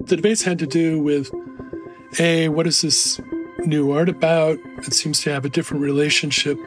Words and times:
The 0.00 0.16
debates 0.16 0.42
had 0.42 0.58
to 0.58 0.66
do 0.66 1.00
with 1.00 1.30
A, 2.18 2.48
what 2.48 2.66
is 2.66 2.82
this 2.82 3.20
new 3.60 3.92
art 3.92 4.08
about? 4.08 4.58
It 4.78 4.92
seems 4.92 5.20
to 5.20 5.32
have 5.32 5.44
a 5.44 5.48
different 5.48 5.84
relationship 5.84 6.58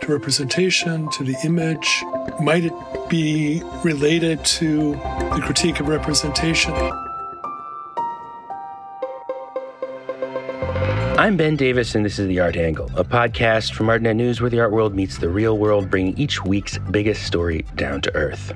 to 0.00 0.06
representation, 0.08 1.08
to 1.10 1.22
the 1.22 1.36
image. 1.44 2.02
Might 2.40 2.64
it 2.64 2.72
be 3.08 3.62
related 3.84 4.44
to 4.46 4.92
the 4.94 5.42
critique 5.44 5.78
of 5.78 5.86
representation? 5.86 6.72
I'm 11.18 11.36
Ben 11.36 11.54
Davis, 11.54 11.94
and 11.94 12.04
this 12.04 12.18
is 12.18 12.26
The 12.26 12.40
Art 12.40 12.56
Angle, 12.56 12.90
a 12.96 13.04
podcast 13.04 13.74
from 13.74 13.86
ArtNet 13.86 14.16
News 14.16 14.40
where 14.40 14.50
the 14.50 14.58
art 14.58 14.72
world 14.72 14.94
meets 14.96 15.18
the 15.18 15.28
real 15.28 15.56
world, 15.56 15.88
bringing 15.88 16.18
each 16.18 16.44
week's 16.44 16.78
biggest 16.90 17.22
story 17.22 17.64
down 17.76 18.00
to 18.00 18.14
earth. 18.16 18.52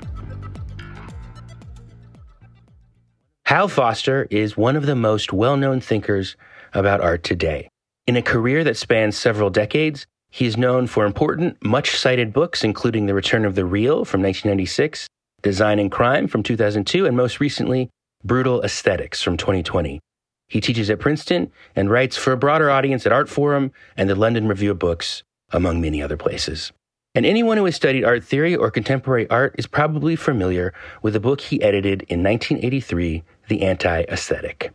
Hal 3.56 3.68
Foster 3.68 4.28
is 4.30 4.54
one 4.54 4.76
of 4.76 4.84
the 4.84 4.94
most 4.94 5.32
well 5.32 5.56
known 5.56 5.80
thinkers 5.80 6.36
about 6.74 7.00
art 7.00 7.24
today. 7.24 7.70
In 8.06 8.14
a 8.14 8.20
career 8.20 8.62
that 8.62 8.76
spans 8.76 9.16
several 9.16 9.48
decades, 9.48 10.06
he 10.30 10.44
is 10.44 10.58
known 10.58 10.86
for 10.86 11.06
important, 11.06 11.56
much 11.64 11.96
cited 11.96 12.34
books, 12.34 12.62
including 12.62 13.06
The 13.06 13.14
Return 13.14 13.46
of 13.46 13.54
the 13.54 13.64
Real 13.64 14.04
from 14.04 14.20
1996, 14.20 15.08
Design 15.40 15.78
and 15.78 15.90
Crime 15.90 16.28
from 16.28 16.42
2002, 16.42 17.06
and 17.06 17.16
most 17.16 17.40
recently, 17.40 17.88
Brutal 18.22 18.62
Aesthetics 18.62 19.22
from 19.22 19.38
2020. 19.38 20.00
He 20.48 20.60
teaches 20.60 20.90
at 20.90 21.00
Princeton 21.00 21.50
and 21.74 21.88
writes 21.88 22.18
for 22.18 22.32
a 22.32 22.36
broader 22.36 22.68
audience 22.68 23.06
at 23.06 23.12
Artforum 23.12 23.70
and 23.96 24.10
the 24.10 24.14
London 24.14 24.48
Review 24.48 24.72
of 24.72 24.78
Books, 24.78 25.22
among 25.50 25.80
many 25.80 26.02
other 26.02 26.18
places. 26.18 26.72
And 27.16 27.24
anyone 27.24 27.56
who 27.56 27.64
has 27.64 27.74
studied 27.74 28.04
art 28.04 28.22
theory 28.22 28.54
or 28.54 28.70
contemporary 28.70 29.26
art 29.30 29.54
is 29.56 29.66
probably 29.66 30.16
familiar 30.16 30.74
with 31.00 31.16
a 31.16 31.20
book 31.20 31.40
he 31.40 31.62
edited 31.62 32.02
in 32.02 32.22
1983, 32.22 33.24
The 33.48 33.62
Anti 33.62 34.02
Aesthetic. 34.02 34.72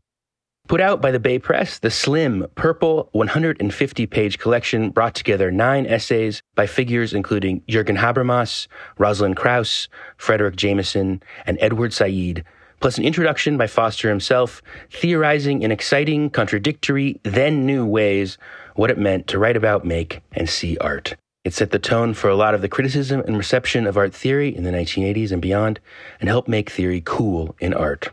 Put 0.67 0.79
out 0.79 1.01
by 1.01 1.11
the 1.11 1.19
Bay 1.19 1.37
Press, 1.37 1.79
the 1.79 1.91
slim, 1.91 2.47
purple, 2.55 3.09
150 3.11 4.05
page 4.05 4.39
collection 4.39 4.89
brought 4.89 5.13
together 5.15 5.51
nine 5.51 5.85
essays 5.85 6.41
by 6.55 6.65
figures 6.65 7.13
including 7.13 7.59
Jürgen 7.67 7.97
Habermas, 7.97 8.67
Rosalind 8.97 9.35
Krauss, 9.35 9.89
Fredric 10.17 10.55
Jameson, 10.55 11.21
and 11.45 11.57
Edward 11.59 11.91
Said, 11.91 12.45
plus 12.79 12.97
an 12.97 13.03
introduction 13.03 13.57
by 13.57 13.67
Foster 13.67 14.07
himself, 14.07 14.61
theorizing 14.89 15.61
in 15.61 15.71
exciting, 15.71 16.29
contradictory, 16.29 17.19
then 17.23 17.65
new 17.65 17.85
ways 17.85 18.37
what 18.75 18.89
it 18.89 18.97
meant 18.97 19.27
to 19.27 19.39
write 19.39 19.57
about, 19.57 19.83
make, 19.83 20.21
and 20.31 20.47
see 20.47 20.77
art. 20.77 21.15
It 21.43 21.53
set 21.53 21.71
the 21.71 21.79
tone 21.79 22.13
for 22.13 22.29
a 22.29 22.35
lot 22.35 22.53
of 22.53 22.61
the 22.61 22.69
criticism 22.69 23.21
and 23.27 23.35
reception 23.35 23.87
of 23.87 23.97
art 23.97 24.13
theory 24.13 24.55
in 24.55 24.63
the 24.63 24.71
1980s 24.71 25.33
and 25.33 25.41
beyond, 25.41 25.81
and 26.21 26.29
helped 26.29 26.47
make 26.47 26.69
theory 26.69 27.01
cool 27.03 27.55
in 27.59 27.73
art. 27.73 28.11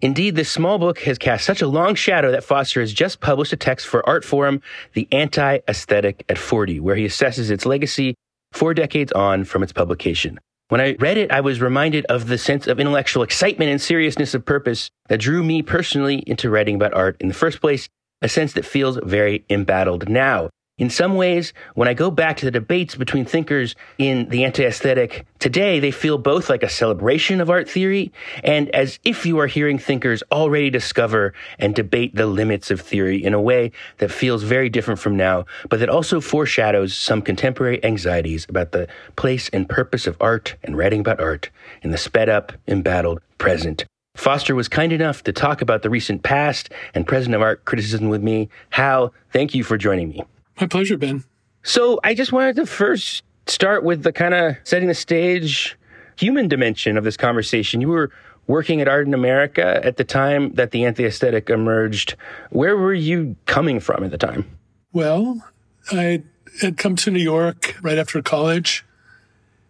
Indeed, 0.00 0.36
this 0.36 0.50
small 0.50 0.78
book 0.78 1.00
has 1.00 1.18
cast 1.18 1.46
such 1.46 1.62
a 1.62 1.66
long 1.66 1.94
shadow 1.94 2.30
that 2.30 2.44
Foster 2.44 2.80
has 2.80 2.92
just 2.92 3.20
published 3.20 3.52
a 3.52 3.56
text 3.56 3.86
for 3.86 4.02
Artforum, 4.02 4.60
The 4.92 5.08
Anti 5.12 5.60
Aesthetic 5.68 6.24
at 6.28 6.36
40, 6.36 6.80
where 6.80 6.96
he 6.96 7.06
assesses 7.06 7.50
its 7.50 7.64
legacy 7.64 8.14
four 8.52 8.74
decades 8.74 9.12
on 9.12 9.44
from 9.44 9.62
its 9.62 9.72
publication. 9.72 10.38
When 10.68 10.80
I 10.80 10.96
read 10.98 11.18
it, 11.18 11.30
I 11.30 11.40
was 11.40 11.60
reminded 11.60 12.06
of 12.06 12.28
the 12.28 12.38
sense 12.38 12.66
of 12.66 12.80
intellectual 12.80 13.22
excitement 13.22 13.70
and 13.70 13.80
seriousness 13.80 14.34
of 14.34 14.44
purpose 14.44 14.90
that 15.08 15.20
drew 15.20 15.42
me 15.42 15.62
personally 15.62 16.18
into 16.26 16.50
writing 16.50 16.76
about 16.76 16.94
art 16.94 17.16
in 17.20 17.28
the 17.28 17.34
first 17.34 17.60
place, 17.60 17.88
a 18.22 18.28
sense 18.28 18.54
that 18.54 18.64
feels 18.64 18.98
very 19.02 19.44
embattled 19.50 20.08
now. 20.08 20.50
In 20.76 20.90
some 20.90 21.14
ways, 21.14 21.52
when 21.76 21.86
I 21.86 21.94
go 21.94 22.10
back 22.10 22.36
to 22.38 22.44
the 22.44 22.50
debates 22.50 22.96
between 22.96 23.24
thinkers 23.24 23.76
in 23.96 24.28
the 24.30 24.42
anti 24.42 24.64
aesthetic 24.64 25.24
today, 25.38 25.78
they 25.78 25.92
feel 25.92 26.18
both 26.18 26.50
like 26.50 26.64
a 26.64 26.68
celebration 26.68 27.40
of 27.40 27.48
art 27.48 27.70
theory 27.70 28.10
and 28.42 28.70
as 28.70 28.98
if 29.04 29.24
you 29.24 29.38
are 29.38 29.46
hearing 29.46 29.78
thinkers 29.78 30.24
already 30.32 30.70
discover 30.70 31.32
and 31.60 31.76
debate 31.76 32.16
the 32.16 32.26
limits 32.26 32.72
of 32.72 32.80
theory 32.80 33.22
in 33.22 33.34
a 33.34 33.40
way 33.40 33.70
that 33.98 34.10
feels 34.10 34.42
very 34.42 34.68
different 34.68 34.98
from 34.98 35.16
now, 35.16 35.44
but 35.70 35.78
that 35.78 35.88
also 35.88 36.20
foreshadows 36.20 36.96
some 36.96 37.22
contemporary 37.22 37.82
anxieties 37.84 38.44
about 38.48 38.72
the 38.72 38.88
place 39.14 39.48
and 39.50 39.68
purpose 39.68 40.08
of 40.08 40.16
art 40.20 40.56
and 40.64 40.76
writing 40.76 40.98
about 40.98 41.20
art 41.20 41.50
in 41.82 41.92
the 41.92 41.98
sped 41.98 42.28
up, 42.28 42.52
embattled 42.66 43.20
present. 43.38 43.84
Foster 44.16 44.56
was 44.56 44.66
kind 44.66 44.92
enough 44.92 45.22
to 45.22 45.32
talk 45.32 45.62
about 45.62 45.82
the 45.82 45.90
recent 45.90 46.24
past 46.24 46.70
and 46.94 47.06
present 47.06 47.32
of 47.32 47.42
art 47.42 47.64
criticism 47.64 48.08
with 48.08 48.24
me. 48.24 48.48
Hal, 48.70 49.14
thank 49.32 49.54
you 49.54 49.62
for 49.62 49.78
joining 49.78 50.08
me. 50.08 50.24
My 50.60 50.66
pleasure, 50.66 50.96
Ben. 50.96 51.24
So 51.62 51.98
I 52.04 52.14
just 52.14 52.32
wanted 52.32 52.56
to 52.56 52.66
first 52.66 53.22
start 53.46 53.84
with 53.84 54.02
the 54.02 54.12
kind 54.12 54.34
of 54.34 54.56
setting 54.64 54.88
the 54.88 54.94
stage 54.94 55.76
human 56.16 56.48
dimension 56.48 56.96
of 56.96 57.04
this 57.04 57.16
conversation. 57.16 57.80
You 57.80 57.88
were 57.88 58.10
working 58.46 58.80
at 58.80 58.88
Art 58.88 59.06
in 59.06 59.14
America 59.14 59.80
at 59.84 59.96
the 59.96 60.04
time 60.04 60.52
that 60.54 60.70
the 60.70 60.84
anti 60.84 61.04
aesthetic 61.04 61.50
emerged. 61.50 62.16
Where 62.50 62.76
were 62.76 62.94
you 62.94 63.36
coming 63.46 63.80
from 63.80 64.04
at 64.04 64.10
the 64.10 64.18
time? 64.18 64.58
Well, 64.92 65.42
I 65.90 66.22
had 66.60 66.76
come 66.76 66.96
to 66.96 67.10
New 67.10 67.22
York 67.22 67.76
right 67.82 67.98
after 67.98 68.22
college 68.22 68.84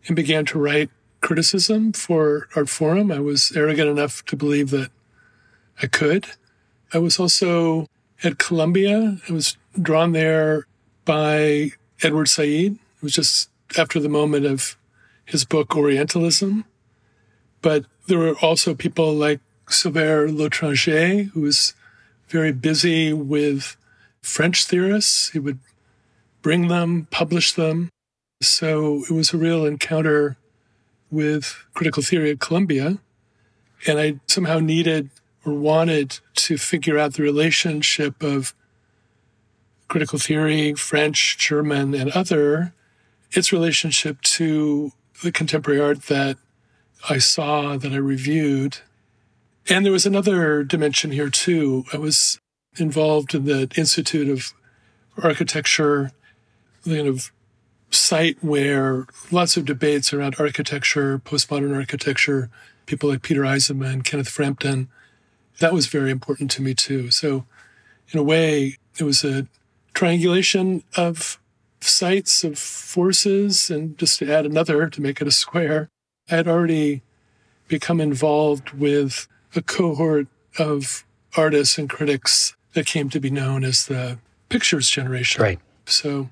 and 0.06 0.14
began 0.14 0.44
to 0.46 0.58
write 0.58 0.90
criticism 1.20 1.92
for 1.92 2.48
Artforum. 2.54 3.14
I 3.14 3.20
was 3.20 3.52
arrogant 3.56 3.88
enough 3.88 4.24
to 4.26 4.36
believe 4.36 4.70
that 4.70 4.90
I 5.80 5.86
could. 5.86 6.26
I 6.92 6.98
was 6.98 7.18
also 7.18 7.88
at 8.22 8.38
Columbia. 8.38 9.18
I 9.28 9.32
was 9.32 9.56
drawn 9.80 10.12
there 10.12 10.66
by 11.04 11.70
Edward 12.02 12.28
Said. 12.28 12.48
It 12.48 13.02
was 13.02 13.12
just 13.12 13.50
after 13.78 14.00
the 14.00 14.08
moment 14.08 14.46
of 14.46 14.76
his 15.24 15.44
book 15.44 15.76
Orientalism. 15.76 16.64
But 17.62 17.86
there 18.06 18.18
were 18.18 18.36
also 18.42 18.74
people 18.74 19.14
like 19.14 19.40
Sylvère 19.66 20.36
Lotringer, 20.36 21.30
who 21.30 21.40
was 21.40 21.74
very 22.28 22.52
busy 22.52 23.12
with 23.12 23.76
French 24.22 24.64
theorists. 24.64 25.30
He 25.30 25.38
would 25.38 25.58
bring 26.42 26.68
them, 26.68 27.08
publish 27.10 27.52
them. 27.52 27.88
So 28.42 29.04
it 29.04 29.10
was 29.10 29.32
a 29.32 29.38
real 29.38 29.64
encounter 29.64 30.36
with 31.10 31.64
critical 31.72 32.02
theory 32.02 32.30
at 32.30 32.40
Columbia. 32.40 32.98
And 33.86 33.98
I 33.98 34.20
somehow 34.26 34.58
needed 34.58 35.10
or 35.44 35.54
wanted 35.54 36.20
to 36.34 36.58
figure 36.58 36.98
out 36.98 37.14
the 37.14 37.22
relationship 37.22 38.22
of 38.22 38.54
critical 39.88 40.18
theory, 40.18 40.74
French, 40.74 41.38
German, 41.38 41.94
and 41.94 42.10
other, 42.12 42.72
its 43.32 43.52
relationship 43.52 44.20
to 44.22 44.92
the 45.22 45.32
contemporary 45.32 45.80
art 45.80 46.04
that 46.04 46.36
I 47.08 47.18
saw, 47.18 47.76
that 47.76 47.92
I 47.92 47.96
reviewed. 47.96 48.78
And 49.68 49.84
there 49.84 49.92
was 49.92 50.06
another 50.06 50.64
dimension 50.64 51.10
here 51.10 51.30
too. 51.30 51.84
I 51.92 51.98
was 51.98 52.38
involved 52.76 53.34
in 53.34 53.44
the 53.44 53.70
Institute 53.76 54.28
of 54.28 54.52
Architecture, 55.22 56.12
the 56.82 56.96
kind 56.96 57.08
of 57.08 57.32
site 57.90 58.42
where 58.42 59.06
lots 59.30 59.56
of 59.56 59.64
debates 59.64 60.12
around 60.12 60.36
architecture, 60.38 61.18
postmodern 61.18 61.76
architecture, 61.76 62.50
people 62.86 63.08
like 63.08 63.22
Peter 63.22 63.42
Eisenman, 63.42 64.04
Kenneth 64.04 64.28
Frampton. 64.28 64.88
That 65.60 65.72
was 65.72 65.86
very 65.86 66.10
important 66.10 66.50
to 66.52 66.62
me 66.62 66.74
too. 66.74 67.10
So, 67.10 67.44
in 68.10 68.18
a 68.18 68.22
way, 68.22 68.78
it 68.98 69.04
was 69.04 69.24
a 69.24 69.46
triangulation 69.94 70.82
of 70.96 71.38
sites, 71.80 72.44
of 72.44 72.58
forces, 72.58 73.70
and 73.70 73.96
just 73.98 74.18
to 74.18 74.32
add 74.32 74.46
another 74.46 74.88
to 74.88 75.00
make 75.00 75.20
it 75.20 75.26
a 75.26 75.32
square, 75.32 75.88
I 76.30 76.36
had 76.36 76.48
already 76.48 77.02
become 77.68 78.00
involved 78.00 78.70
with 78.70 79.28
a 79.54 79.62
cohort 79.62 80.26
of 80.58 81.04
artists 81.36 81.78
and 81.78 81.88
critics 81.88 82.56
that 82.74 82.86
came 82.86 83.08
to 83.10 83.20
be 83.20 83.30
known 83.30 83.64
as 83.64 83.86
the 83.86 84.18
pictures 84.48 84.88
generation. 84.90 85.42
Right. 85.42 85.60
So 85.86 86.30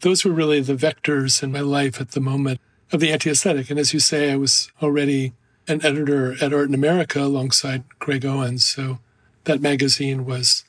those 0.00 0.24
were 0.24 0.32
really 0.32 0.60
the 0.60 0.74
vectors 0.74 1.42
in 1.42 1.52
my 1.52 1.60
life 1.60 2.00
at 2.00 2.12
the 2.12 2.20
moment 2.20 2.60
of 2.90 3.00
the 3.00 3.12
anti 3.12 3.30
aesthetic. 3.30 3.70
And 3.70 3.78
as 3.78 3.92
you 3.94 4.00
say, 4.00 4.32
I 4.32 4.36
was 4.36 4.70
already 4.82 5.32
an 5.68 5.84
editor 5.84 6.32
at 6.42 6.52
Art 6.52 6.68
in 6.68 6.74
America 6.74 7.20
alongside 7.20 7.84
Craig 7.98 8.24
Owens. 8.24 8.64
So 8.64 8.98
that 9.44 9.60
magazine 9.60 10.24
was 10.24 10.64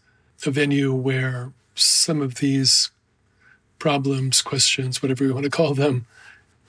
a 0.46 0.52
venue 0.52 0.94
where 0.94 1.54
some 1.76 2.22
of 2.22 2.36
these 2.36 2.92
problems, 3.80 4.42
questions, 4.42 5.02
whatever 5.02 5.24
you 5.24 5.34
want 5.34 5.44
to 5.46 5.50
call 5.50 5.74
them, 5.74 6.06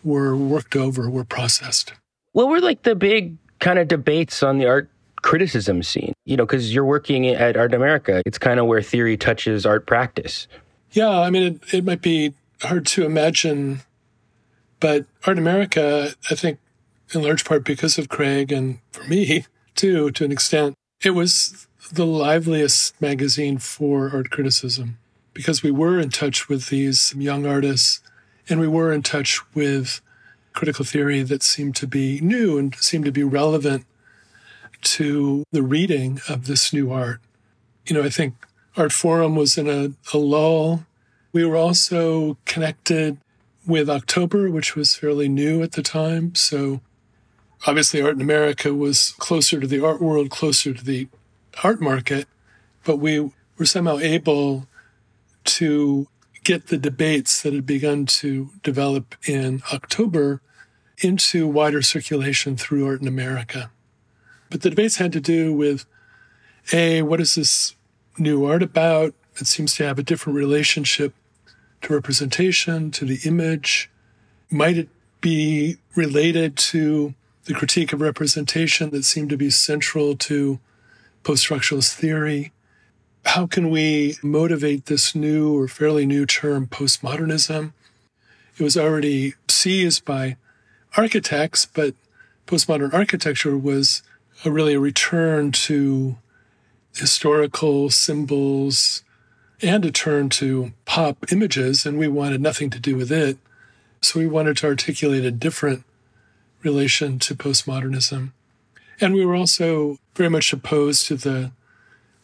were 0.02 0.36
worked 0.36 0.76
over, 0.76 1.08
were 1.08 1.24
processed. 1.24 1.92
What 2.32 2.48
were 2.48 2.60
like 2.60 2.82
the 2.82 2.94
big 2.94 3.36
kind 3.60 3.78
of 3.78 3.88
debates 3.88 4.42
on 4.42 4.58
the 4.58 4.66
art 4.66 4.90
criticism 5.22 5.82
scene? 5.82 6.12
You 6.24 6.36
know, 6.36 6.44
because 6.44 6.74
you're 6.74 6.84
working 6.84 7.26
at 7.26 7.56
Art 7.56 7.74
America, 7.74 8.22
it's 8.26 8.38
kind 8.38 8.58
of 8.58 8.66
where 8.66 8.82
theory 8.82 9.16
touches 9.16 9.64
art 9.64 9.86
practice. 9.86 10.48
Yeah, 10.92 11.20
I 11.20 11.30
mean, 11.30 11.42
it, 11.42 11.74
it 11.74 11.84
might 11.84 12.02
be 12.02 12.34
hard 12.62 12.86
to 12.86 13.04
imagine, 13.04 13.80
but 14.80 15.06
Art 15.26 15.38
America, 15.38 16.14
I 16.30 16.34
think, 16.34 16.58
in 17.12 17.22
large 17.22 17.44
part 17.44 17.64
because 17.64 17.98
of 17.98 18.08
Craig 18.08 18.50
and 18.50 18.78
for 18.92 19.04
me 19.04 19.46
too, 19.74 20.10
to 20.12 20.24
an 20.24 20.32
extent, 20.32 20.74
it 21.02 21.10
was 21.10 21.66
the 21.94 22.06
liveliest 22.06 23.00
magazine 23.00 23.58
for 23.58 24.10
art 24.12 24.30
criticism 24.30 24.98
because 25.32 25.62
we 25.62 25.70
were 25.70 25.98
in 25.98 26.10
touch 26.10 26.48
with 26.48 26.68
these 26.68 27.14
young 27.16 27.46
artists 27.46 28.00
and 28.48 28.60
we 28.60 28.68
were 28.68 28.92
in 28.92 29.02
touch 29.02 29.40
with 29.54 30.00
critical 30.52 30.84
theory 30.84 31.22
that 31.22 31.42
seemed 31.42 31.74
to 31.76 31.86
be 31.86 32.20
new 32.20 32.58
and 32.58 32.74
seemed 32.76 33.04
to 33.04 33.12
be 33.12 33.24
relevant 33.24 33.84
to 34.82 35.44
the 35.50 35.62
reading 35.62 36.20
of 36.28 36.46
this 36.46 36.72
new 36.72 36.92
art. 36.92 37.20
You 37.86 37.94
know, 37.94 38.04
I 38.04 38.10
think 38.10 38.34
Art 38.76 38.92
Forum 38.92 39.34
was 39.34 39.58
in 39.58 39.68
a, 39.68 39.92
a 40.16 40.18
lull. 40.18 40.84
We 41.32 41.44
were 41.44 41.56
also 41.56 42.36
connected 42.44 43.18
with 43.66 43.90
October, 43.90 44.50
which 44.50 44.76
was 44.76 44.94
fairly 44.94 45.28
new 45.28 45.62
at 45.62 45.72
the 45.72 45.82
time. 45.82 46.34
So 46.34 46.80
obviously, 47.66 48.00
Art 48.02 48.14
in 48.14 48.20
America 48.20 48.72
was 48.74 49.14
closer 49.18 49.58
to 49.58 49.66
the 49.66 49.84
art 49.84 50.00
world, 50.00 50.30
closer 50.30 50.72
to 50.72 50.84
the 50.84 51.08
art 51.62 51.80
market, 51.80 52.26
but 52.84 52.96
we 52.96 53.30
were 53.58 53.66
somehow 53.66 53.98
able 53.98 54.66
to 55.44 56.08
get 56.42 56.66
the 56.66 56.78
debates 56.78 57.42
that 57.42 57.52
had 57.52 57.66
begun 57.66 58.06
to 58.06 58.50
develop 58.62 59.14
in 59.26 59.62
October 59.72 60.40
into 60.98 61.46
wider 61.48 61.82
circulation 61.82 62.56
through 62.56 62.86
Art 62.86 63.00
in 63.00 63.08
America. 63.08 63.70
But 64.50 64.62
the 64.62 64.70
debates 64.70 64.96
had 64.96 65.12
to 65.12 65.20
do 65.20 65.52
with 65.52 65.86
A, 66.72 67.02
what 67.02 67.20
is 67.20 67.34
this 67.34 67.74
new 68.18 68.44
art 68.44 68.62
about? 68.62 69.14
It 69.40 69.46
seems 69.46 69.74
to 69.76 69.84
have 69.84 69.98
a 69.98 70.02
different 70.02 70.36
relationship 70.36 71.14
to 71.82 71.92
representation, 71.92 72.90
to 72.92 73.04
the 73.04 73.18
image. 73.24 73.90
Might 74.50 74.78
it 74.78 74.88
be 75.20 75.78
related 75.96 76.56
to 76.56 77.14
the 77.46 77.54
critique 77.54 77.92
of 77.92 78.00
representation 78.00 78.90
that 78.90 79.04
seemed 79.04 79.30
to 79.30 79.36
be 79.36 79.50
central 79.50 80.16
to 80.16 80.60
post 81.24 81.48
structuralist 81.48 81.94
theory? 81.94 82.52
How 83.24 83.46
can 83.46 83.70
we 83.70 84.16
motivate 84.22 84.86
this 84.86 85.14
new 85.14 85.58
or 85.58 85.66
fairly 85.66 86.06
new 86.06 86.26
term, 86.26 86.66
postmodernism? 86.66 87.72
It 88.56 88.62
was 88.62 88.76
already 88.76 89.34
seized 89.48 90.04
by 90.04 90.36
architects, 90.96 91.66
but 91.66 91.94
postmodern 92.46 92.92
architecture 92.92 93.56
was 93.56 94.02
a 94.44 94.50
really 94.50 94.74
a 94.74 94.80
return 94.80 95.50
to 95.50 96.16
historical 96.94 97.90
symbols 97.90 99.02
and 99.62 99.84
a 99.84 99.90
turn 99.90 100.28
to 100.28 100.72
pop 100.84 101.32
images, 101.32 101.86
and 101.86 101.98
we 101.98 102.08
wanted 102.08 102.40
nothing 102.40 102.70
to 102.70 102.78
do 102.78 102.96
with 102.96 103.10
it. 103.10 103.38
So 104.02 104.20
we 104.20 104.26
wanted 104.26 104.58
to 104.58 104.66
articulate 104.66 105.24
a 105.24 105.30
different 105.30 105.84
relation 106.62 107.18
to 107.20 107.34
postmodernism. 107.34 108.32
And 109.00 109.14
we 109.14 109.24
were 109.24 109.34
also 109.34 109.98
very 110.14 110.30
much 110.30 110.52
opposed 110.52 111.06
to 111.06 111.16
the 111.16 111.52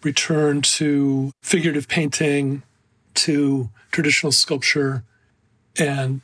return 0.02 0.62
to 0.62 1.32
figurative 1.42 1.88
painting, 1.88 2.62
to 3.14 3.68
traditional 3.90 4.32
sculpture. 4.32 5.04
And 5.78 6.20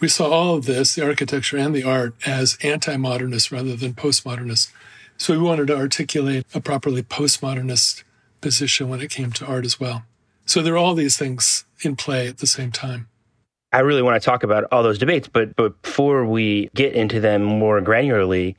we 0.00 0.08
saw 0.08 0.30
all 0.30 0.56
of 0.56 0.64
this, 0.64 0.94
the 0.94 1.04
architecture 1.04 1.56
and 1.56 1.74
the 1.74 1.84
art, 1.84 2.14
as 2.26 2.56
anti 2.62 2.96
modernist 2.96 3.52
rather 3.52 3.76
than 3.76 3.94
postmodernist. 3.94 4.70
So 5.18 5.34
we 5.34 5.38
wanted 5.38 5.66
to 5.66 5.76
articulate 5.76 6.46
a 6.54 6.60
properly 6.60 7.02
postmodernist 7.02 8.02
position 8.40 8.88
when 8.88 9.00
it 9.00 9.10
came 9.10 9.32
to 9.32 9.46
art 9.46 9.66
as 9.66 9.78
well. 9.78 10.04
So 10.46 10.62
there 10.62 10.74
are 10.74 10.78
all 10.78 10.94
these 10.94 11.18
things 11.18 11.64
in 11.82 11.96
play 11.96 12.26
at 12.26 12.38
the 12.38 12.46
same 12.46 12.72
time. 12.72 13.08
I 13.72 13.80
really 13.80 14.02
want 14.02 14.20
to 14.20 14.24
talk 14.24 14.42
about 14.42 14.64
all 14.72 14.82
those 14.82 14.98
debates, 14.98 15.28
but, 15.28 15.54
but 15.54 15.80
before 15.82 16.24
we 16.24 16.70
get 16.74 16.94
into 16.94 17.20
them 17.20 17.44
more 17.44 17.80
granularly, 17.80 18.56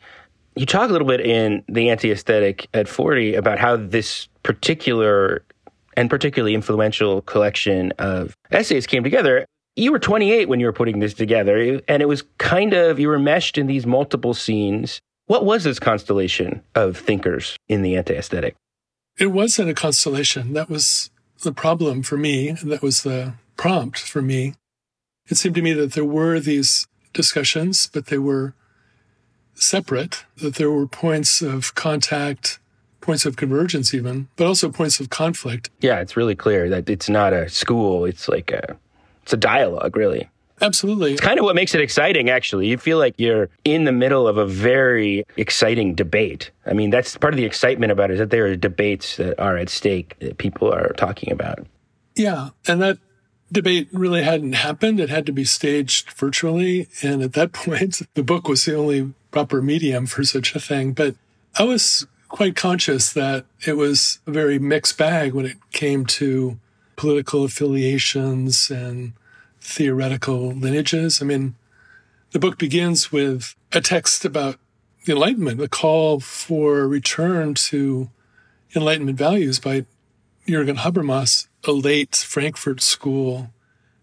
you 0.55 0.65
talk 0.65 0.89
a 0.89 0.91
little 0.91 1.07
bit 1.07 1.21
in 1.21 1.63
the 1.67 1.89
anti 1.89 2.11
aesthetic 2.11 2.67
at 2.73 2.87
40 2.87 3.35
about 3.35 3.59
how 3.59 3.77
this 3.77 4.27
particular 4.43 5.43
and 5.95 6.09
particularly 6.09 6.53
influential 6.53 7.21
collection 7.21 7.91
of 7.99 8.35
essays 8.51 8.87
came 8.87 9.03
together. 9.03 9.45
You 9.75 9.91
were 9.91 9.99
28 9.99 10.49
when 10.49 10.59
you 10.59 10.65
were 10.65 10.73
putting 10.73 10.99
this 10.99 11.13
together, 11.13 11.81
and 11.87 12.01
it 12.01 12.07
was 12.07 12.23
kind 12.37 12.73
of, 12.73 12.99
you 12.99 13.07
were 13.07 13.19
meshed 13.19 13.57
in 13.57 13.67
these 13.67 13.85
multiple 13.85 14.33
scenes. 14.33 14.99
What 15.27 15.45
was 15.45 15.63
this 15.63 15.79
constellation 15.79 16.61
of 16.75 16.97
thinkers 16.97 17.55
in 17.69 17.81
the 17.81 17.95
anti 17.95 18.15
aesthetic? 18.15 18.55
It 19.17 19.27
wasn't 19.27 19.69
a 19.69 19.73
constellation. 19.73 20.53
That 20.53 20.69
was 20.69 21.09
the 21.43 21.51
problem 21.51 22.03
for 22.03 22.17
me. 22.17 22.51
That 22.63 22.81
was 22.81 23.03
the 23.03 23.33
prompt 23.55 23.99
for 23.99 24.21
me. 24.21 24.55
It 25.29 25.37
seemed 25.37 25.55
to 25.55 25.61
me 25.61 25.73
that 25.73 25.93
there 25.93 26.05
were 26.05 26.39
these 26.39 26.87
discussions, 27.13 27.89
but 27.93 28.07
they 28.07 28.17
were 28.17 28.53
separate, 29.55 30.25
that 30.37 30.55
there 30.55 30.71
were 30.71 30.87
points 30.87 31.41
of 31.41 31.75
contact, 31.75 32.59
points 32.99 33.25
of 33.25 33.35
convergence, 33.35 33.93
even, 33.93 34.27
but 34.35 34.47
also 34.47 34.69
points 34.69 34.99
of 34.99 35.09
conflict. 35.09 35.69
Yeah, 35.79 35.99
it's 35.99 36.17
really 36.17 36.35
clear 36.35 36.69
that 36.69 36.89
it's 36.89 37.09
not 37.09 37.33
a 37.33 37.49
school, 37.49 38.05
it's 38.05 38.27
like 38.27 38.51
a 38.51 38.77
it's 39.23 39.33
a 39.33 39.37
dialogue, 39.37 39.95
really. 39.95 40.29
Absolutely. 40.61 41.13
It's 41.13 41.21
kind 41.21 41.39
of 41.39 41.43
what 41.45 41.55
makes 41.55 41.73
it 41.73 41.81
exciting, 41.81 42.29
actually. 42.29 42.67
You 42.67 42.77
feel 42.77 42.99
like 42.99 43.15
you're 43.17 43.49
in 43.65 43.85
the 43.85 43.91
middle 43.91 44.27
of 44.27 44.37
a 44.37 44.45
very 44.45 45.25
exciting 45.37 45.95
debate. 45.95 46.51
I 46.65 46.73
mean, 46.73 46.91
that's 46.91 47.17
part 47.17 47.33
of 47.33 47.37
the 47.37 47.45
excitement 47.45 47.91
about 47.91 48.11
it 48.11 48.15
is 48.15 48.19
that 48.19 48.29
there 48.29 48.45
are 48.45 48.55
debates 48.55 49.17
that 49.17 49.39
are 49.39 49.57
at 49.57 49.69
stake 49.69 50.17
that 50.19 50.37
people 50.37 50.71
are 50.71 50.93
talking 50.93 51.31
about. 51.31 51.65
Yeah. 52.15 52.49
And 52.67 52.81
that 52.81 52.99
debate 53.51 53.89
really 53.91 54.23
hadn't 54.23 54.53
happened. 54.53 54.99
It 54.99 55.09
had 55.09 55.25
to 55.25 55.31
be 55.31 55.45
staged 55.45 56.11
virtually. 56.11 56.87
And 57.01 57.21
at 57.21 57.33
that 57.33 57.51
point, 57.53 58.01
the 58.13 58.23
book 58.23 58.47
was 58.47 58.65
the 58.65 58.75
only 58.75 59.13
proper 59.31 59.61
medium 59.61 60.05
for 60.05 60.23
such 60.23 60.55
a 60.55 60.59
thing. 60.59 60.93
But 60.93 61.15
I 61.57 61.63
was 61.63 62.07
quite 62.29 62.55
conscious 62.55 63.11
that 63.13 63.45
it 63.65 63.73
was 63.73 64.19
a 64.25 64.31
very 64.31 64.57
mixed 64.57 64.97
bag 64.97 65.33
when 65.33 65.45
it 65.45 65.57
came 65.71 66.05
to 66.05 66.57
political 66.95 67.43
affiliations 67.43 68.71
and 68.71 69.13
theoretical 69.59 70.51
lineages. 70.51 71.21
I 71.21 71.25
mean, 71.25 71.55
the 72.31 72.39
book 72.39 72.57
begins 72.57 73.11
with 73.11 73.55
a 73.73 73.81
text 73.81 74.23
about 74.23 74.57
the 75.05 75.13
Enlightenment, 75.13 75.61
a 75.61 75.67
call 75.67 76.19
for 76.19 76.87
return 76.87 77.53
to 77.55 78.09
Enlightenment 78.75 79.17
values 79.17 79.59
by 79.59 79.85
Jürgen 80.47 80.77
Habermas, 80.77 81.47
a 81.63 81.71
late 81.71 82.15
Frankfurt 82.15 82.81
School 82.81 83.49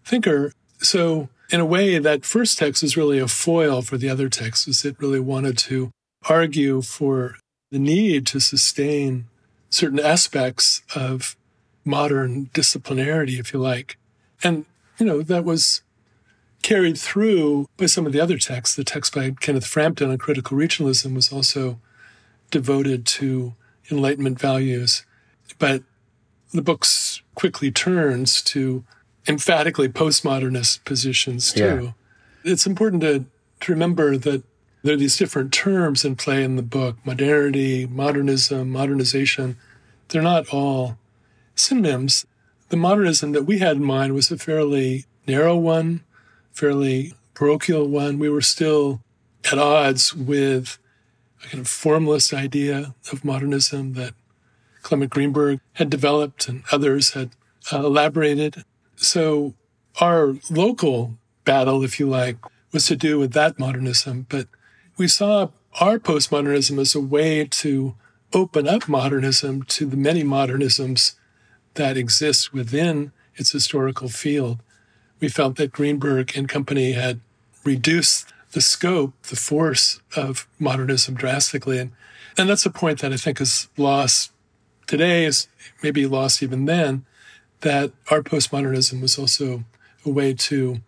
thinker. 0.05 0.53
So 0.79 1.29
in 1.51 1.59
a 1.59 1.65
way, 1.65 1.99
that 1.99 2.25
first 2.25 2.57
text 2.57 2.83
is 2.83 2.97
really 2.97 3.19
a 3.19 3.27
foil 3.27 3.81
for 3.81 3.97
the 3.97 4.09
other 4.09 4.29
texts. 4.29 4.85
It 4.85 4.99
really 4.99 5.19
wanted 5.19 5.57
to 5.59 5.91
argue 6.27 6.81
for 6.81 7.35
the 7.71 7.79
need 7.79 8.25
to 8.27 8.39
sustain 8.39 9.25
certain 9.69 9.99
aspects 9.99 10.81
of 10.95 11.35
modern 11.85 12.47
disciplinarity, 12.53 13.39
if 13.39 13.53
you 13.53 13.59
like. 13.59 13.97
And, 14.43 14.65
you 14.99 15.05
know, 15.05 15.21
that 15.21 15.43
was 15.43 15.81
carried 16.61 16.97
through 16.97 17.67
by 17.77 17.85
some 17.85 18.05
of 18.05 18.11
the 18.11 18.19
other 18.19 18.37
texts. 18.37 18.75
The 18.75 18.83
text 18.83 19.13
by 19.15 19.31
Kenneth 19.31 19.65
Frampton 19.65 20.11
on 20.11 20.17
critical 20.17 20.57
regionalism 20.57 21.15
was 21.15 21.31
also 21.31 21.79
devoted 22.51 23.05
to 23.05 23.53
Enlightenment 23.91 24.39
values. 24.39 25.05
But 25.57 25.83
the 26.51 26.61
book 26.61 26.85
quickly 27.35 27.71
turns 27.71 28.41
to 28.41 28.83
emphatically 29.27 29.87
postmodernist 29.87 30.83
positions 30.85 31.53
too. 31.53 31.93
Yeah. 32.43 32.51
It's 32.51 32.65
important 32.65 33.01
to, 33.03 33.25
to 33.61 33.71
remember 33.71 34.17
that 34.17 34.43
there 34.81 34.93
are 34.93 34.97
these 34.97 35.17
different 35.17 35.51
terms 35.51 36.05
in 36.05 36.15
play 36.15 36.43
in 36.43 36.55
the 36.55 36.63
book 36.63 36.97
modernity, 37.05 37.85
modernism, 37.85 38.69
modernization. 38.69 39.57
They're 40.07 40.21
not 40.21 40.49
all 40.53 40.97
synonyms. 41.55 42.25
The 42.69 42.77
modernism 42.77 43.33
that 43.33 43.43
we 43.43 43.59
had 43.59 43.77
in 43.77 43.83
mind 43.83 44.13
was 44.13 44.31
a 44.31 44.37
fairly 44.37 45.05
narrow 45.27 45.57
one, 45.57 46.03
fairly 46.51 47.13
parochial 47.33 47.87
one. 47.87 48.19
We 48.19 48.29
were 48.29 48.41
still 48.41 49.01
at 49.51 49.57
odds 49.57 50.13
with 50.13 50.77
a 51.43 51.47
kind 51.47 51.61
of 51.61 51.67
formless 51.67 52.33
idea 52.33 52.95
of 53.11 53.25
modernism 53.25 53.93
that 53.93 54.13
Clement 54.81 55.11
Greenberg 55.11 55.59
had 55.73 55.89
developed 55.89 56.47
and 56.47 56.63
others 56.71 57.11
had 57.13 57.31
uh, 57.71 57.79
elaborated. 57.79 58.63
So 58.95 59.53
our 59.99 60.35
local 60.49 61.17
battle, 61.45 61.83
if 61.83 61.99
you 61.99 62.07
like, 62.07 62.37
was 62.71 62.85
to 62.87 62.95
do 62.95 63.19
with 63.19 63.33
that 63.33 63.59
modernism. 63.59 64.25
But 64.29 64.47
we 64.97 65.07
saw 65.07 65.49
our 65.79 65.99
postmodernism 65.99 66.79
as 66.79 66.95
a 66.95 66.99
way 66.99 67.45
to 67.45 67.95
open 68.33 68.67
up 68.67 68.87
modernism 68.87 69.63
to 69.63 69.85
the 69.85 69.97
many 69.97 70.23
modernisms 70.23 71.15
that 71.75 71.97
exist 71.97 72.53
within 72.53 73.11
its 73.35 73.51
historical 73.51 74.09
field. 74.09 74.59
We 75.19 75.29
felt 75.29 75.55
that 75.55 75.71
Greenberg 75.71 76.35
and 76.35 76.47
company 76.47 76.93
had 76.93 77.19
reduced 77.63 78.33
the 78.51 78.61
scope, 78.61 79.13
the 79.23 79.35
force 79.35 80.01
of 80.15 80.47
modernism 80.59 81.15
drastically. 81.15 81.79
And, 81.79 81.91
and 82.37 82.49
that's 82.49 82.65
a 82.65 82.71
point 82.71 82.99
that 82.99 83.13
I 83.13 83.17
think 83.17 83.39
is 83.41 83.69
lost 83.77 84.31
today, 84.89 85.25
is 85.25 85.47
maybe 85.83 86.05
lost 86.05 86.43
even 86.43 86.65
then, 86.65 87.05
that 87.61 87.91
our 88.09 88.21
postmodernism 88.21 89.01
was 89.01 89.17
also 89.17 89.63
a 90.05 90.09
way 90.09 90.33
to 90.33 90.79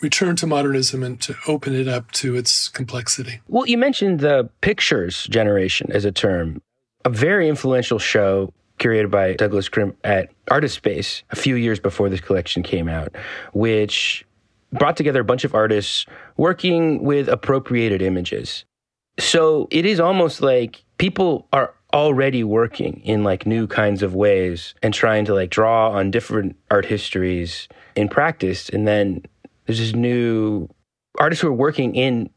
return 0.00 0.36
to 0.36 0.46
modernism 0.46 1.02
and 1.02 1.20
to 1.20 1.34
open 1.46 1.74
it 1.74 1.88
up 1.88 2.10
to 2.12 2.36
its 2.36 2.68
complexity. 2.68 3.40
Well, 3.48 3.66
you 3.66 3.78
mentioned 3.78 4.20
the 4.20 4.48
pictures 4.60 5.24
generation 5.24 5.92
as 5.92 6.04
a 6.04 6.12
term, 6.12 6.60
a 7.04 7.10
very 7.10 7.48
influential 7.48 7.98
show 7.98 8.52
curated 8.78 9.10
by 9.10 9.34
Douglas 9.34 9.68
Crimp 9.68 9.96
at 10.04 10.30
Artist 10.50 10.74
Space 10.76 11.22
a 11.30 11.36
few 11.36 11.54
years 11.54 11.78
before 11.78 12.08
this 12.08 12.20
collection 12.20 12.62
came 12.62 12.88
out, 12.88 13.14
which 13.52 14.26
brought 14.72 14.96
together 14.96 15.20
a 15.20 15.24
bunch 15.24 15.44
of 15.44 15.54
artists 15.54 16.06
working 16.36 17.02
with 17.02 17.28
appropriated 17.28 18.02
images. 18.02 18.64
So 19.18 19.68
it 19.70 19.86
is 19.86 20.00
almost 20.00 20.40
like 20.40 20.82
people 20.98 21.46
are 21.52 21.72
already 21.94 22.42
working 22.42 23.00
in 23.04 23.22
like 23.22 23.46
new 23.46 23.68
kinds 23.68 24.02
of 24.02 24.16
ways 24.16 24.74
and 24.82 24.92
trying 24.92 25.24
to 25.24 25.32
like 25.32 25.48
draw 25.48 25.90
on 25.92 26.10
different 26.10 26.56
art 26.68 26.84
histories 26.84 27.68
in 27.94 28.08
practice. 28.08 28.68
And 28.68 28.86
then 28.86 29.22
there's 29.64 29.78
this 29.78 29.94
new 29.94 30.68
artists 31.20 31.40
who 31.40 31.48
are 31.48 31.52
working 31.52 31.94
in 31.94 32.28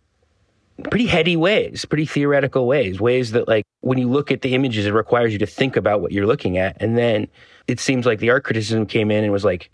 pretty 0.91 1.07
heady 1.07 1.35
ways, 1.35 1.85
pretty 1.85 2.05
theoretical 2.05 2.67
ways, 2.67 3.01
ways 3.01 3.31
that 3.31 3.47
like 3.47 3.65
when 3.81 3.97
you 3.97 4.07
look 4.07 4.31
at 4.31 4.43
the 4.43 4.53
images, 4.53 4.85
it 4.85 4.93
requires 4.93 5.33
you 5.33 5.39
to 5.39 5.47
think 5.47 5.75
about 5.75 6.01
what 6.01 6.11
you're 6.11 6.27
looking 6.27 6.59
at. 6.59 6.79
And 6.79 6.95
then 6.95 7.27
it 7.67 7.79
seems 7.79 8.05
like 8.05 8.19
the 8.19 8.29
art 8.29 8.43
criticism 8.43 8.85
came 8.85 9.09
in 9.09 9.23
and 9.23 9.33
was 9.33 9.43
like, 9.43 9.71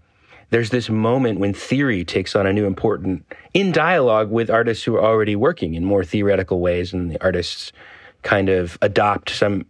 there's 0.49 0.69
this 0.69 0.89
moment 0.89 1.39
when 1.39 1.53
theory 1.53 2.05
takes 2.05 2.37
on 2.37 2.47
a 2.47 2.53
new 2.53 2.65
important 2.65 3.25
in 3.53 3.73
dialogue 3.73 4.31
with 4.31 4.49
artists 4.49 4.85
who 4.85 4.95
are 4.95 5.03
already 5.03 5.35
working 5.35 5.73
in 5.73 5.83
more 5.83 6.05
theoretical 6.05 6.61
ways 6.61 6.93
and 6.93 7.11
the 7.11 7.21
artists 7.21 7.73
kind 8.23 8.49
of 8.49 8.77
adopt 8.81 9.29
some 9.29 9.65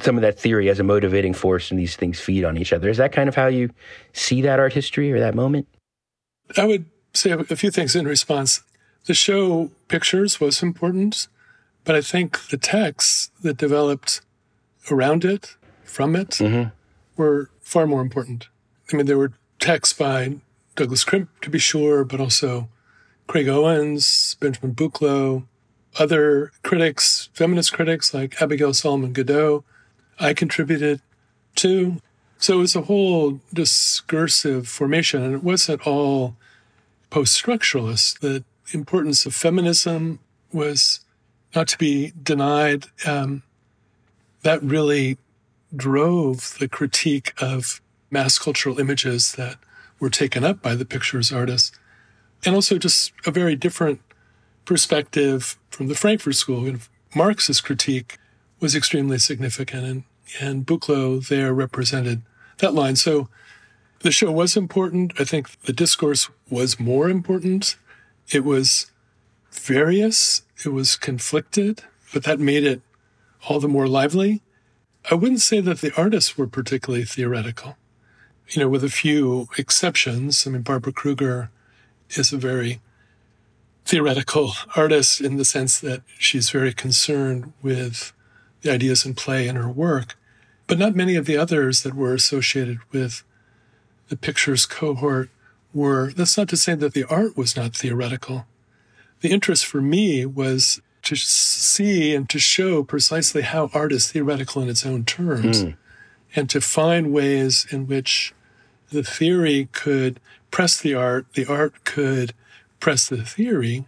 some 0.00 0.16
of 0.16 0.22
that 0.22 0.38
theory 0.38 0.70
as 0.70 0.80
a 0.80 0.82
motivating 0.82 1.34
force 1.34 1.70
and 1.70 1.78
these 1.78 1.94
things 1.94 2.18
feed 2.18 2.44
on 2.44 2.56
each 2.56 2.72
other. 2.72 2.88
Is 2.88 2.96
that 2.96 3.12
kind 3.12 3.28
of 3.28 3.34
how 3.34 3.48
you 3.48 3.70
see 4.12 4.40
that 4.40 4.58
art 4.58 4.72
history 4.72 5.12
or 5.12 5.20
that 5.20 5.34
moment? 5.34 5.68
I 6.56 6.64
would 6.64 6.86
say 7.12 7.30
a 7.32 7.56
few 7.56 7.70
things 7.70 7.94
in 7.94 8.06
response. 8.06 8.62
The 9.04 9.14
show 9.14 9.70
pictures 9.88 10.40
was 10.40 10.62
important 10.62 11.28
but 11.84 11.94
i 11.94 12.00
think 12.00 12.48
the 12.48 12.56
texts 12.56 13.30
that 13.42 13.58
developed 13.58 14.22
around 14.90 15.24
it 15.24 15.56
from 15.84 16.16
it 16.16 16.30
mm-hmm. 16.30 16.70
were 17.16 17.50
far 17.60 17.86
more 17.86 18.00
important. 18.00 18.48
I 18.92 18.96
mean 18.96 19.06
there 19.06 19.18
were 19.18 19.32
texts 19.58 19.96
by 19.96 20.36
Douglas 20.76 21.04
Crimp, 21.04 21.28
to 21.40 21.50
be 21.50 21.58
sure, 21.58 22.04
but 22.04 22.20
also 22.20 22.68
Craig 23.26 23.48
Owens, 23.48 24.36
Benjamin 24.40 24.74
Buchloh, 24.74 25.44
other 25.98 26.52
critics, 26.62 27.28
feminist 27.32 27.72
critics 27.72 28.12
like 28.12 28.40
Abigail 28.40 28.74
Solomon 28.74 29.12
Godeau. 29.12 29.64
I 30.18 30.34
contributed 30.34 31.00
to. 31.56 32.00
So 32.38 32.54
it 32.54 32.60
was 32.62 32.76
a 32.76 32.82
whole 32.82 33.40
discursive 33.52 34.68
formation, 34.68 35.22
and 35.22 35.34
it 35.34 35.42
wasn't 35.42 35.86
all 35.86 36.36
post 37.10 37.42
structuralist. 37.42 38.20
The 38.20 38.44
importance 38.72 39.24
of 39.24 39.34
feminism 39.34 40.18
was 40.52 41.00
not 41.54 41.68
to 41.68 41.78
be 41.78 42.12
denied. 42.22 42.86
Um, 43.06 43.42
that 44.42 44.62
really 44.62 45.16
drove 45.74 46.56
the 46.58 46.68
critique 46.68 47.32
of 47.40 47.80
mass 48.10 48.38
cultural 48.38 48.78
images 48.78 49.32
that 49.32 49.56
were 49.98 50.10
taken 50.10 50.44
up 50.44 50.62
by 50.62 50.74
the 50.74 50.84
pictures 50.84 51.32
artists. 51.32 51.72
And 52.44 52.54
also 52.54 52.78
just 52.78 53.12
a 53.26 53.30
very 53.30 53.56
different 53.56 54.00
perspective 54.64 55.56
from 55.74 55.88
the 55.88 55.94
Frankfurt 55.94 56.36
School. 56.36 56.66
And 56.66 56.80
Marx's 57.14 57.60
critique 57.60 58.18
was 58.60 58.74
extremely 58.74 59.18
significant, 59.18 59.84
and, 59.84 60.04
and 60.40 60.66
Buchloh 60.66 61.26
there 61.28 61.52
represented 61.52 62.22
that 62.58 62.74
line. 62.74 62.96
So 62.96 63.28
the 64.00 64.10
show 64.10 64.30
was 64.30 64.56
important. 64.56 65.12
I 65.18 65.24
think 65.24 65.60
the 65.62 65.72
discourse 65.72 66.30
was 66.48 66.80
more 66.80 67.08
important. 67.08 67.76
It 68.30 68.44
was 68.44 68.90
various, 69.50 70.42
it 70.64 70.70
was 70.70 70.96
conflicted, 70.96 71.82
but 72.12 72.24
that 72.24 72.40
made 72.40 72.64
it 72.64 72.80
all 73.48 73.60
the 73.60 73.68
more 73.68 73.88
lively. 73.88 74.42
I 75.10 75.14
wouldn't 75.14 75.42
say 75.42 75.60
that 75.60 75.80
the 75.80 75.92
artists 75.96 76.38
were 76.38 76.46
particularly 76.46 77.04
theoretical 77.04 77.76
you 78.48 78.60
know, 78.60 78.68
with 78.68 78.84
a 78.84 78.90
few 78.90 79.48
exceptions. 79.56 80.46
I 80.46 80.50
mean, 80.50 80.62
Barbara 80.62 80.92
Kruger 80.92 81.50
is 82.10 82.32
a 82.32 82.36
very 82.36 82.80
theoretical 83.84 84.52
artist 84.76 85.20
in 85.20 85.36
the 85.36 85.44
sense 85.44 85.78
that 85.80 86.02
she's 86.18 86.50
very 86.50 86.72
concerned 86.72 87.52
with 87.62 88.12
the 88.62 88.72
ideas 88.72 89.04
in 89.04 89.14
play 89.14 89.46
in 89.46 89.56
her 89.56 89.68
work, 89.68 90.16
but 90.66 90.78
not 90.78 90.96
many 90.96 91.16
of 91.16 91.26
the 91.26 91.36
others 91.36 91.82
that 91.82 91.94
were 91.94 92.14
associated 92.14 92.78
with 92.92 93.22
the 94.08 94.16
pictures 94.16 94.66
cohort 94.66 95.28
were. 95.72 96.12
That's 96.12 96.38
not 96.38 96.48
to 96.48 96.56
say 96.56 96.74
that 96.74 96.94
the 96.94 97.04
art 97.04 97.36
was 97.36 97.56
not 97.56 97.76
theoretical. 97.76 98.46
The 99.20 99.30
interest 99.30 99.66
for 99.66 99.80
me 99.80 100.24
was 100.24 100.80
to 101.02 101.16
see 101.16 102.14
and 102.14 102.28
to 102.30 102.38
show 102.38 102.82
precisely 102.82 103.42
how 103.42 103.70
art 103.74 103.92
is 103.92 104.10
theoretical 104.10 104.62
in 104.62 104.68
its 104.68 104.86
own 104.86 105.04
terms. 105.04 105.64
Mm 105.64 105.76
and 106.34 106.50
to 106.50 106.60
find 106.60 107.12
ways 107.12 107.66
in 107.70 107.86
which 107.86 108.34
the 108.90 109.02
theory 109.02 109.68
could 109.72 110.20
press 110.50 110.80
the 110.80 110.94
art, 110.94 111.26
the 111.34 111.46
art 111.46 111.84
could 111.84 112.34
press 112.84 113.08
the 113.08 113.24
theory, 113.24 113.86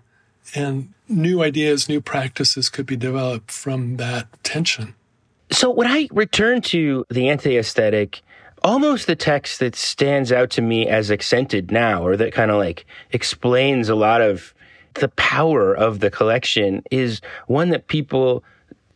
and 0.55 0.95
new 1.07 1.43
ideas, 1.43 1.87
new 1.87 2.01
practices 2.01 2.71
could 2.71 2.87
be 2.87 2.97
developed 2.97 3.51
from 3.51 3.99
that 3.99 4.27
tension. 4.43 4.95
So 5.51 5.69
when 5.69 5.87
I 5.87 6.09
return 6.13 6.63
to 6.73 7.05
the 7.11 7.29
anti 7.29 7.59
aesthetic, 7.59 8.23
almost 8.65 9.07
the 9.07 9.15
text 9.15 9.61
that 9.61 9.77
stands 9.77 10.33
out 10.33 10.49
to 10.53 10.63
me 10.63 10.89
as 10.89 11.11
accented 11.11 11.71
now, 11.71 12.07
or 12.07 12.17
that 12.17 12.33
kind 12.33 12.51
of 12.51 12.57
like 12.57 12.87
explains 13.13 13.91
a 13.91 13.95
lot 13.95 14.23
of 14.23 14.55
the 14.95 15.09
power 15.09 15.77
of 15.77 16.01
the 16.01 16.11
collection, 16.11 16.83
is 16.91 17.21
one 17.49 17.69
that 17.69 17.89
people 17.89 18.43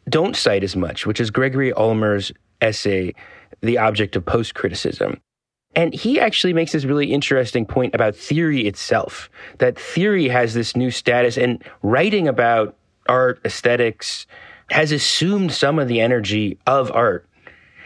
don't 0.09 0.35
cite 0.35 0.65
as 0.65 0.75
much, 0.75 1.05
which 1.05 1.21
is 1.21 1.31
Gregory 1.31 1.75
Ulmer's 1.75 2.33
essay, 2.63 3.15
the 3.61 3.77
object 3.77 4.17
of 4.17 4.25
post 4.25 4.55
criticism. 4.55 5.21
And 5.75 5.95
he 5.95 6.19
actually 6.19 6.53
makes 6.53 6.73
this 6.73 6.85
really 6.85 7.13
interesting 7.13 7.65
point 7.65 7.95
about 7.95 8.17
theory 8.17 8.67
itself 8.67 9.31
that 9.59 9.79
theory 9.79 10.29
has 10.29 10.55
this 10.55 10.75
new 10.75 10.91
status, 10.91 11.37
and 11.37 11.63
writing 11.83 12.27
about 12.27 12.77
art 13.07 13.41
aesthetics 13.45 14.27
has 14.71 14.93
assumed 14.93 15.53
some 15.53 15.79
of 15.79 15.89
the 15.89 16.01
energy 16.01 16.59
of 16.67 16.91
art. 16.93 17.27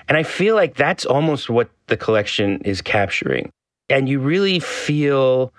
And 0.09 0.19
I 0.19 0.23
feel 0.23 0.55
like 0.55 0.77
that's 0.77 1.07
almost 1.07 1.49
what 1.49 1.71
the 1.87 1.97
collection 1.97 2.61
is 2.63 2.83
capturing. 2.83 3.51
And 3.89 4.09
you 4.09 4.19
really 4.19 4.61
feel, 4.61 5.53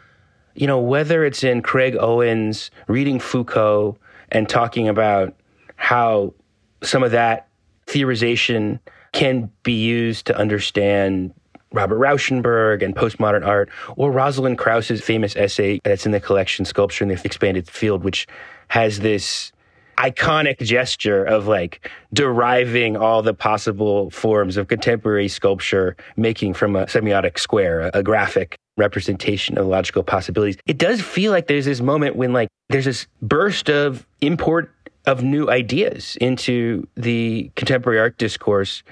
you 0.55 0.67
know, 0.67 0.79
whether 0.79 1.25
it's 1.25 1.43
in 1.43 1.61
Craig 1.61 1.95
Owens 1.99 2.69
reading 2.87 3.19
Foucault 3.19 3.97
and 4.31 4.47
talking 4.47 4.87
about 4.87 5.35
how 5.75 6.33
some 6.81 7.03
of 7.03 7.11
that 7.11 7.47
theorization 7.87 8.79
can 9.13 9.51
be 9.63 9.73
used 9.73 10.25
to 10.27 10.37
understand 10.37 11.33
Robert 11.75 11.97
Rauschenberg 11.99 12.81
and 12.81 12.95
postmodern 12.95 13.45
art, 13.45 13.69
or 13.97 14.11
Rosalind 14.11 14.57
Krauss's 14.57 15.01
famous 15.01 15.35
essay 15.35 15.79
that's 15.83 16.05
in 16.05 16.11
the 16.11 16.19
collection 16.19 16.65
Sculpture 16.65 17.03
in 17.03 17.09
the 17.09 17.21
Expanded 17.23 17.69
Field, 17.69 18.03
which 18.03 18.27
has 18.69 18.99
this 18.99 19.51
iconic 19.97 20.59
gesture 20.59 21.23
of 21.23 21.47
like 21.47 21.89
deriving 22.13 22.97
all 22.97 23.21
the 23.21 23.33
possible 23.33 24.09
forms 24.09 24.57
of 24.57 24.67
contemporary 24.67 25.27
sculpture, 25.27 25.95
making 26.17 26.53
from 26.53 26.75
a 26.75 26.85
semiotic 26.85 27.39
square, 27.39 27.91
a, 27.93 28.03
graphic 28.03 28.57
representation 28.77 29.57
of 29.57 29.65
logical 29.67 30.03
possibilities. 30.03 30.57
It 30.65 30.77
does 30.77 31.01
feel 31.01 31.31
like 31.31 31.47
there's 31.47 31.65
this 31.65 31.81
moment 31.81 32.15
when 32.15 32.33
like 32.33 32.49
there's 32.69 32.85
this 32.85 33.07
burst 33.21 33.69
of 33.69 34.05
import 34.21 34.71
of 35.05 35.23
new 35.23 35.49
ideas 35.49 36.17
into 36.19 36.87
the 36.95 37.51
contemporary 37.55 37.99
art 37.99 38.17
discourse. 38.17 38.83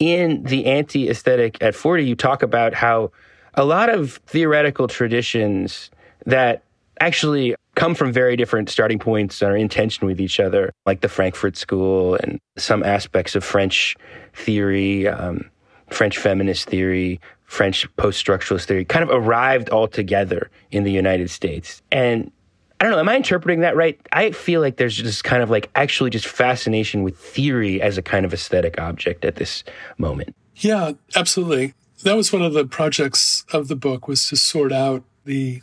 In 0.00 0.42
the 0.44 0.64
anti 0.64 1.10
aesthetic 1.10 1.58
at 1.60 1.74
40, 1.74 2.04
you 2.04 2.16
talk 2.16 2.42
about 2.42 2.72
how 2.72 3.12
a 3.54 3.64
lot 3.64 3.90
of 3.90 4.14
theoretical 4.26 4.88
traditions 4.88 5.90
that 6.24 6.62
actually 7.00 7.54
come 7.74 7.94
from 7.94 8.10
very 8.10 8.34
different 8.34 8.70
starting 8.70 8.98
points 8.98 9.42
and 9.42 9.52
are 9.52 9.56
in 9.56 9.68
tension 9.68 10.06
with 10.06 10.18
each 10.18 10.40
other, 10.40 10.72
like 10.86 11.02
the 11.02 11.08
Frankfurt 11.08 11.56
School 11.56 12.14
and 12.14 12.38
some 12.56 12.82
aspects 12.82 13.34
of 13.34 13.44
French 13.44 13.94
theory, 14.32 15.06
um, 15.06 15.50
French 15.90 16.16
feminist 16.16 16.68
theory, 16.68 17.20
French 17.44 17.86
post 17.96 18.24
structuralist 18.24 18.64
theory, 18.64 18.86
kind 18.86 19.02
of 19.02 19.10
arrived 19.10 19.68
all 19.68 19.86
together 19.86 20.50
in 20.70 20.84
the 20.84 20.92
United 20.92 21.28
States. 21.28 21.82
And 21.92 22.32
I 22.80 22.84
don't 22.84 22.92
know. 22.92 22.98
Am 22.98 23.08
I 23.10 23.16
interpreting 23.16 23.60
that 23.60 23.76
right? 23.76 24.00
I 24.12 24.30
feel 24.30 24.62
like 24.62 24.78
there's 24.78 24.96
just 24.96 25.22
kind 25.22 25.42
of 25.42 25.50
like 25.50 25.70
actually 25.74 26.08
just 26.08 26.26
fascination 26.26 27.02
with 27.02 27.18
theory 27.18 27.80
as 27.82 27.98
a 27.98 28.02
kind 28.02 28.24
of 28.24 28.32
aesthetic 28.32 28.80
object 28.80 29.24
at 29.26 29.36
this 29.36 29.62
moment. 29.98 30.34
Yeah, 30.56 30.92
absolutely. 31.14 31.74
That 32.04 32.16
was 32.16 32.32
one 32.32 32.40
of 32.40 32.54
the 32.54 32.64
projects 32.64 33.44
of 33.52 33.68
the 33.68 33.76
book 33.76 34.08
was 34.08 34.26
to 34.28 34.36
sort 34.36 34.72
out 34.72 35.04
the 35.26 35.60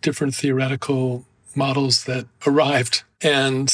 different 0.00 0.34
theoretical 0.34 1.26
models 1.54 2.04
that 2.04 2.26
arrived. 2.46 3.02
And 3.20 3.72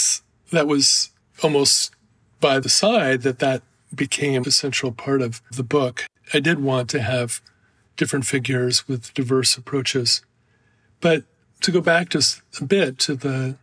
that 0.50 0.66
was 0.66 1.10
almost 1.42 1.94
by 2.40 2.58
the 2.58 2.68
side 2.68 3.22
that 3.22 3.38
that 3.38 3.62
became 3.94 4.42
a 4.44 4.50
central 4.50 4.90
part 4.90 5.22
of 5.22 5.40
the 5.52 5.62
book. 5.62 6.06
I 6.34 6.40
did 6.40 6.58
want 6.58 6.90
to 6.90 7.02
have 7.02 7.40
different 7.96 8.26
figures 8.26 8.88
with 8.88 9.14
diverse 9.14 9.56
approaches. 9.56 10.22
But 11.00 11.24
to 11.62 11.72
go 11.72 11.80
back 11.80 12.10
just 12.10 12.42
a 12.60 12.64
bit 12.64 12.98
to 13.00 13.14
the 13.14 13.56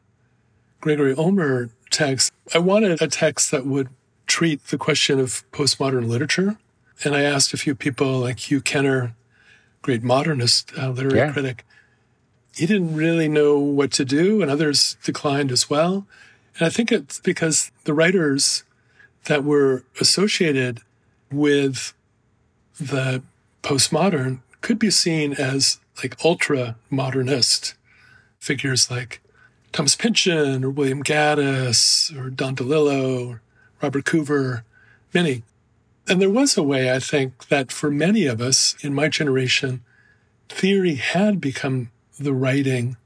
Gregory 0.82 1.14
Ulmer 1.16 1.70
text, 1.90 2.32
I 2.54 2.60
wanted 2.60 3.02
a 3.02 3.08
text 3.08 3.52
that 3.52 3.66
would 3.66 3.90
treat 4.28 4.68
the 4.68 4.78
question 4.78 5.20
of 5.20 5.50
postmodern 5.52 6.08
literature. 6.08 6.58
And 7.04 7.16
I 7.16 7.22
asked 7.22 7.54
a 7.54 7.58
few 7.58 7.76
people 7.76 8.20
like 8.20 8.52
Hugh 8.52 8.62
Kenner, 8.62 9.16
great 9.82 10.04
modernist 10.04 10.72
uh, 10.78 10.90
literary 10.90 11.20
yeah. 11.20 11.32
critic, 11.32 11.66
he 12.56 12.66
didn't 12.66 12.96
really 12.96 13.30
know 13.30 13.58
what 13.58 13.92
to 13.94 14.06
do, 14.06 14.42
and 14.42 14.52
others 14.52 14.98
declined 15.04 15.52
as 15.52 15.70
well. 15.70 16.06
And 16.58 16.66
I 16.66 16.70
think 16.70 16.92
it's 16.92 17.20
because 17.20 17.72
the 17.86 17.94
writers 17.94 18.64
that 19.26 19.44
were 19.44 19.84
associated 20.02 20.82
with 21.32 21.94
the 22.80 23.24
postmodern 23.64 24.40
could 24.62 24.80
be 24.80 24.90
seen 24.90 25.34
as 25.34 25.80
like 26.04 26.18
ultra 26.26 26.76
modernist 26.90 27.76
figures 28.40 28.90
like 28.90 29.22
Thomas 29.72 29.96
Pynchon 29.96 30.64
or 30.64 30.70
William 30.70 31.04
Gaddis 31.04 32.16
or 32.18 32.30
Don 32.30 32.56
DeLillo 32.56 33.30
or 33.30 33.42
Robert 33.82 34.06
Coover, 34.06 34.64
many. 35.14 35.44
And 36.08 36.22
there 36.22 36.30
was 36.30 36.58
a 36.58 36.64
way, 36.64 36.92
I 36.92 37.00
think, 37.00 37.48
that 37.50 37.72
for 37.72 37.92
many 37.92 38.26
of 38.26 38.42
us 38.42 38.76
in 38.82 38.94
my 38.94 39.10
generation, 39.10 39.84
theory 40.50 40.96
had 40.96 41.40
become 41.40 41.92
the 42.20 42.34
writing, 42.34 42.98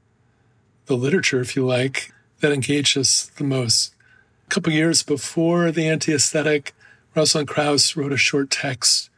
the 0.86 0.96
literature, 0.96 1.40
if 1.40 1.54
you 1.54 1.66
like, 1.66 2.12
that 2.40 2.52
engaged 2.52 2.96
us 2.96 3.30
the 3.36 3.44
most. 3.44 3.94
A 4.46 4.50
couple 4.50 4.72
years 4.72 5.02
before 5.02 5.70
the 5.70 5.86
anti 5.86 6.14
aesthetic, 6.14 6.74
Rosalind 7.14 7.48
Krauss 7.48 7.96
wrote 7.96 8.12
a 8.12 8.16
short 8.16 8.50
text 8.50 9.10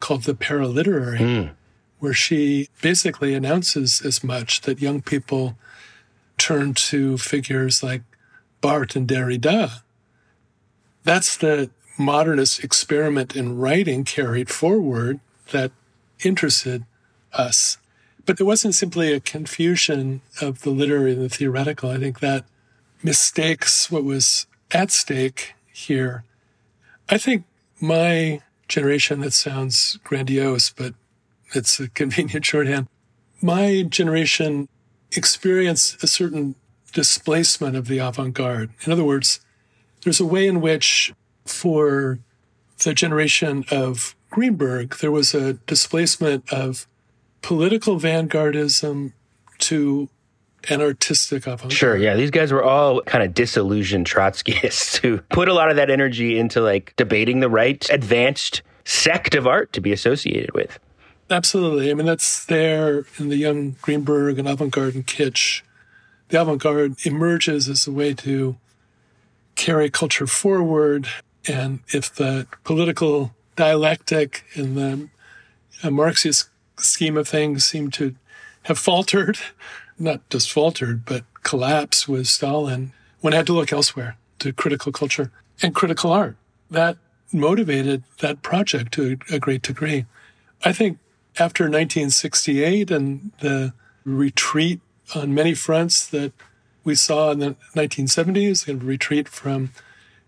called 0.00 0.24
The 0.24 0.34
Paraliterary, 0.34 1.18
mm. 1.18 1.50
where 1.98 2.12
she 2.12 2.68
basically 2.82 3.34
announces 3.34 4.02
as 4.04 4.24
much 4.24 4.62
that 4.62 4.82
young 4.82 5.00
people 5.00 5.56
turn 6.38 6.74
to 6.74 7.18
figures 7.18 7.82
like 7.82 8.02
Barthes 8.60 8.96
and 8.96 9.08
Derrida. 9.08 9.82
That's 11.04 11.36
the 11.36 11.70
modernist 11.98 12.64
experiment 12.64 13.36
in 13.36 13.58
writing 13.58 14.04
carried 14.04 14.50
forward 14.50 15.20
that 15.52 15.70
interested 16.24 16.84
us. 17.32 17.78
But 18.26 18.40
it 18.40 18.44
wasn't 18.44 18.74
simply 18.74 19.12
a 19.12 19.20
confusion 19.20 20.22
of 20.40 20.62
the 20.62 20.70
literary 20.70 21.12
and 21.12 21.22
the 21.22 21.28
theoretical. 21.28 21.90
I 21.90 21.98
think 21.98 22.20
that 22.20 22.44
mistakes 23.02 23.90
what 23.90 24.02
was 24.02 24.46
at 24.72 24.90
stake 24.90 25.54
here. 25.72 26.24
I 27.08 27.18
think 27.18 27.44
my 27.80 28.40
generation, 28.66 29.20
that 29.20 29.34
sounds 29.34 29.98
grandiose, 30.04 30.70
but 30.70 30.94
it's 31.54 31.78
a 31.78 31.88
convenient 32.00 32.46
shorthand. 32.46 32.88
My 33.42 33.82
generation 33.82 34.68
experienced 35.12 36.02
a 36.02 36.06
certain 36.06 36.54
displacement 36.92 37.76
of 37.76 37.88
the 37.88 37.98
avant 37.98 38.34
garde. 38.34 38.70
In 38.84 38.92
other 38.92 39.04
words, 39.04 39.40
there's 40.02 40.20
a 40.20 40.26
way 40.26 40.46
in 40.46 40.60
which, 40.60 41.12
for 41.44 42.18
the 42.84 42.94
generation 42.94 43.64
of 43.70 44.14
Greenberg, 44.30 44.96
there 44.96 45.10
was 45.10 45.34
a 45.34 45.54
displacement 45.54 46.52
of 46.52 46.86
political 47.42 47.98
vanguardism 47.98 49.12
to 49.58 50.08
an 50.68 50.80
artistic 50.80 51.46
avant. 51.46 51.72
Sure, 51.72 51.96
yeah. 51.96 52.14
These 52.14 52.30
guys 52.30 52.52
were 52.52 52.64
all 52.64 53.02
kind 53.02 53.22
of 53.22 53.34
disillusioned 53.34 54.06
Trotskyists 54.06 54.96
who 55.02 55.18
put 55.30 55.48
a 55.48 55.54
lot 55.54 55.70
of 55.70 55.76
that 55.76 55.90
energy 55.90 56.38
into 56.38 56.60
like 56.60 56.94
debating 56.96 57.40
the 57.40 57.48
right 57.48 57.86
advanced 57.90 58.62
sect 58.84 59.34
of 59.34 59.46
art 59.46 59.72
to 59.74 59.80
be 59.80 59.92
associated 59.92 60.52
with. 60.54 60.78
Absolutely. 61.30 61.90
I 61.90 61.94
mean, 61.94 62.06
that's 62.06 62.44
there 62.44 63.06
in 63.18 63.28
the 63.28 63.36
young 63.36 63.76
Greenberg 63.80 64.38
and 64.38 64.48
avant 64.48 64.72
garde 64.72 64.94
and 64.94 65.06
kitsch. 65.06 65.62
The 66.28 66.40
avant 66.40 66.60
garde 66.60 66.96
emerges 67.06 67.68
as 67.68 67.86
a 67.86 67.92
way 67.92 68.14
to 68.14 68.56
carry 69.54 69.88
culture 69.90 70.26
forward. 70.26 71.08
And 71.46 71.80
if 71.88 72.14
the 72.14 72.46
political 72.62 73.34
dialectic 73.56 74.44
in 74.54 74.74
the 74.74 75.08
uh, 75.82 75.90
Marxist 75.90 76.48
scheme 76.78 77.16
of 77.16 77.28
things 77.28 77.64
seem 77.64 77.90
to 77.92 78.14
have 78.64 78.78
faltered, 78.78 79.38
not 79.98 80.28
just 80.28 80.50
faltered, 80.50 81.04
but 81.04 81.24
collapsed 81.42 82.08
with 82.08 82.26
Stalin, 82.26 82.92
one 83.20 83.32
had 83.32 83.46
to 83.46 83.52
look 83.52 83.72
elsewhere 83.72 84.16
to 84.40 84.52
critical 84.52 84.92
culture 84.92 85.30
and 85.62 85.74
critical 85.74 86.12
art. 86.12 86.36
That 86.70 86.98
motivated 87.32 88.02
that 88.20 88.42
project 88.42 88.92
to 88.94 89.18
a 89.30 89.38
great 89.38 89.62
degree. 89.62 90.06
I 90.64 90.72
think 90.72 90.98
after 91.38 91.64
1968 91.64 92.90
and 92.90 93.32
the 93.40 93.72
retreat 94.04 94.80
on 95.14 95.34
many 95.34 95.54
fronts 95.54 96.06
that 96.06 96.32
we 96.84 96.94
saw 96.94 97.30
in 97.30 97.38
the 97.38 97.56
1970s, 97.74 98.68
and 98.68 98.82
retreat 98.84 99.28
from 99.28 99.70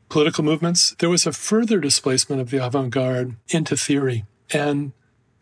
political 0.09 0.42
movements, 0.42 0.95
there 0.99 1.11
was 1.11 1.27
a 1.27 1.33
further 1.33 1.79
displacement 1.79 2.40
of 2.40 2.51
the 2.51 2.64
avant 2.64 2.90
garde 2.90 3.37
into 3.49 3.77
theory. 3.77 4.25
And 4.53 4.92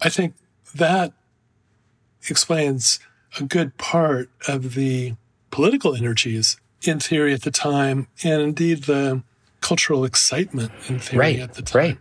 I 0.02 0.08
think 0.08 0.34
that 0.74 1.12
explains 2.28 2.98
a 3.38 3.44
good 3.44 3.76
part 3.78 4.28
of 4.48 4.74
the 4.74 5.14
political 5.50 5.94
energies 5.94 6.56
in 6.82 6.98
theory 6.98 7.32
at 7.32 7.42
the 7.42 7.50
time, 7.50 8.08
and 8.22 8.42
indeed 8.42 8.84
the 8.84 9.22
cultural 9.60 10.04
excitement 10.04 10.72
in 10.88 10.98
theory 10.98 11.18
right, 11.18 11.38
at 11.38 11.54
the 11.54 11.62
time. 11.62 11.80
Right. 11.80 11.98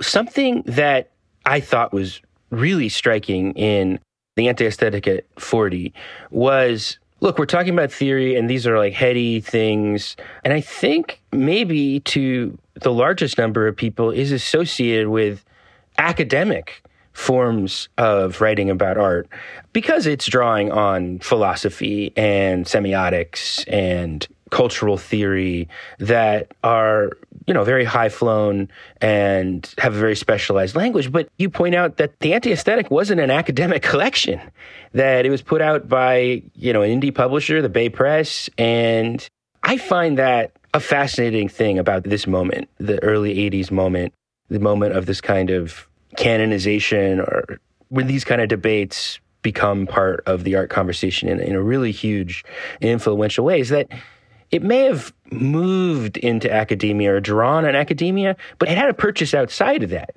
Something 0.00 0.62
that 0.66 1.10
I 1.44 1.60
thought 1.60 1.92
was 1.92 2.20
really 2.50 2.88
striking 2.88 3.52
in 3.52 3.98
the 4.36 4.48
anti 4.48 4.66
aesthetic 4.66 5.06
at 5.06 5.24
40 5.38 5.92
was 6.30 6.98
look, 7.20 7.38
we're 7.38 7.46
talking 7.46 7.72
about 7.72 7.90
theory, 7.90 8.36
and 8.36 8.48
these 8.48 8.66
are 8.66 8.78
like 8.78 8.92
heady 8.92 9.40
things. 9.40 10.16
And 10.44 10.52
I 10.52 10.60
think 10.60 11.20
maybe 11.32 12.00
to 12.00 12.56
the 12.74 12.92
largest 12.92 13.38
number 13.38 13.66
of 13.66 13.76
people 13.76 14.10
is 14.10 14.30
associated 14.30 15.08
with 15.08 15.44
academic 15.98 16.82
forms 17.12 17.88
of 17.98 18.40
writing 18.40 18.70
about 18.70 18.96
art 18.96 19.28
because 19.72 20.06
it's 20.06 20.26
drawing 20.26 20.70
on 20.70 21.18
philosophy 21.18 22.12
and 22.16 22.64
semiotics 22.64 23.64
and 23.66 24.28
cultural 24.50 24.96
theory 24.96 25.68
that 25.98 26.52
are 26.62 27.10
you 27.48 27.54
know 27.54 27.64
very 27.64 27.84
high 27.84 28.10
flown 28.10 28.68
and 29.00 29.74
have 29.78 29.96
a 29.96 29.98
very 29.98 30.14
specialized 30.14 30.76
language 30.76 31.10
but 31.10 31.28
you 31.38 31.48
point 31.48 31.74
out 31.74 31.96
that 31.96 32.20
the 32.20 32.34
anti-aesthetic 32.34 32.90
wasn't 32.90 33.18
an 33.18 33.30
academic 33.30 33.82
collection 33.90 34.38
that 34.92 35.24
it 35.24 35.30
was 35.30 35.40
put 35.40 35.62
out 35.62 35.88
by 35.88 36.42
you 36.54 36.72
know 36.72 36.82
an 36.82 37.00
indie 37.00 37.12
publisher 37.12 37.62
the 37.62 37.68
bay 37.70 37.88
press 37.88 38.50
and 38.58 39.26
i 39.62 39.78
find 39.78 40.18
that 40.18 40.52
a 40.74 40.80
fascinating 40.80 41.48
thing 41.48 41.78
about 41.78 42.04
this 42.04 42.26
moment 42.26 42.68
the 42.76 43.02
early 43.02 43.34
80s 43.50 43.70
moment 43.70 44.12
the 44.50 44.60
moment 44.60 44.94
of 44.94 45.06
this 45.06 45.22
kind 45.22 45.48
of 45.50 45.88
canonization 46.16 47.20
or 47.20 47.58
when 47.88 48.06
these 48.06 48.24
kind 48.24 48.42
of 48.42 48.48
debates 48.48 49.20
become 49.40 49.86
part 49.86 50.22
of 50.26 50.44
the 50.44 50.54
art 50.54 50.68
conversation 50.68 51.28
in, 51.28 51.40
in 51.40 51.54
a 51.54 51.62
really 51.62 51.92
huge 51.92 52.44
influential 52.82 53.44
way 53.44 53.60
is 53.60 53.70
that 53.70 53.88
it 54.50 54.62
may 54.62 54.84
have 54.84 55.12
moved 55.30 56.16
into 56.16 56.52
academia 56.52 57.14
or 57.14 57.20
drawn 57.20 57.64
on 57.64 57.74
academia, 57.74 58.36
but 58.58 58.68
it 58.68 58.78
had 58.78 58.88
a 58.88 58.94
purchase 58.94 59.34
outside 59.34 59.82
of 59.82 59.90
that. 59.90 60.10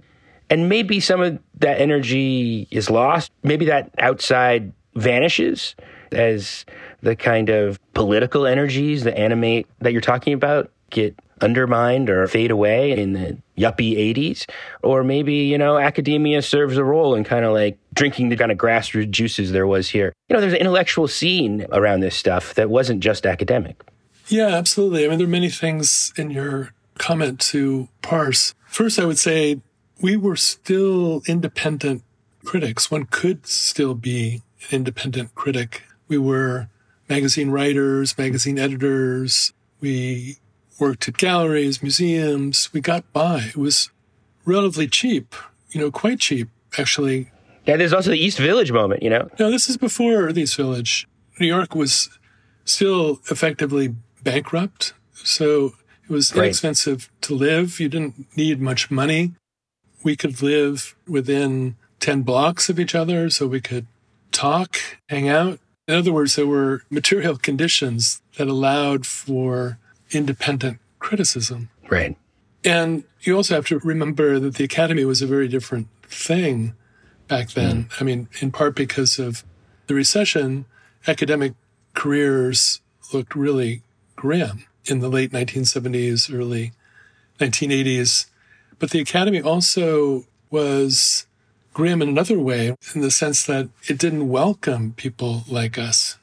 And 0.50 0.67
maybe 0.67 1.00
some 1.00 1.22
of 1.22 1.39
that 1.60 1.80
energy 1.80 2.67
is 2.72 2.89
lost. 2.89 3.32
Maybe 3.44 3.65
that 3.65 3.91
outside 3.98 4.74
vanishes 4.96 5.76
as 6.12 6.65
the 7.02 7.15
kind 7.15 7.50
of 7.50 7.80
political 7.94 8.46
energies 8.46 9.04
that 9.06 9.17
animate 9.17 9.67
that 9.80 9.94
you're 9.94 10.02
talking 10.02 10.34
about 10.34 10.72
get 10.89 11.17
undermined 11.41 12.10
or 12.10 12.28
fade 12.28 12.52
away 12.52 12.91
in 12.91 13.13
the 13.13 13.38
yuppie 13.58 13.98
80s. 14.13 14.46
Or 14.84 15.04
maybe, 15.04 15.34
you 15.34 15.58
know, 15.58 15.78
academia 15.78 16.41
serves 16.41 16.78
a 16.78 16.84
role 16.84 17.15
in 17.15 17.24
kind 17.24 17.46
of 17.46 17.54
like 17.54 17.78
drinking 17.94 18.30
the 18.30 18.38
kind 18.38 18.52
of 18.52 18.58
grassroots 18.58 19.10
juices 19.10 19.52
there 19.52 19.67
was 19.67 19.89
here. 19.89 20.13
You 20.30 20.36
know, 20.36 20.41
there's 20.41 20.54
an 20.54 20.60
intellectual 20.60 21.08
scene 21.08 21.65
around 21.72 22.02
this 22.02 22.15
stuff 22.15 22.54
that 22.56 22.70
wasn't 22.70 23.02
just 23.02 23.26
academic. 23.26 23.82
Yeah, 24.32 24.48
absolutely. 24.48 25.06
I 25.06 25.10
mean, 25.10 25.17
there 25.17 25.28
are 25.28 25.30
many 25.30 25.50
things 25.50 26.13
in 26.15 26.32
your 26.32 26.72
comment 26.98 27.41
to 27.52 27.89
parse. 28.02 28.56
First, 28.65 28.98
I 28.98 29.04
would 29.04 29.20
say 29.20 29.60
we 30.02 30.15
were 30.15 30.38
still 30.38 31.22
independent 31.28 32.02
critics. 32.46 32.89
One 32.89 33.08
could 33.08 33.46
still 33.46 33.94
be 33.94 34.41
an 34.70 34.78
independent 34.78 35.36
critic. 35.36 35.84
We 36.08 36.17
were 36.17 36.70
magazine 37.10 37.52
writers, 37.52 38.17
magazine 38.17 38.58
editors. 38.58 39.52
We 39.82 40.38
worked 40.80 41.10
at 41.10 41.17
galleries, 41.17 41.84
museums. 41.84 42.72
We 42.72 42.80
got 42.80 43.12
by. 43.12 43.50
It 43.50 43.58
was 43.58 43.89
relatively 44.46 44.88
cheap, 44.88 45.36
you 45.72 45.82
know, 45.82 45.91
quite 45.91 46.22
cheap, 46.22 46.48
actually. 46.78 47.30
Yeah, 47.65 47.76
there's 47.76 47.94
also 47.94 48.12
the 48.12 48.17
East 48.17 48.39
Village 48.39 48.72
moment, 48.72 49.04
you 49.04 49.10
know? 49.10 49.28
No, 49.38 49.52
this 49.52 49.70
is 49.70 49.76
before 49.76 50.32
the 50.32 50.44
East 50.44 50.56
Village. 50.56 51.06
New 51.38 51.48
York 51.48 51.76
was 51.76 52.10
still 52.63 53.20
effectively 53.30 53.94
bankrupt. 54.23 54.93
So 55.13 55.73
it 56.03 56.10
was 56.10 56.36
inexpensive 56.36 57.10
to 57.21 57.36
live. 57.36 57.79
You 57.79 57.89
didn't 57.89 58.36
need 58.36 58.60
much 58.60 58.91
money. 58.91 59.34
We 60.03 60.15
could 60.15 60.41
live 60.41 60.95
within 61.07 61.75
10 61.99 62.23
blocks 62.23 62.69
of 62.69 62.79
each 62.79 62.95
other, 62.95 63.29
so 63.29 63.47
we 63.47 63.62
could 63.62 63.86
talk, 64.31 64.77
hang 65.10 65.29
out. 65.29 65.60
In 65.88 65.95
other 65.95 66.13
words, 66.13 66.36
there 66.36 66.47
were 66.47 66.84
material 66.89 67.38
conditions 67.38 68.21
that 68.38 68.47
allowed 68.47 69.05
for 69.05 69.77
independent 70.12 70.79
criticism. 70.99 71.69
Right. 71.89 72.17
And 72.63 73.03
you 73.21 73.36
also 73.36 73.55
have 73.55 73.67
to 73.67 73.79
remember 73.79 74.39
that 74.39 74.55
the 74.55 74.63
academy 74.63 75.05
was 75.05 75.21
a 75.21 75.27
very 75.27 75.47
different 75.47 75.88
thing 76.03 76.73
back 77.27 77.51
then. 77.51 77.86
Mm. 77.86 78.01
I 78.01 78.03
mean, 78.03 78.27
in 78.39 78.51
part 78.51 78.75
because 78.75 79.19
of 79.19 79.43
the 79.88 79.95
recession 79.95 80.65
academic 81.07 81.53
careers 81.93 82.81
looked 83.13 83.36
really 83.36 83.81
grim 84.21 84.65
in 84.86 84.99
the 84.99 85.10
late 85.10 85.31
1970s, 85.31 86.31
early 86.31 86.73
1980s. 87.39 88.27
But 88.77 88.91
the 88.91 88.99
Academy 88.99 89.41
also 89.41 90.25
was 90.51 91.25
grim 91.73 92.03
in 92.03 92.10
another 92.10 92.38
way, 92.38 92.75
in 92.93 93.01
the 93.01 93.10
sense 93.10 93.43
that 93.47 93.69
it 93.89 93.97
didn't 93.97 94.29
welcome 94.29 94.93
people 94.93 95.43
like 95.47 95.79
us. 95.79 96.19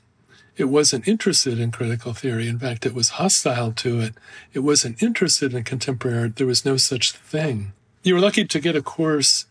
It 0.56 0.66
wasn't 0.66 1.08
interested 1.08 1.58
in 1.58 1.72
critical 1.72 2.12
theory. 2.12 2.46
In 2.46 2.60
fact, 2.60 2.86
it 2.86 2.94
was 2.94 3.18
hostile 3.20 3.72
to 3.72 3.98
it. 3.98 4.14
It 4.52 4.60
wasn't 4.60 5.02
interested 5.02 5.52
in 5.52 5.64
contemporary 5.64 6.18
art. 6.18 6.36
There 6.36 6.46
was 6.46 6.64
no 6.64 6.76
such 6.76 7.10
thing. 7.10 7.72
You 8.04 8.14
were 8.14 8.20
lucky 8.20 8.44
to 8.44 8.60
get 8.60 8.76
a 8.76 8.82
course 8.82 9.46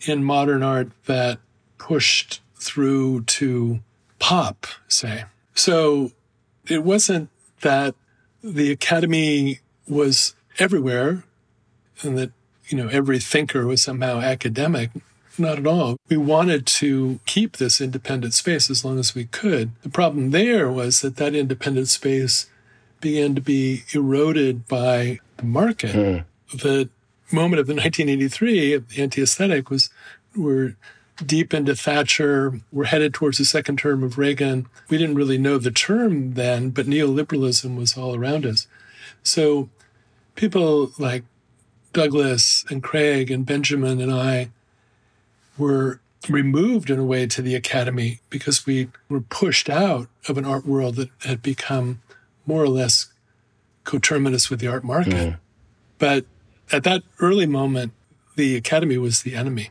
in 0.00 0.24
modern 0.24 0.64
art 0.64 0.88
that 1.04 1.38
pushed 1.78 2.40
through 2.56 3.22
to 3.38 3.78
pop, 4.18 4.66
say. 4.88 5.26
So 5.54 6.10
it 6.66 6.82
wasn't 6.82 7.30
that 7.62 7.94
the 8.42 8.70
academy 8.70 9.60
was 9.88 10.34
everywhere 10.58 11.24
and 12.02 12.16
that, 12.18 12.30
you 12.68 12.76
know, 12.76 12.88
every 12.88 13.18
thinker 13.18 13.66
was 13.66 13.82
somehow 13.82 14.20
academic. 14.20 14.90
Not 15.38 15.58
at 15.58 15.66
all. 15.66 15.98
We 16.08 16.16
wanted 16.16 16.66
to 16.66 17.20
keep 17.26 17.58
this 17.58 17.80
independent 17.80 18.32
space 18.32 18.70
as 18.70 18.84
long 18.84 18.98
as 18.98 19.14
we 19.14 19.26
could. 19.26 19.70
The 19.82 19.90
problem 19.90 20.30
there 20.30 20.70
was 20.70 21.02
that 21.02 21.16
that 21.16 21.34
independent 21.34 21.88
space 21.88 22.48
began 23.02 23.34
to 23.34 23.42
be 23.42 23.84
eroded 23.92 24.66
by 24.66 25.20
the 25.36 25.44
market. 25.44 25.92
Mm. 25.92 26.24
The 26.54 26.88
moment 27.30 27.60
of 27.60 27.66
the 27.66 27.74
1983, 27.74 28.76
the 28.78 29.02
anti-aesthetic 29.02 29.68
was, 29.68 29.90
we're 30.34 30.76
deep 31.24 31.54
into 31.54 31.74
Thatcher. 31.74 32.60
We're 32.72 32.84
headed 32.84 33.14
towards 33.14 33.38
the 33.38 33.44
second 33.44 33.78
term 33.78 34.02
of 34.02 34.18
Reagan. 34.18 34.66
We 34.88 34.98
didn't 34.98 35.16
really 35.16 35.38
know 35.38 35.58
the 35.58 35.70
term 35.70 36.34
then, 36.34 36.70
but 36.70 36.86
neoliberalism 36.86 37.76
was 37.76 37.96
all 37.96 38.14
around 38.14 38.44
us. 38.44 38.66
So 39.22 39.68
people 40.34 40.92
like 40.98 41.24
Douglas 41.92 42.64
and 42.70 42.82
Craig 42.82 43.30
and 43.30 43.46
Benjamin 43.46 44.00
and 44.00 44.12
I 44.12 44.50
were 45.56 46.00
removed 46.28 46.90
in 46.90 46.98
a 46.98 47.04
way 47.04 47.26
to 47.26 47.40
the 47.40 47.54
academy 47.54 48.20
because 48.30 48.66
we 48.66 48.88
were 49.08 49.20
pushed 49.20 49.70
out 49.70 50.08
of 50.28 50.36
an 50.36 50.44
art 50.44 50.66
world 50.66 50.96
that 50.96 51.10
had 51.24 51.42
become 51.42 52.00
more 52.44 52.62
or 52.62 52.68
less 52.68 53.12
coterminous 53.84 54.50
with 54.50 54.60
the 54.60 54.66
art 54.66 54.84
market. 54.84 55.14
Mm. 55.14 55.38
But 55.98 56.26
at 56.72 56.84
that 56.84 57.02
early 57.20 57.46
moment, 57.46 57.92
the 58.34 58.56
academy 58.56 58.98
was 58.98 59.22
the 59.22 59.34
enemy. 59.34 59.70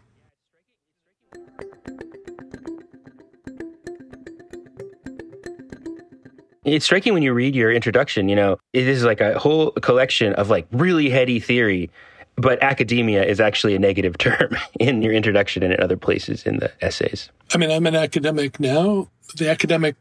It's 6.65 6.85
striking 6.85 7.13
when 7.13 7.21
you 7.21 7.31
read 7.31 7.55
your 7.55 7.71
introduction, 7.71 8.27
you 8.27 8.35
know, 8.35 8.57
it 8.73 8.87
is 8.87 9.03
like 9.03 9.21
a 9.21 9.37
whole 9.37 9.71
collection 9.71 10.33
of 10.33 10.49
like 10.49 10.65
really 10.71 11.09
heady 11.09 11.39
theory, 11.39 11.91
but 12.37 12.61
academia 12.63 13.23
is 13.23 13.39
actually 13.39 13.75
a 13.75 13.79
negative 13.79 14.17
term 14.17 14.57
in 14.79 15.03
your 15.03 15.13
introduction 15.13 15.61
and 15.61 15.73
in 15.73 15.79
other 15.79 15.95
places 15.95 16.43
in 16.43 16.57
the 16.57 16.71
essays. 16.83 17.29
I 17.53 17.57
mean, 17.57 17.69
I'm 17.69 17.85
an 17.85 17.95
academic 17.95 18.59
now. 18.59 19.09
The 19.35 19.47
academic 19.49 19.95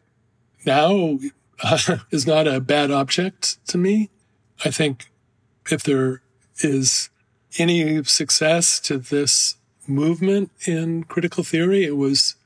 now 0.64 1.18
uh, 1.62 1.78
is 2.10 2.26
not 2.26 2.48
a 2.48 2.60
bad 2.60 2.90
object 2.90 3.64
to 3.68 3.78
me. 3.78 4.08
I 4.64 4.70
think 4.70 5.10
if 5.70 5.82
there 5.82 6.22
is 6.58 7.10
any 7.58 8.02
success 8.04 8.80
to 8.80 8.96
this 8.96 9.56
movement 9.86 10.50
in 10.66 11.04
critical 11.04 11.44
theory, 11.44 11.84
it 11.84 11.96
was 11.98 12.36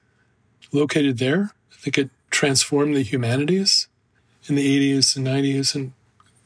located 0.72 1.18
there. 1.18 1.52
I 1.72 1.76
think 1.76 1.98
it 1.98 2.10
transformed 2.30 2.96
the 2.96 3.02
humanities 3.02 3.86
in 4.48 4.56
the 4.56 4.96
80s 4.96 5.16
and 5.16 5.26
90s 5.26 5.74
and 5.74 5.92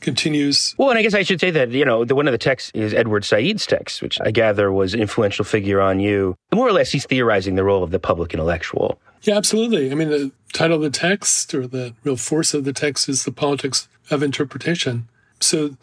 continues. 0.01 0.75
Well, 0.77 0.91
and 0.91 0.99
I 0.99 1.03
guess 1.03 1.15
I 1.15 1.23
should 1.23 1.41
say 1.41 1.51
that, 1.53 1.71
you 1.71 1.85
know, 1.85 2.05
the, 2.05 2.15
one 2.15 2.29
of 2.29 2.33
the 2.33 2.39
texts 2.39 2.71
is 2.75 2.93
Edward 2.93 3.25
Said's 3.25 3.67
text, 3.67 4.03
which 4.03 4.21
I 4.21 4.31
gather 4.31 4.71
was 4.73 4.95
influential 4.95 5.45
figure 5.45 5.81
on 5.81 6.01
you. 6.01 6.37
More 6.53 6.69
or 6.69 6.73
less, 6.73 6.91
he's 6.91 7.07
theorizing 7.07 7.55
the 7.55 7.65
role 7.65 7.83
of 7.83 7.91
the 7.91 7.99
public 7.99 8.35
intellectual. 8.35 9.01
Yeah, 9.23 9.37
absolutely. 9.37 9.91
I 9.91 9.95
mean, 9.95 10.11
the 10.11 10.33
title 10.53 10.77
of 10.77 10.83
the 10.83 10.91
text 10.91 11.55
or 11.55 11.67
the 11.67 11.95
real 12.03 12.17
force 12.17 12.53
of 12.55 12.65
the 12.65 12.73
text 12.73 13.09
is 13.09 13.25
the 13.25 13.33
politics 13.33 13.89
of 14.11 14.23
interpretation. 14.23 15.09
So 15.41 15.77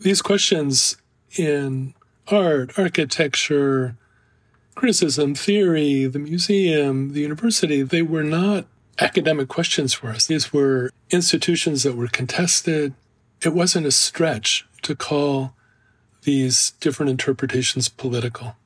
these 0.00 0.22
questions 0.22 0.96
in 1.36 1.94
art, 2.28 2.78
architecture, 2.78 3.96
criticism, 4.74 5.34
theory, 5.34 6.06
the 6.06 6.18
museum, 6.18 7.12
the 7.12 7.20
university, 7.20 7.82
they 7.82 8.02
were 8.02 8.24
not 8.24 8.64
academic 9.00 9.48
questions 9.48 9.94
for 9.94 10.08
us. 10.08 10.26
These 10.26 10.52
were 10.52 10.90
institutions 11.10 11.82
that 11.82 11.96
were 11.96 12.08
contested. 12.08 12.94
It 13.42 13.54
wasn't 13.54 13.86
a 13.86 13.90
stretch 13.90 14.66
to 14.82 14.94
call 14.94 15.54
these 16.22 16.72
different 16.80 17.10
interpretations 17.10 17.88
political 17.88 18.56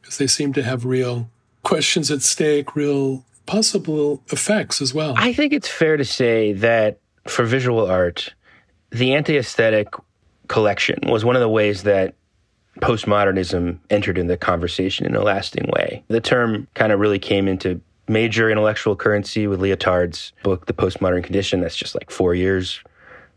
because 0.00 0.18
they 0.18 0.26
seem 0.26 0.52
to 0.54 0.62
have 0.62 0.84
real 0.84 1.30
questions 1.62 2.10
at 2.10 2.22
stake, 2.22 2.74
real 2.74 3.24
possible 3.46 4.22
effects 4.30 4.82
as 4.82 4.92
well. 4.92 5.14
I 5.16 5.32
think 5.32 5.52
it's 5.52 5.68
fair 5.68 5.96
to 5.96 6.04
say 6.04 6.52
that 6.54 6.98
for 7.26 7.44
visual 7.44 7.86
art, 7.86 8.34
the 8.90 9.14
anti 9.14 9.36
aesthetic 9.36 9.88
collection 10.48 10.98
was 11.08 11.24
one 11.24 11.36
of 11.36 11.40
the 11.40 11.48
ways 11.48 11.82
that 11.84 12.14
postmodernism 12.80 13.78
entered 13.90 14.18
in 14.18 14.28
the 14.28 14.36
conversation 14.36 15.04
in 15.06 15.14
a 15.14 15.22
lasting 15.22 15.68
way. 15.74 16.02
The 16.08 16.20
term 16.20 16.68
kind 16.74 16.92
of 16.92 17.00
really 17.00 17.18
came 17.18 17.48
into 17.48 17.80
major 18.08 18.50
intellectual 18.50 18.96
currency 18.96 19.46
with 19.46 19.60
Lyotard's 19.60 20.32
book, 20.42 20.66
The 20.66 20.72
Postmodern 20.72 21.24
Condition. 21.24 21.60
That's 21.60 21.76
just 21.76 21.94
like 21.94 22.10
four 22.10 22.34
years 22.34 22.82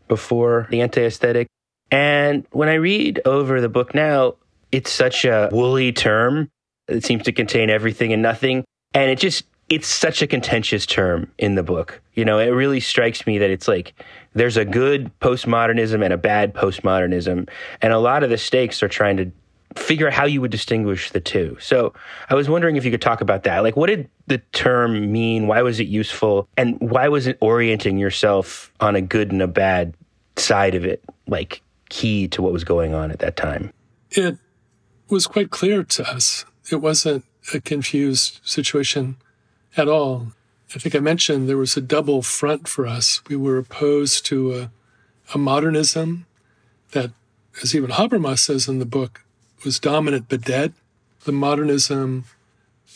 before 0.08 0.66
the 0.70 0.80
anti 0.80 1.04
aesthetic. 1.04 1.48
And 1.90 2.46
when 2.52 2.68
I 2.68 2.74
read 2.74 3.20
over 3.24 3.60
the 3.60 3.68
book 3.68 3.94
now, 3.94 4.36
it's 4.70 4.90
such 4.90 5.24
a 5.24 5.50
woolly 5.52 5.92
term. 5.92 6.48
It 6.88 7.04
seems 7.04 7.24
to 7.24 7.32
contain 7.32 7.70
everything 7.70 8.12
and 8.12 8.22
nothing. 8.22 8.64
And 8.94 9.10
it 9.10 9.18
just, 9.18 9.44
it's 9.68 9.86
such 9.86 10.22
a 10.22 10.26
contentious 10.26 10.86
term 10.86 11.30
in 11.38 11.54
the 11.54 11.62
book. 11.62 12.00
You 12.14 12.24
know, 12.24 12.38
it 12.38 12.48
really 12.48 12.80
strikes 12.80 13.26
me 13.26 13.38
that 13.38 13.50
it's 13.50 13.68
like 13.68 13.94
there's 14.34 14.56
a 14.56 14.64
good 14.64 15.10
postmodernism 15.20 16.02
and 16.02 16.12
a 16.12 16.18
bad 16.18 16.54
postmodernism. 16.54 17.48
And 17.80 17.92
a 17.92 17.98
lot 17.98 18.22
of 18.22 18.30
the 18.30 18.38
stakes 18.38 18.82
are 18.82 18.88
trying 18.88 19.18
to 19.18 19.30
figure 19.76 20.06
out 20.06 20.12
how 20.12 20.26
you 20.26 20.40
would 20.40 20.50
distinguish 20.50 21.10
the 21.10 21.20
two. 21.20 21.56
So 21.60 21.92
I 22.28 22.34
was 22.34 22.48
wondering 22.48 22.76
if 22.76 22.84
you 22.84 22.90
could 22.90 23.02
talk 23.02 23.20
about 23.20 23.44
that. 23.44 23.60
Like, 23.60 23.76
what 23.76 23.86
did 23.86 24.08
the 24.26 24.38
term 24.52 25.12
mean? 25.12 25.46
Why 25.46 25.62
was 25.62 25.80
it 25.80 25.88
useful? 25.88 26.48
And 26.56 26.78
why 26.80 27.08
was 27.08 27.26
it 27.26 27.38
orienting 27.40 27.98
yourself 27.98 28.72
on 28.80 28.96
a 28.96 29.00
good 29.00 29.32
and 29.32 29.42
a 29.42 29.46
bad 29.48 29.94
side 30.36 30.74
of 30.74 30.84
it, 30.84 31.02
like 31.26 31.62
key 31.88 32.28
to 32.28 32.42
what 32.42 32.52
was 32.52 32.64
going 32.64 32.94
on 32.94 33.10
at 33.10 33.18
that 33.20 33.36
time? 33.36 33.72
It 34.10 34.38
was 35.08 35.26
quite 35.26 35.50
clear 35.50 35.82
to 35.84 36.08
us. 36.08 36.44
It 36.70 36.76
wasn't 36.76 37.24
a 37.52 37.60
confused 37.60 38.40
situation 38.44 39.16
at 39.76 39.88
all. 39.88 40.28
I 40.74 40.78
think 40.78 40.94
I 40.94 41.00
mentioned 41.00 41.48
there 41.48 41.56
was 41.56 41.76
a 41.76 41.82
double 41.82 42.22
front 42.22 42.66
for 42.66 42.86
us. 42.86 43.20
We 43.28 43.36
were 43.36 43.58
opposed 43.58 44.24
to 44.26 44.54
a, 44.54 44.70
a 45.34 45.38
modernism 45.38 46.26
that, 46.92 47.10
as 47.62 47.74
even 47.74 47.90
Habermas 47.90 48.38
says 48.38 48.68
in 48.68 48.78
the 48.78 48.86
book, 48.86 49.24
was 49.64 49.78
dominant 49.78 50.26
but 50.28 50.42
dead. 50.42 50.72
The 51.24 51.32
modernism 51.32 52.24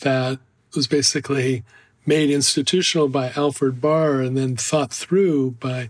that 0.01 0.39
was 0.75 0.87
basically 0.87 1.63
made 2.05 2.29
institutional 2.29 3.09
by 3.09 3.31
Alfred 3.35 3.81
Barr 3.81 4.21
and 4.21 4.37
then 4.37 4.55
thought 4.55 4.91
through 4.93 5.51
by 5.59 5.89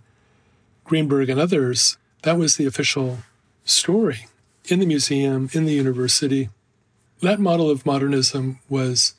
Greenberg 0.83 1.29
and 1.29 1.39
others, 1.39 1.97
that 2.23 2.37
was 2.37 2.55
the 2.55 2.65
official 2.65 3.19
story 3.65 4.27
in 4.65 4.79
the 4.79 4.85
museum, 4.85 5.49
in 5.53 5.65
the 5.65 5.73
university. 5.73 6.49
That 7.21 7.39
model 7.39 7.69
of 7.69 7.85
modernism 7.85 8.59
was 8.69 9.13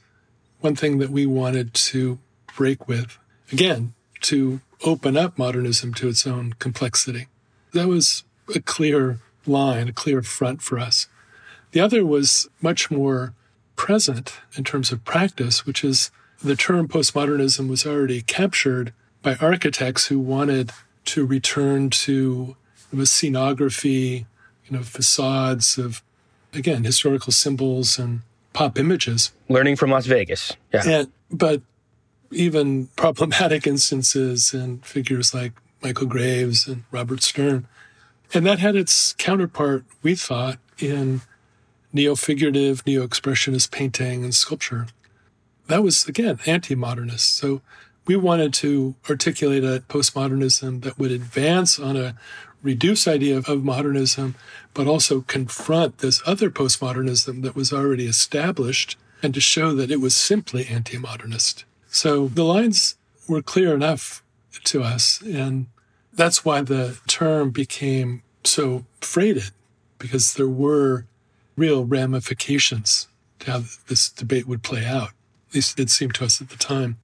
one 0.61 0.75
thing 0.75 0.99
that 0.99 1.11
we 1.11 1.27
wanted 1.27 1.75
to 1.75 2.19
break 2.57 2.89
with. 2.89 3.19
Again, 3.53 3.95
to 4.23 4.61
open 4.85 5.17
up 5.17 5.39
modernism 5.39 5.95
to 5.95 6.09
its 6.09 6.27
own 6.27 6.55
complexity. 6.55 7.29
That 7.73 7.89
was 7.89 8.25
a 8.55 8.61
clear 8.61 9.21
line, 9.47 9.89
a 9.89 9.93
clear 9.93 10.23
front 10.23 10.63
for 10.63 10.79
us. 10.79 11.07
The 11.73 11.81
other 11.81 12.05
was 12.05 12.49
much 12.61 12.91
more 12.91 13.35
present 13.77 14.35
in 14.57 14.65
terms 14.65 14.91
of 14.93 15.05
practice, 15.05 15.67
which 15.67 15.85
is 15.85 16.11
the 16.43 16.57
term 16.57 16.89
postmodernism 16.89 17.69
was 17.69 17.87
already 17.87 18.23
captured 18.23 18.93
by 19.23 19.37
architects 19.37 20.07
who 20.07 20.19
wanted 20.19 20.71
to 21.07 21.27
return 21.27 21.91
to 21.91 22.57
the 22.93 23.05
scenography, 23.05 24.27
you 24.67 24.77
know, 24.77 24.83
facades 24.83 25.79
of, 25.79 26.03
again, 26.55 26.85
historical 26.85 27.33
symbols 27.33 27.99
and 27.99 28.21
pop 28.53 28.79
images. 28.79 29.33
Learning 29.49 29.77
from 29.77 29.91
Las 29.91 30.07
Vegas. 30.07 30.57
Yeah. 30.73 30.83
And, 30.87 31.13
but 31.31 31.63
even 32.31 32.87
problematic 32.97 33.67
instances 33.67 34.53
and 34.53 34.85
figures 34.85 35.35
like 35.35 35.53
Michael 35.83 36.07
Graves 36.07 36.67
and 36.67 36.85
Robert 36.91 37.23
Stern. 37.23 37.67
And 38.35 38.45
that 38.47 38.59
had 38.59 38.77
its 38.77 39.15
counterpart, 39.15 39.85
we 40.03 40.15
thought, 40.15 40.59
in 40.79 41.23
neo-figurative, 41.93 42.87
neo-expressionist 42.87 43.71
painting 43.71 44.25
and 44.25 44.35
sculpture. 44.35 44.87
That 45.69 45.83
was, 45.83 46.07
again, 46.07 46.39
anti-modernist. 46.47 47.37
So 47.37 47.61
we 48.07 48.17
wanted 48.17 48.55
to 48.55 48.95
articulate 49.09 49.65
a 49.65 49.83
postmodernism 49.89 50.83
that 50.83 50.99
would 50.99 51.11
advance 51.11 51.79
on 51.79 51.97
a 51.97 52.15
reduced 52.63 53.07
idea 53.07 53.39
of 53.39 53.65
modernism, 53.65 54.35
but 54.75 54.87
also 54.87 55.21
confront 55.23 55.99
this 55.99 56.23
other 56.27 56.51
postmodernism 56.51 57.43
that 57.43 57.55
was 57.55 57.73
already 57.73 58.07
established 58.07 58.97
and 59.23 59.35
to 59.35 59.41
show 59.41 59.75
that 59.75 59.91
it 59.91 60.01
was 60.01 60.17
simply 60.17 60.67
anti 60.67 60.99
modernist. 60.99 61.65
So 61.89 62.29
the 62.29 62.45
lines 62.45 62.97
were 63.29 63.43
clear 63.43 63.75
enough 63.75 64.23
to 64.65 64.83
us. 64.83 65.21
And 65.23 65.67
that's 66.13 66.45
why 66.45 66.63
the 66.63 66.99
term 67.07 67.51
became 67.51 68.23
so 68.45 68.85
freighted, 69.01 69.51
because 69.99 70.35
there 70.35 70.49
were 70.49 71.05
real 71.59 71.85
ramifications 71.85 73.09
to 73.41 73.51
how 73.51 73.63
this 73.89 74.09
debate 74.09 74.47
would 74.47 74.63
play 74.63 74.85
out. 74.85 75.11
At 75.49 75.55
least 75.55 75.81
it 75.81 75.91
seemed 75.91 76.15
to 76.15 76.25
us 76.25 76.41
at 76.41 76.51
the 76.51 76.57
time. 76.57 76.99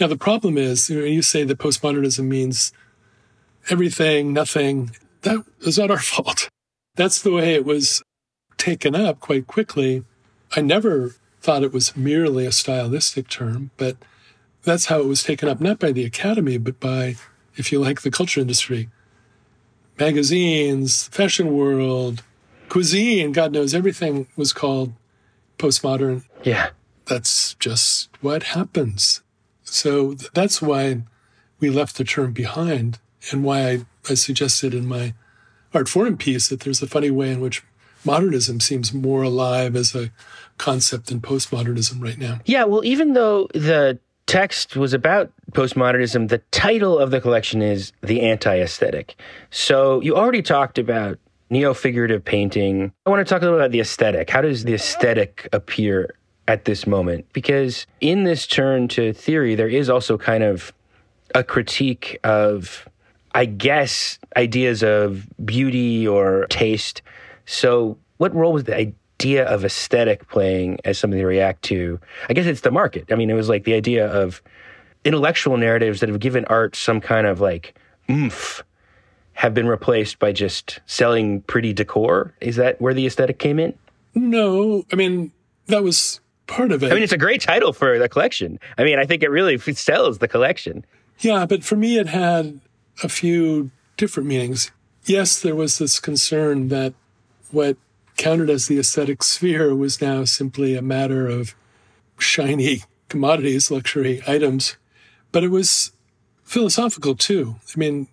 Now, 0.00 0.06
the 0.06 0.16
problem 0.16 0.56
is, 0.56 0.88
you, 0.88 0.98
know, 0.98 1.04
you 1.04 1.22
say 1.22 1.44
that 1.44 1.58
postmodernism 1.58 2.24
means 2.24 2.72
everything, 3.68 4.32
nothing. 4.32 4.92
That 5.22 5.44
is 5.60 5.78
not 5.78 5.90
our 5.90 5.98
fault. 6.12 6.48
That's 6.94 7.22
the 7.22 7.32
way 7.32 7.54
it 7.54 7.64
was 7.64 8.02
taken 8.56 8.94
up 8.94 9.20
quite 9.20 9.46
quickly. 9.46 10.04
I 10.54 10.60
never 10.60 11.14
thought 11.40 11.64
it 11.64 11.72
was 11.72 11.96
merely 11.96 12.46
a 12.46 12.52
stylistic 12.52 13.28
term, 13.28 13.70
but 13.76 13.96
that's 14.62 14.86
how 14.86 15.00
it 15.00 15.06
was 15.06 15.22
taken 15.22 15.48
up, 15.48 15.60
not 15.60 15.78
by 15.78 15.92
the 15.92 16.04
academy, 16.04 16.58
but 16.58 16.78
by, 16.78 17.16
if 17.56 17.72
you 17.72 17.80
like, 17.80 18.02
the 18.02 18.10
culture 18.10 18.40
industry. 18.40 18.88
Magazines, 19.98 21.08
fashion 21.08 21.56
world, 21.56 22.22
cuisine, 22.72 23.32
God 23.32 23.52
knows, 23.52 23.74
everything 23.74 24.28
was 24.34 24.54
called 24.54 24.94
postmodern. 25.58 26.24
Yeah. 26.42 26.70
That's 27.04 27.52
just 27.56 28.08
what 28.22 28.44
happens. 28.44 29.20
So 29.62 30.14
that's 30.32 30.62
why 30.62 31.02
we 31.60 31.68
left 31.68 31.98
the 31.98 32.04
term 32.04 32.32
behind 32.32 32.98
and 33.30 33.44
why 33.44 33.68
I, 33.68 33.84
I 34.08 34.14
suggested 34.14 34.72
in 34.72 34.86
my 34.86 35.12
Artforum 35.74 36.18
piece 36.18 36.48
that 36.48 36.60
there's 36.60 36.80
a 36.80 36.86
funny 36.86 37.10
way 37.10 37.30
in 37.30 37.42
which 37.42 37.62
modernism 38.06 38.58
seems 38.58 38.94
more 38.94 39.22
alive 39.22 39.76
as 39.76 39.94
a 39.94 40.10
concept 40.56 41.08
than 41.08 41.20
postmodernism 41.20 42.02
right 42.02 42.16
now. 42.16 42.40
Yeah, 42.46 42.64
well, 42.64 42.86
even 42.86 43.12
though 43.12 43.48
the 43.52 43.98
text 44.24 44.76
was 44.76 44.94
about 44.94 45.30
postmodernism, 45.50 46.30
the 46.30 46.38
title 46.52 46.98
of 46.98 47.10
the 47.10 47.20
collection 47.20 47.60
is 47.60 47.92
The 48.00 48.22
Anti 48.22 48.60
Aesthetic. 48.60 49.14
So 49.50 50.00
you 50.00 50.16
already 50.16 50.40
talked 50.40 50.78
about 50.78 51.18
neo 51.52 51.74
figurative 51.74 52.24
painting. 52.24 52.92
I 53.06 53.10
want 53.10 53.24
to 53.24 53.30
talk 53.30 53.42
a 53.42 53.44
little 53.44 53.60
about 53.60 53.70
the 53.70 53.80
aesthetic. 53.80 54.30
How 54.30 54.40
does 54.40 54.64
the 54.64 54.72
aesthetic 54.72 55.48
appear 55.52 56.14
at 56.48 56.64
this 56.64 56.86
moment? 56.86 57.26
Because 57.34 57.86
in 58.00 58.24
this 58.24 58.46
turn 58.46 58.88
to 58.88 59.12
theory, 59.12 59.54
there 59.54 59.68
is 59.68 59.90
also 59.90 60.16
kind 60.16 60.42
of 60.42 60.72
a 61.34 61.44
critique 61.44 62.18
of, 62.24 62.88
I 63.34 63.44
guess, 63.44 64.18
ideas 64.34 64.82
of 64.82 65.28
beauty 65.44 66.08
or 66.08 66.46
taste. 66.48 67.02
So, 67.44 67.98
what 68.16 68.34
role 68.34 68.54
was 68.54 68.64
the 68.64 68.76
idea 68.76 69.44
of 69.44 69.64
aesthetic 69.64 70.28
playing 70.28 70.78
as 70.84 70.98
something 70.98 71.20
to 71.20 71.26
react 71.26 71.62
to? 71.64 72.00
I 72.30 72.32
guess 72.32 72.46
it's 72.46 72.62
the 72.62 72.70
market. 72.70 73.12
I 73.12 73.14
mean, 73.14 73.28
it 73.28 73.34
was 73.34 73.50
like 73.50 73.64
the 73.64 73.74
idea 73.74 74.06
of 74.10 74.42
intellectual 75.04 75.58
narratives 75.58 76.00
that 76.00 76.08
have 76.08 76.20
given 76.20 76.46
art 76.46 76.76
some 76.76 77.00
kind 77.00 77.26
of 77.26 77.40
like 77.40 77.78
oomph 78.08 78.64
have 79.34 79.54
been 79.54 79.66
replaced 79.66 80.18
by 80.18 80.32
just 80.32 80.80
selling 80.86 81.42
pretty 81.42 81.72
decor. 81.72 82.34
Is 82.40 82.56
that 82.56 82.80
where 82.80 82.94
the 82.94 83.06
aesthetic 83.06 83.38
came 83.38 83.58
in? 83.58 83.74
No, 84.14 84.84
I 84.92 84.96
mean, 84.96 85.32
that 85.66 85.82
was 85.82 86.20
part 86.46 86.70
of 86.70 86.82
it. 86.82 86.90
I 86.90 86.94
mean, 86.94 87.02
it's 87.02 87.12
a 87.12 87.18
great 87.18 87.40
title 87.40 87.72
for 87.72 87.98
the 87.98 88.08
collection. 88.08 88.58
I 88.76 88.84
mean, 88.84 88.98
I 88.98 89.06
think 89.06 89.22
it 89.22 89.30
really 89.30 89.58
sells 89.58 90.18
the 90.18 90.28
collection. 90.28 90.84
Yeah, 91.20 91.46
but 91.46 91.64
for 91.64 91.76
me, 91.76 91.98
it 91.98 92.08
had 92.08 92.60
a 93.02 93.08
few 93.08 93.70
different 93.96 94.28
meanings. 94.28 94.70
Yes, 95.04 95.40
there 95.40 95.54
was 95.54 95.78
this 95.78 95.98
concern 95.98 96.68
that 96.68 96.94
what 97.50 97.76
counted 98.16 98.50
as 98.50 98.66
the 98.66 98.78
aesthetic 98.78 99.22
sphere 99.22 99.74
was 99.74 100.00
now 100.00 100.24
simply 100.24 100.76
a 100.76 100.82
matter 100.82 101.26
of 101.26 101.54
shiny 102.18 102.82
commodities, 103.08 103.70
luxury 103.70 104.22
items. 104.26 104.76
But 105.32 105.44
it 105.44 105.48
was 105.48 105.92
philosophical 106.44 107.14
too. 107.14 107.56
I 107.74 107.78
mean, 107.78 108.08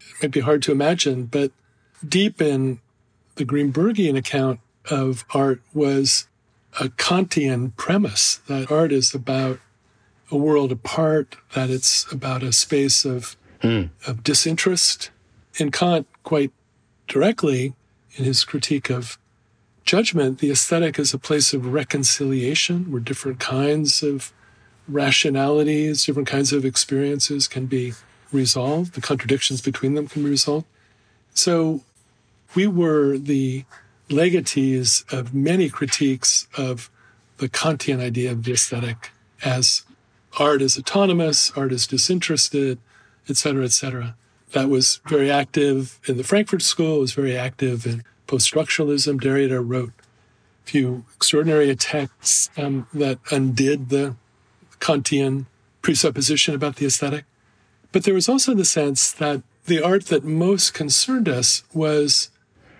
it 0.00 0.22
might 0.22 0.30
be 0.30 0.40
hard 0.40 0.62
to 0.64 0.72
imagine, 0.72 1.24
but 1.24 1.52
deep 2.06 2.40
in 2.40 2.80
the 3.36 3.44
Greenbergian 3.44 4.16
account 4.16 4.60
of 4.90 5.24
art 5.34 5.60
was 5.72 6.28
a 6.80 6.88
Kantian 6.88 7.74
premise 7.76 8.36
that 8.48 8.70
art 8.70 8.92
is 8.92 9.14
about 9.14 9.58
a 10.30 10.36
world 10.36 10.72
apart, 10.72 11.36
that 11.54 11.70
it's 11.70 12.10
about 12.12 12.42
a 12.42 12.52
space 12.52 13.04
of, 13.04 13.36
mm. 13.62 13.90
of 14.06 14.22
disinterest. 14.22 15.10
And 15.58 15.72
Kant, 15.72 16.06
quite 16.22 16.52
directly 17.06 17.74
in 18.16 18.24
his 18.24 18.44
critique 18.44 18.90
of 18.90 19.18
judgment, 19.84 20.38
the 20.38 20.50
aesthetic 20.50 20.98
is 20.98 21.14
a 21.14 21.18
place 21.18 21.54
of 21.54 21.72
reconciliation 21.72 22.90
where 22.90 23.00
different 23.00 23.40
kinds 23.40 24.02
of 24.02 24.32
rationalities, 24.86 26.04
different 26.04 26.28
kinds 26.28 26.52
of 26.52 26.64
experiences 26.64 27.48
can 27.48 27.66
be 27.66 27.94
resolved, 28.32 28.94
the 28.94 29.00
contradictions 29.00 29.60
between 29.60 29.94
them 29.94 30.08
can 30.08 30.22
be 30.22 30.30
resolved. 30.30 30.66
So 31.34 31.82
we 32.54 32.66
were 32.66 33.18
the 33.18 33.64
legatees 34.08 35.10
of 35.12 35.34
many 35.34 35.68
critiques 35.68 36.48
of 36.56 36.90
the 37.38 37.48
Kantian 37.48 38.00
idea 38.00 38.32
of 38.32 38.44
the 38.44 38.52
aesthetic 38.52 39.10
as 39.44 39.84
art 40.38 40.62
is 40.62 40.78
autonomous, 40.78 41.50
art 41.52 41.72
is 41.72 41.86
disinterested, 41.86 42.78
et 43.28 43.36
cetera, 43.36 43.64
et 43.64 43.72
cetera. 43.72 44.16
That 44.52 44.68
was 44.68 45.00
very 45.06 45.30
active 45.30 46.00
in 46.06 46.16
the 46.16 46.24
Frankfurt 46.24 46.62
School, 46.62 46.96
it 46.96 47.00
was 47.00 47.12
very 47.12 47.36
active 47.36 47.86
in 47.86 48.02
post 48.26 48.52
structuralism. 48.52 49.20
Derrida 49.20 49.62
wrote 49.64 49.92
a 50.64 50.68
few 50.68 51.04
extraordinary 51.16 51.74
texts 51.76 52.50
um, 52.56 52.86
that 52.94 53.18
undid 53.30 53.90
the 53.90 54.16
Kantian 54.80 55.46
presupposition 55.82 56.54
about 56.54 56.76
the 56.76 56.86
aesthetic. 56.86 57.24
But 57.92 58.04
there 58.04 58.14
was 58.14 58.28
also 58.28 58.54
the 58.54 58.64
sense 58.64 59.12
that 59.12 59.42
the 59.66 59.82
art 59.82 60.06
that 60.06 60.24
most 60.24 60.74
concerned 60.74 61.28
us 61.28 61.62
was 61.72 62.30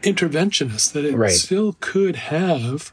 interventionist, 0.02 0.92
that 0.92 1.04
it 1.04 1.16
right. 1.16 1.30
still 1.30 1.76
could 1.80 2.16
have 2.16 2.92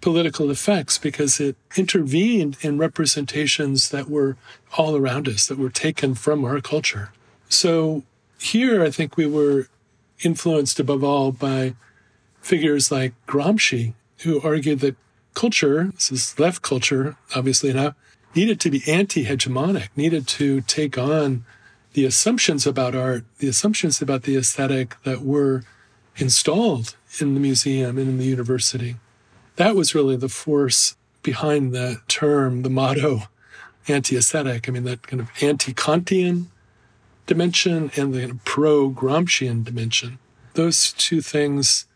political 0.00 0.50
effects 0.50 0.98
because 0.98 1.40
it 1.40 1.56
intervened 1.76 2.56
in 2.60 2.78
representations 2.78 3.90
that 3.90 4.08
were 4.08 4.36
all 4.76 4.96
around 4.96 5.28
us, 5.28 5.46
that 5.46 5.58
were 5.58 5.70
taken 5.70 6.14
from 6.14 6.44
our 6.44 6.60
culture. 6.60 7.12
So 7.48 8.04
here, 8.38 8.82
I 8.82 8.90
think 8.90 9.16
we 9.16 9.26
were 9.26 9.68
influenced 10.22 10.78
above 10.78 11.02
all 11.02 11.32
by 11.32 11.74
figures 12.40 12.90
like 12.90 13.14
Gramsci, 13.26 13.94
who 14.18 14.40
argued 14.42 14.80
that 14.80 14.96
culture, 15.34 15.90
this 15.94 16.12
is 16.12 16.38
left 16.38 16.62
culture, 16.62 17.16
obviously 17.34 17.72
now, 17.72 17.94
needed 18.34 18.60
to 18.60 18.70
be 18.70 18.82
anti 18.86 19.24
hegemonic, 19.24 19.88
needed 19.96 20.26
to 20.28 20.60
take 20.62 20.96
on 20.96 21.44
the 21.96 22.04
assumptions 22.04 22.66
about 22.66 22.94
art, 22.94 23.24
the 23.38 23.48
assumptions 23.48 24.02
about 24.02 24.24
the 24.24 24.36
aesthetic 24.36 25.02
that 25.04 25.22
were 25.22 25.62
installed 26.18 26.94
in 27.20 27.32
the 27.32 27.40
museum 27.40 27.96
and 27.96 28.06
in 28.06 28.18
the 28.18 28.26
university. 28.26 28.96
That 29.56 29.74
was 29.74 29.94
really 29.94 30.14
the 30.14 30.28
force 30.28 30.94
behind 31.22 31.72
the 31.72 32.02
term, 32.06 32.64
the 32.64 32.68
motto, 32.68 33.22
anti 33.88 34.14
aesthetic. 34.14 34.68
I 34.68 34.72
mean, 34.72 34.84
that 34.84 35.06
kind 35.06 35.22
of 35.22 35.30
anti 35.40 35.72
Kantian 35.72 36.48
dimension 37.24 37.90
and 37.96 38.12
the 38.12 38.20
kind 38.20 38.32
of 38.32 38.44
pro 38.44 38.90
Gramscian 38.90 39.64
dimension. 39.64 40.18
Those 40.52 40.92
two 40.92 41.22
things 41.22 41.86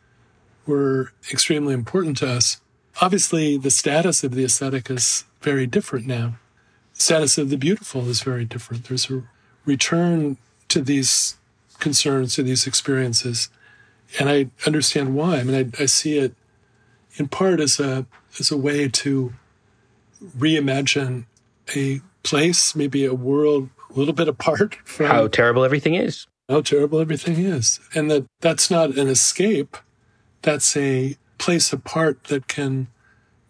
were 0.65 1.13
extremely 1.31 1.75
important 1.75 2.17
to 2.19 2.27
us. 2.31 2.63
Obviously, 3.03 3.59
the 3.59 3.71
status 3.71 4.25
of 4.25 4.35
the 4.35 4.45
aesthetic 4.45 4.89
is 4.89 5.25
very 5.43 5.67
different 5.67 6.07
now. 6.07 6.39
The 6.95 7.03
status 7.03 7.37
of 7.37 7.51
the 7.51 7.59
beautiful 7.59 8.09
is 8.09 8.23
very 8.23 8.47
different. 8.47 8.85
There's 8.85 9.11
a 9.11 9.25
return 9.65 10.37
to 10.69 10.81
these 10.81 11.37
concerns, 11.79 12.35
to 12.37 12.43
these 12.43 12.67
experiences. 12.67 13.49
And 14.19 14.29
I 14.29 14.49
understand 14.67 15.15
why. 15.15 15.39
I 15.39 15.45
mean, 15.45 15.73
I, 15.79 15.83
I 15.83 15.87
see 15.87 16.19
it 16.19 16.35
in 17.17 17.29
part 17.29 17.61
as 17.61 17.81
a 17.81 18.07
as 18.39 18.51
a 18.51 18.57
way 18.57 18.89
to 18.89 19.33
reimagine 20.37 21.25
a 21.75 22.01
place, 22.23 22.75
maybe 22.75 23.05
a 23.05 23.15
world 23.15 23.71
a 23.95 23.99
little 23.99 24.15
bit 24.15 24.29
apart 24.29 24.77
from 24.85 25.07
how 25.07 25.29
terrible 25.29 25.65
everything 25.65 25.95
is. 25.95 26.27
How 26.49 26.63
terrible 26.63 27.01
everything 27.01 27.39
is. 27.39 27.81
And 27.95 28.11
that 28.11 28.27
that's 28.41 28.71
not 28.71 28.97
an 28.97 29.09
escape. 29.09 29.77
That's 30.43 30.77
a 30.77 31.17
place 31.39 31.73
apart 31.73 32.25
that 32.25 32.49
can 32.49 32.89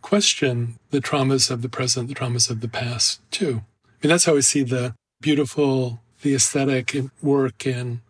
question 0.02 0.78
the 0.90 1.00
traumas 1.00 1.50
of 1.50 1.62
the 1.62 1.68
present, 1.68 2.08
the 2.08 2.14
traumas 2.14 2.50
of 2.50 2.60
the 2.60 2.68
past 2.68 3.20
too. 3.30 3.62
I 3.84 4.06
mean, 4.06 4.10
that's 4.10 4.24
how 4.24 4.36
I 4.36 4.40
see 4.40 4.62
the 4.62 4.94
beautiful, 5.20 6.00
the 6.22 6.34
aesthetic 6.34 6.96
work 7.22 7.66
in 7.66 8.00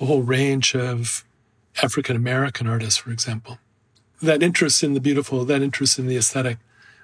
a 0.00 0.06
whole 0.06 0.22
range 0.22 0.74
of 0.74 1.24
African 1.82 2.16
American 2.16 2.66
artists, 2.66 2.96
for 2.96 3.10
example. 3.10 3.58
That 4.20 4.42
interest 4.42 4.82
in 4.82 4.94
the 4.94 5.00
beautiful, 5.00 5.44
that 5.44 5.62
interest 5.62 5.98
in 5.98 6.06
the 6.06 6.16
aesthetic 6.16 6.58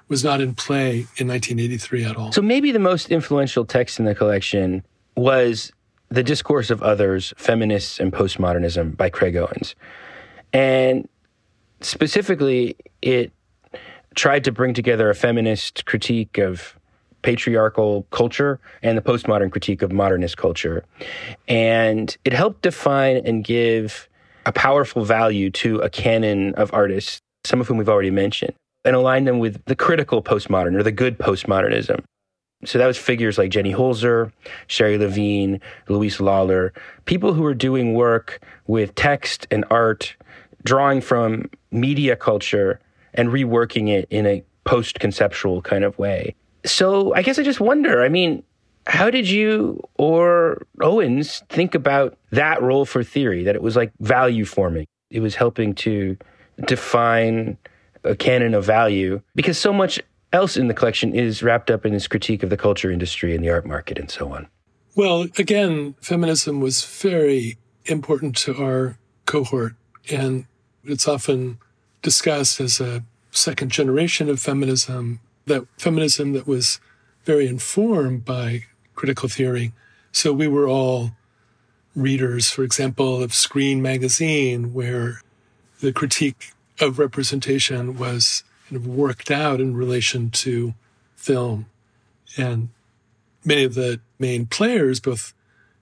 was 0.09 0.23
not 0.23 0.41
in 0.41 0.55
play 0.55 1.07
in 1.17 1.29
1983 1.29 2.05
at 2.05 2.17
all. 2.17 2.33
So 2.33 2.43
maybe 2.43 2.73
the 2.73 2.79
most 2.79 3.11
influential 3.11 3.65
text 3.65 3.99
in 3.99 4.05
the 4.05 4.15
collection 4.15 4.85
was 5.17 5.73
The 6.09 6.23
Discourse 6.23 6.71
of 6.71 6.83
Others, 6.83 7.33
Feminists 7.37 7.99
and 8.01 8.13
Postmodernism 8.13 8.97
by 8.97 9.11
Craig 9.11 9.37
Owens. 9.37 9.75
And 10.53 11.09
specifically, 11.81 12.77
it 13.01 13.33
tried 14.15 14.45
to 14.45 14.53
bring 14.53 14.75
together 14.75 15.09
a 15.11 15.15
feminist 15.15 15.87
critique 15.87 16.39
of 16.39 16.79
patriarchal 17.25 18.07
culture 18.11 18.61
and 18.83 18.97
the 18.97 19.03
postmodern 19.03 19.51
critique 19.51 19.83
of 19.83 19.91
modernist 19.91 20.37
culture. 20.37 20.85
And 21.49 22.17
it 22.25 22.33
helped 22.33 22.63
define 22.63 23.17
and 23.25 23.43
give 23.43 24.09
a 24.47 24.53
powerful 24.53 25.05
value 25.05 25.51
to 25.51 25.79
a 25.79 25.91
canon 25.91 26.55
of 26.55 26.73
artists, 26.73 27.19
some 27.45 27.61
of 27.61 27.67
whom 27.67 27.79
we've 27.79 27.89
already 27.89 28.11
mentioned, 28.11 28.53
and 28.85 28.95
align 28.95 29.25
them 29.25 29.39
with 29.39 29.65
the 29.65 29.75
critical 29.75 30.23
postmodern 30.23 30.77
or 30.77 30.83
the 30.83 30.93
good 30.93 31.19
postmodernism. 31.19 32.05
So 32.67 32.79
that 32.79 32.87
was 32.87 32.99
figures 32.99 33.37
like 33.37 33.51
Jenny 33.51 33.73
Holzer, 33.73 34.31
Sherrie 34.67 34.99
Levine, 34.99 35.61
Louise 35.89 36.21
Lawler, 36.21 36.73
people 37.07 37.33
who 37.33 37.43
were 37.43 37.55
doing 37.55 37.95
work 37.95 38.41
with 38.67 38.95
text 38.95 39.47
and 39.51 39.65
art, 39.71 40.15
drawing 40.63 41.01
from 41.01 41.51
media 41.71 42.17
culture 42.17 42.81
and 43.15 43.31
reworking 43.31 43.89
it 43.89 44.07
in 44.11 44.27
a 44.27 44.45
post 44.65 45.01
conceptual 45.01 45.63
kind 45.63 45.85
of 45.85 45.99
way. 45.99 46.35
So 46.65 47.15
I 47.15 47.23
guess 47.23 47.39
I 47.39 47.43
just 47.43 47.61
wonder 47.61 48.03
I 48.03 48.09
mean, 48.09 48.43
how 48.87 49.11
did 49.11 49.29
you 49.29 49.81
or 49.95 50.67
Owens 50.81 51.43
think 51.49 51.75
about 51.75 52.19
that 52.31 52.63
role 52.63 52.85
for 52.85 53.03
theory, 53.03 53.45
that 53.45 53.55
it 53.55 53.63
was 53.63 53.77
like 53.77 53.93
value 54.01 54.45
forming? 54.45 54.87
It 55.11 55.21
was 55.21 55.35
helping 55.35 55.75
to 55.77 56.17
define 56.67 57.57
a 58.05 58.15
canon 58.15 58.55
of 58.55 58.65
value 58.65 59.21
because 59.35 59.59
so 59.59 59.73
much 59.73 60.01
else 60.33 60.57
in 60.57 60.69
the 60.69 60.75
collection 60.75 61.15
is 61.15 61.43
wrapped 61.43 61.71
up 61.71 61.87
in 61.87 61.93
this 61.93 62.07
critique 62.07 62.43
of 62.43 62.51
the 62.51 62.57
culture 62.57 62.91
industry 62.91 63.35
and 63.35 63.45
the 63.45 63.51
art 63.51 63.65
market 63.65 63.99
and 63.99 64.11
so 64.11 64.33
on. 64.33 64.49
Well, 64.97 65.27
again, 65.39 65.95
feminism 66.01 66.61
was 66.61 66.85
very 66.85 67.57
important 67.87 68.37
to 68.39 68.57
our 68.63 68.99
cohort, 69.27 69.75
and 70.11 70.47
it's 70.85 71.09
often 71.09 71.59
discussed 72.03 72.61
as 72.61 72.81
a 72.81 73.03
second 73.31 73.71
generation 73.71 74.29
of 74.29 74.39
feminism, 74.41 75.21
that 75.47 75.67
feminism 75.79 76.33
that 76.33 76.47
was 76.47 76.81
very 77.25 77.47
informed 77.47 78.25
by 78.25 78.65
critical 78.95 79.29
theory. 79.29 79.73
So 80.13 80.33
we 80.33 80.49
were 80.49 80.69
all 80.69 81.13
readers, 81.95 82.51
for 82.51 82.63
example, 82.63 83.23
of 83.23 83.35
Screen 83.35 83.81
magazine, 83.83 84.73
where 84.73 85.21
the 85.81 85.93
critique 85.93 86.53
of 86.81 86.99
representation 86.99 87.97
was 87.97 88.43
kind 88.69 88.77
of 88.77 88.87
worked 88.87 89.31
out 89.31 89.61
in 89.61 89.77
relation 89.77 90.31
to 90.31 90.75
film. 91.17 91.67
And 92.37 92.71
many 93.45 93.65
of 93.65 93.75
the 93.75 94.01
main 94.19 94.47
players, 94.47 95.01
both 95.01 95.35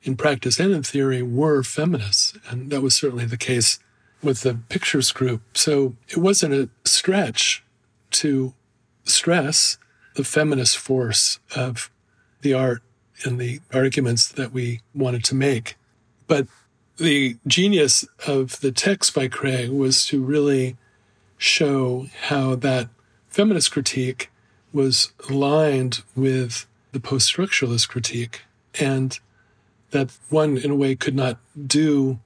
in 0.03 0.17
practice 0.17 0.59
and 0.59 0.73
in 0.73 0.83
theory, 0.83 1.23
were 1.23 1.63
feminists. 1.63 2.35
And 2.49 2.71
that 2.71 2.83
was 2.83 2.95
certainly 2.95 3.25
the 3.25 3.37
case 3.37 3.79
with 4.23 4.43
the 4.43 4.55
pictures 4.69 5.13
group. 5.13 5.43
So 5.55 5.95
it 6.09 6.19
wasn't 6.19 6.55
a 6.55 6.69
stretch 6.85 7.63
to 8.13 8.55
stress 9.05 9.79
the 10.15 10.25
feminist 10.25 10.77
force 10.77 11.39
of 11.57 11.91
the 12.43 12.55
art 12.55 12.83
and 13.25 13.39
the 13.39 13.61
arguments 13.73 14.29
that 14.29 14.53
we 14.53 14.81
wanted 14.95 15.25
to 15.25 15.35
make. 15.35 15.77
But 16.27 16.47
the 16.97 17.37
genius 17.47 18.05
of 18.27 18.61
the 18.61 18.73
text 18.73 19.15
by 19.15 19.29
Craig 19.29 19.71
was 19.71 20.07
to 20.07 20.23
really 20.23 20.77
show 21.39 22.07
how 22.29 22.55
that 22.57 22.89
feminist 23.29 23.73
critique 23.73 24.31
was 24.73 25.13
aligned 25.29 26.03
with 26.15 26.67
the 26.93 27.01
post 27.01 27.33
structuralist 27.33 27.89
critique, 27.89 28.43
and 28.79 29.19
that 29.91 30.11
one, 30.29 30.57
in 30.57 30.71
a 30.71 30.75
way, 30.75 30.95
could 30.95 31.15
not 31.15 31.39
do 31.67 32.19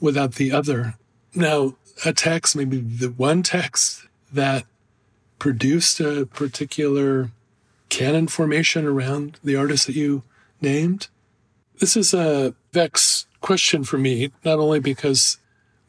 without 0.00 0.34
the 0.34 0.52
other. 0.52 0.94
Now, 1.34 1.76
a 2.04 2.12
text, 2.12 2.54
maybe 2.54 2.78
the 2.78 3.08
one 3.08 3.42
text 3.42 4.06
that 4.32 4.64
produced 5.38 6.00
a 6.00 6.26
particular 6.26 7.30
canon 7.88 8.28
formation 8.28 8.86
around 8.86 9.38
the 9.42 9.56
artist 9.56 9.86
that 9.86 9.96
you 9.96 10.22
named. 10.60 11.08
This 11.78 11.96
is 11.96 12.12
a 12.12 12.54
vexed 12.72 13.26
question 13.40 13.84
for 13.84 13.98
me, 13.98 14.32
not 14.44 14.58
only 14.58 14.80
because 14.80 15.38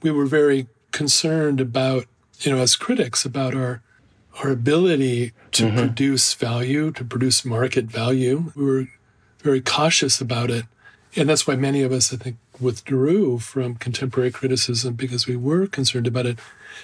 we 0.01 0.11
were 0.11 0.25
very 0.25 0.67
concerned 0.91 1.59
about, 1.59 2.05
you 2.39 2.51
know, 2.51 2.61
as 2.61 2.75
critics 2.75 3.25
about 3.25 3.55
our 3.55 3.81
our 4.43 4.51
ability 4.51 5.33
to 5.51 5.65
mm-hmm. 5.65 5.77
produce 5.77 6.33
value, 6.33 6.91
to 6.91 7.03
produce 7.03 7.43
market 7.43 7.85
value. 7.85 8.53
We 8.55 8.65
were 8.65 8.87
very 9.39 9.61
cautious 9.61 10.21
about 10.21 10.49
it. 10.49 10.65
And 11.15 11.27
that's 11.27 11.47
why 11.47 11.55
many 11.55 11.81
of 11.81 11.91
us, 11.91 12.13
I 12.13 12.17
think, 12.17 12.37
withdrew 12.59 13.39
from 13.39 13.75
contemporary 13.75 14.31
criticism 14.31 14.93
because 14.93 15.27
we 15.27 15.35
were 15.35 15.67
concerned 15.67 16.07
about 16.07 16.25
it. 16.25 16.39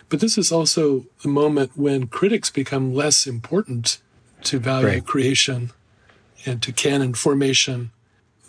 But 0.10 0.20
this 0.20 0.38
is 0.38 0.52
also 0.52 1.06
the 1.22 1.30
moment 1.30 1.72
when 1.76 2.08
critics 2.08 2.50
become 2.50 2.94
less 2.94 3.28
important 3.28 4.00
to 4.44 4.60
value 4.60 4.88
right. 4.88 5.06
creation 5.06 5.72
and 6.46 6.62
to 6.62 6.72
canon 6.72 7.14
formation. 7.14 7.92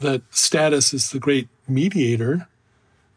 That 0.01 0.23
status 0.31 0.93
is 0.93 1.11
the 1.11 1.19
great 1.19 1.49
mediator 1.67 2.49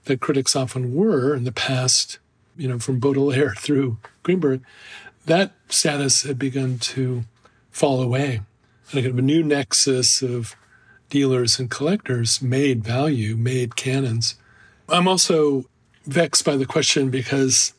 that 0.05 0.21
critics 0.21 0.55
often 0.55 0.95
were 0.95 1.35
in 1.35 1.43
the 1.43 1.51
past, 1.51 2.19
you 2.55 2.67
know, 2.67 2.79
from 2.79 2.99
Baudelaire 2.99 3.53
through 3.57 3.97
Greenberg. 4.23 4.61
That 5.25 5.51
status 5.67 6.23
had 6.23 6.39
begun 6.39 6.79
to 6.79 7.25
fall 7.71 8.01
away. 8.01 8.41
And 8.91 9.03
kind 9.03 9.05
of 9.07 9.17
a 9.19 9.21
new 9.21 9.43
nexus 9.43 10.21
of 10.21 10.55
dealers 11.09 11.59
and 11.59 11.69
collectors 11.69 12.41
made 12.41 12.83
value, 12.83 13.35
made 13.35 13.75
canons. 13.75 14.35
I'm 14.87 15.07
also 15.07 15.65
vexed 16.05 16.45
by 16.45 16.55
the 16.55 16.65
question 16.65 17.09
because 17.09 17.73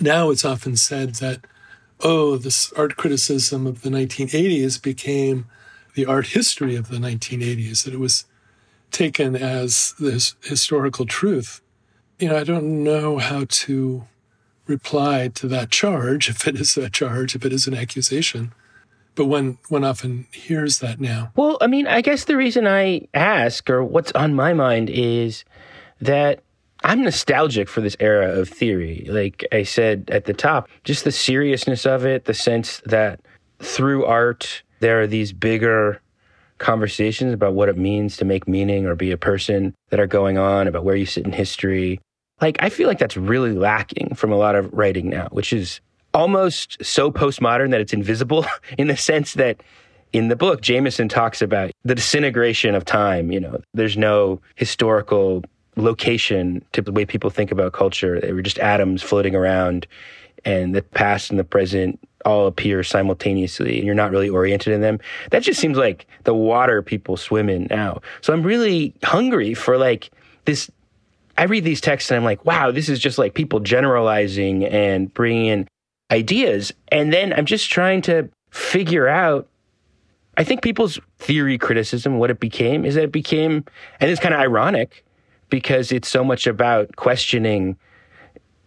now 0.00 0.30
it's 0.30 0.44
often 0.44 0.76
said 0.76 1.16
that, 1.16 1.46
oh, 2.00 2.36
this 2.36 2.72
art 2.72 2.96
criticism 2.96 3.66
of 3.66 3.82
the 3.82 3.90
1980s 3.90 4.80
became 4.82 5.46
the 5.94 6.06
art 6.06 6.28
history 6.28 6.74
of 6.76 6.88
the 6.88 6.96
1980s, 6.96 7.84
that 7.84 7.94
it 7.94 8.00
was 8.00 8.24
taken 8.90 9.36
as 9.36 9.94
this 9.98 10.34
historical 10.42 11.06
truth. 11.06 11.60
You 12.18 12.28
know, 12.28 12.38
I 12.38 12.44
don't 12.44 12.84
know 12.84 13.18
how 13.18 13.46
to 13.48 14.04
reply 14.66 15.28
to 15.28 15.48
that 15.48 15.70
charge, 15.70 16.28
if 16.28 16.46
it 16.46 16.60
is 16.60 16.76
a 16.76 16.90
charge, 16.90 17.34
if 17.34 17.44
it 17.44 17.52
is 17.52 17.66
an 17.66 17.74
accusation 17.74 18.52
but 19.14 19.26
one 19.26 19.58
one 19.68 19.84
often 19.84 20.26
hears 20.32 20.78
that 20.78 21.00
now. 21.00 21.32
Well, 21.36 21.58
I 21.60 21.66
mean, 21.66 21.86
I 21.86 22.00
guess 22.00 22.24
the 22.24 22.36
reason 22.36 22.66
I 22.66 23.08
ask 23.14 23.68
or 23.68 23.84
what's 23.84 24.12
on 24.12 24.34
my 24.34 24.52
mind 24.52 24.90
is 24.90 25.44
that 26.00 26.42
I'm 26.84 27.02
nostalgic 27.02 27.68
for 27.68 27.80
this 27.80 27.96
era 28.00 28.28
of 28.38 28.48
theory. 28.48 29.06
Like 29.08 29.46
I 29.52 29.62
said 29.62 30.08
at 30.12 30.24
the 30.24 30.34
top, 30.34 30.68
just 30.84 31.04
the 31.04 31.12
seriousness 31.12 31.86
of 31.86 32.04
it, 32.04 32.24
the 32.24 32.34
sense 32.34 32.82
that 32.86 33.20
through 33.60 34.04
art 34.04 34.62
there 34.80 35.00
are 35.00 35.06
these 35.06 35.32
bigger 35.32 36.00
conversations 36.58 37.32
about 37.32 37.54
what 37.54 37.68
it 37.68 37.78
means 37.78 38.16
to 38.16 38.24
make 38.24 38.48
meaning 38.48 38.86
or 38.86 38.94
be 38.94 39.10
a 39.10 39.16
person 39.16 39.74
that 39.90 40.00
are 40.00 40.06
going 40.06 40.38
on 40.38 40.66
about 40.66 40.84
where 40.84 40.96
you 40.96 41.06
sit 41.06 41.24
in 41.24 41.32
history. 41.32 42.00
Like 42.40 42.56
I 42.60 42.68
feel 42.68 42.88
like 42.88 42.98
that's 42.98 43.16
really 43.16 43.52
lacking 43.52 44.14
from 44.14 44.32
a 44.32 44.36
lot 44.36 44.54
of 44.54 44.72
writing 44.72 45.08
now, 45.08 45.28
which 45.30 45.52
is 45.52 45.80
almost 46.14 46.84
so 46.84 47.10
postmodern 47.10 47.70
that 47.70 47.80
it's 47.80 47.92
invisible 47.92 48.44
in 48.78 48.88
the 48.88 48.96
sense 48.96 49.34
that 49.34 49.62
in 50.12 50.28
the 50.28 50.36
book, 50.36 50.60
Jameson 50.60 51.08
talks 51.08 51.40
about 51.40 51.70
the 51.84 51.94
disintegration 51.94 52.74
of 52.74 52.84
time. 52.84 53.32
You 53.32 53.40
know, 53.40 53.60
there's 53.72 53.96
no 53.96 54.40
historical 54.56 55.42
location 55.76 56.64
to 56.72 56.82
the 56.82 56.92
way 56.92 57.04
people 57.04 57.30
think 57.30 57.50
about 57.50 57.72
culture. 57.72 58.20
They 58.20 58.32
were 58.32 58.42
just 58.42 58.58
atoms 58.58 59.02
floating 59.02 59.34
around, 59.34 59.86
and 60.44 60.74
the 60.74 60.82
past 60.82 61.30
and 61.30 61.38
the 61.38 61.44
present 61.44 61.98
all 62.24 62.46
appear 62.46 62.82
simultaneously, 62.82 63.78
and 63.78 63.86
you're 63.86 63.94
not 63.94 64.10
really 64.10 64.28
oriented 64.28 64.72
in 64.72 64.80
them. 64.80 65.00
That 65.30 65.42
just 65.42 65.60
seems 65.60 65.76
like 65.76 66.06
the 66.24 66.34
water 66.34 66.82
people 66.82 67.16
swim 67.16 67.48
in 67.48 67.66
now. 67.70 68.00
So 68.20 68.32
I'm 68.32 68.42
really 68.42 68.94
hungry 69.02 69.54
for 69.54 69.76
like 69.76 70.10
this. 70.44 70.70
I 71.38 71.44
read 71.44 71.64
these 71.64 71.80
texts 71.80 72.10
and 72.10 72.18
I'm 72.18 72.24
like, 72.24 72.44
wow, 72.44 72.70
this 72.70 72.88
is 72.88 72.98
just 72.98 73.18
like 73.18 73.34
people 73.34 73.58
generalizing 73.60 74.64
and 74.64 75.12
bringing 75.12 75.46
in 75.46 75.68
ideas. 76.10 76.72
And 76.88 77.12
then 77.12 77.32
I'm 77.32 77.46
just 77.46 77.70
trying 77.70 78.02
to 78.02 78.28
figure 78.50 79.08
out. 79.08 79.48
I 80.36 80.44
think 80.44 80.62
people's 80.62 80.98
theory 81.18 81.58
criticism, 81.58 82.18
what 82.18 82.30
it 82.30 82.40
became, 82.40 82.86
is 82.86 82.94
that 82.94 83.04
it 83.04 83.12
became, 83.12 83.64
and 84.00 84.10
it's 84.10 84.20
kind 84.20 84.34
of 84.34 84.40
ironic 84.40 85.04
because 85.52 85.92
it's 85.92 86.08
so 86.08 86.24
much 86.24 86.46
about 86.46 86.96
questioning 86.96 87.76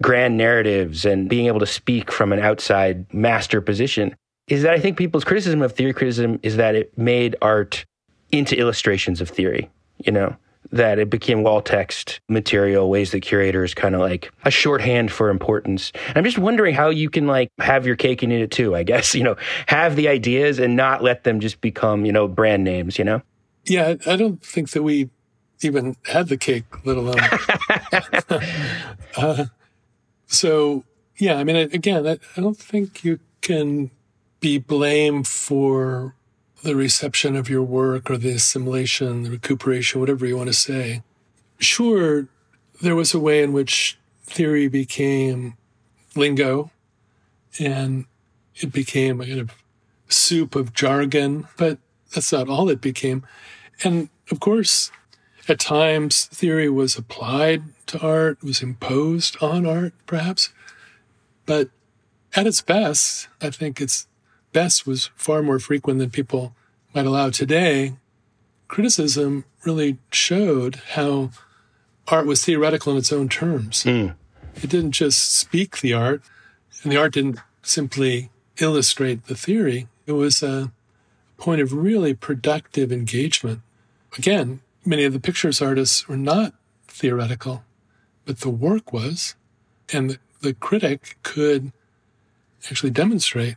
grand 0.04 0.38
narratives 0.38 1.04
and 1.04 1.28
being 1.28 1.48
able 1.48 1.60
to 1.60 1.66
speak 1.66 2.12
from 2.12 2.32
an 2.32 2.38
outside 2.38 3.12
master 3.12 3.60
position. 3.60 4.16
Is 4.48 4.62
that 4.62 4.74
I 4.74 4.80
think 4.80 4.96
people's 4.96 5.24
criticism 5.24 5.64
of 5.64 5.72
theory 5.72 5.94
criticism 5.94 6.40
is 6.44 6.58
that 6.58 6.76
it 6.76 6.96
made 6.96 7.36
art 7.42 7.86
into 8.32 8.56
illustrations 8.56 9.20
of 9.20 9.28
theory, 9.28 9.68
you 10.06 10.12
know, 10.12 10.36
that 10.72 11.00
it 11.00 11.10
became 11.10 11.42
wall 11.42 11.60
text 11.60 12.20
material, 12.30 12.88
ways 12.88 13.10
that 13.14 13.22
curators 13.22 13.74
kind 13.74 13.96
of 13.96 14.02
like 14.02 14.32
a 14.44 14.52
shorthand 14.52 15.12
for 15.12 15.32
importance. 15.32 15.92
And 16.10 16.18
I'm 16.20 16.24
just 16.24 16.38
wondering 16.38 16.76
how 16.76 16.92
you 16.92 17.10
can 17.10 17.26
like 17.26 17.50
have 17.58 17.88
your 17.88 17.96
cake 17.96 18.22
and 18.22 18.32
eat 18.32 18.42
it 18.42 18.52
too, 18.52 18.76
I 18.76 18.84
guess, 18.84 19.16
you 19.16 19.24
know, 19.24 19.38
have 19.66 19.96
the 19.96 20.08
ideas 20.08 20.60
and 20.60 20.76
not 20.76 21.02
let 21.02 21.24
them 21.24 21.40
just 21.40 21.62
become, 21.62 22.06
you 22.06 22.12
know, 22.12 22.28
brand 22.28 22.64
names, 22.64 23.00
you 23.00 23.06
know? 23.06 23.24
Yeah, 23.64 23.96
I 24.06 24.16
don't 24.18 24.44
think 24.44 24.70
that 24.72 24.84
we 24.84 25.10
even 25.66 25.96
had 26.06 26.30
the 26.30 26.38
cake, 26.38 26.66
let 26.86 26.98
alone. 26.98 27.20
uh, 29.18 29.46
so, 30.28 30.84
yeah, 31.18 31.36
I 31.36 31.44
mean, 31.44 31.56
again, 31.56 32.08
I, 32.08 32.20
I 32.36 32.42
don't 32.42 32.58
think 32.58 33.04
you 33.04 33.20
can 33.42 33.92
be 34.40 34.58
blamed 34.58 35.28
for 35.28 36.16
the 36.64 36.76
reception 36.76 37.36
of 37.36 37.50
your 37.50 37.64
work 37.64 38.10
or 38.10 38.18
the 38.18 38.32
assimilation, 38.32 39.24
the 39.24 39.32
recuperation, 39.32 40.00
whatever 40.00 40.26
you 40.26 40.38
want 40.38 40.48
to 40.48 40.54
say. 40.54 41.04
Sure, 41.60 42.28
there 42.82 42.96
was 42.96 43.14
a 43.14 43.20
way 43.20 43.44
in 43.44 43.54
which 43.54 43.98
theory 44.24 44.68
became 44.68 45.56
lingo 46.16 46.72
and 47.60 48.06
it 48.56 48.72
became 48.72 49.22
a 49.22 49.26
kind 49.26 49.42
of 49.42 49.52
soup 50.08 50.56
of 50.56 50.74
jargon, 50.74 51.48
but 51.58 51.78
that's 52.14 52.32
not 52.32 52.50
all 52.50 52.70
it 52.70 52.82
became. 52.82 53.26
And 53.84 54.10
of 54.32 54.40
course, 54.40 54.92
at 55.48 55.60
times 55.60 56.26
theory 56.26 56.70
was 56.70 56.98
applied 56.98 57.64
to 57.88 58.00
art, 58.00 58.44
was 58.44 58.62
imposed 58.62 59.42
on 59.42 59.66
art, 59.66 59.94
perhaps. 60.06 60.50
But 61.46 61.70
at 62.36 62.48
its 62.48 62.62
best, 62.62 63.28
I 63.42 63.50
think 63.50 63.80
its 63.80 64.08
best 64.54 64.88
was 64.88 65.12
far 65.16 65.44
more 65.44 65.60
frequent 65.60 66.00
than 66.00 66.10
people 66.10 66.56
might 66.94 67.06
allow 67.06 67.30
today, 67.30 67.98
criticism 68.68 69.46
really 69.64 69.98
showed 70.12 70.76
how 70.94 71.30
art 72.08 72.26
was 72.26 72.44
theoretical 72.44 72.94
in 72.94 72.98
its 72.98 73.12
own 73.12 73.30
terms. 73.30 73.84
Mm. 73.84 74.16
It 74.56 74.70
didn't 74.70 74.92
just 74.92 75.36
speak 75.36 75.82
the 75.82 75.94
art, 75.94 76.22
and 76.82 76.92
the 76.92 76.98
art 76.98 77.14
didn't 77.14 77.40
simply 77.62 78.30
illustrate 78.58 79.26
the 79.26 79.36
theory. 79.36 79.88
It 80.06 80.14
was 80.14 80.42
a 80.42 80.72
point 81.38 81.62
of 81.62 81.74
really 81.74 82.14
productive 82.14 82.92
engagement. 82.92 83.62
Again, 84.18 84.62
many 84.86 85.04
of 85.04 85.14
the 85.14 85.20
pictures 85.20 85.62
artists 85.62 86.08
were 86.08 86.18
not 86.18 86.54
theoretical, 86.88 87.64
but 88.26 88.40
the 88.40 88.50
work 88.50 88.94
was. 88.94 89.36
And 89.92 90.12
the, 90.12 90.20
the 90.42 90.54
critic 90.54 91.18
could 91.24 91.72
actually 92.70 92.92
demonstrate 92.92 93.56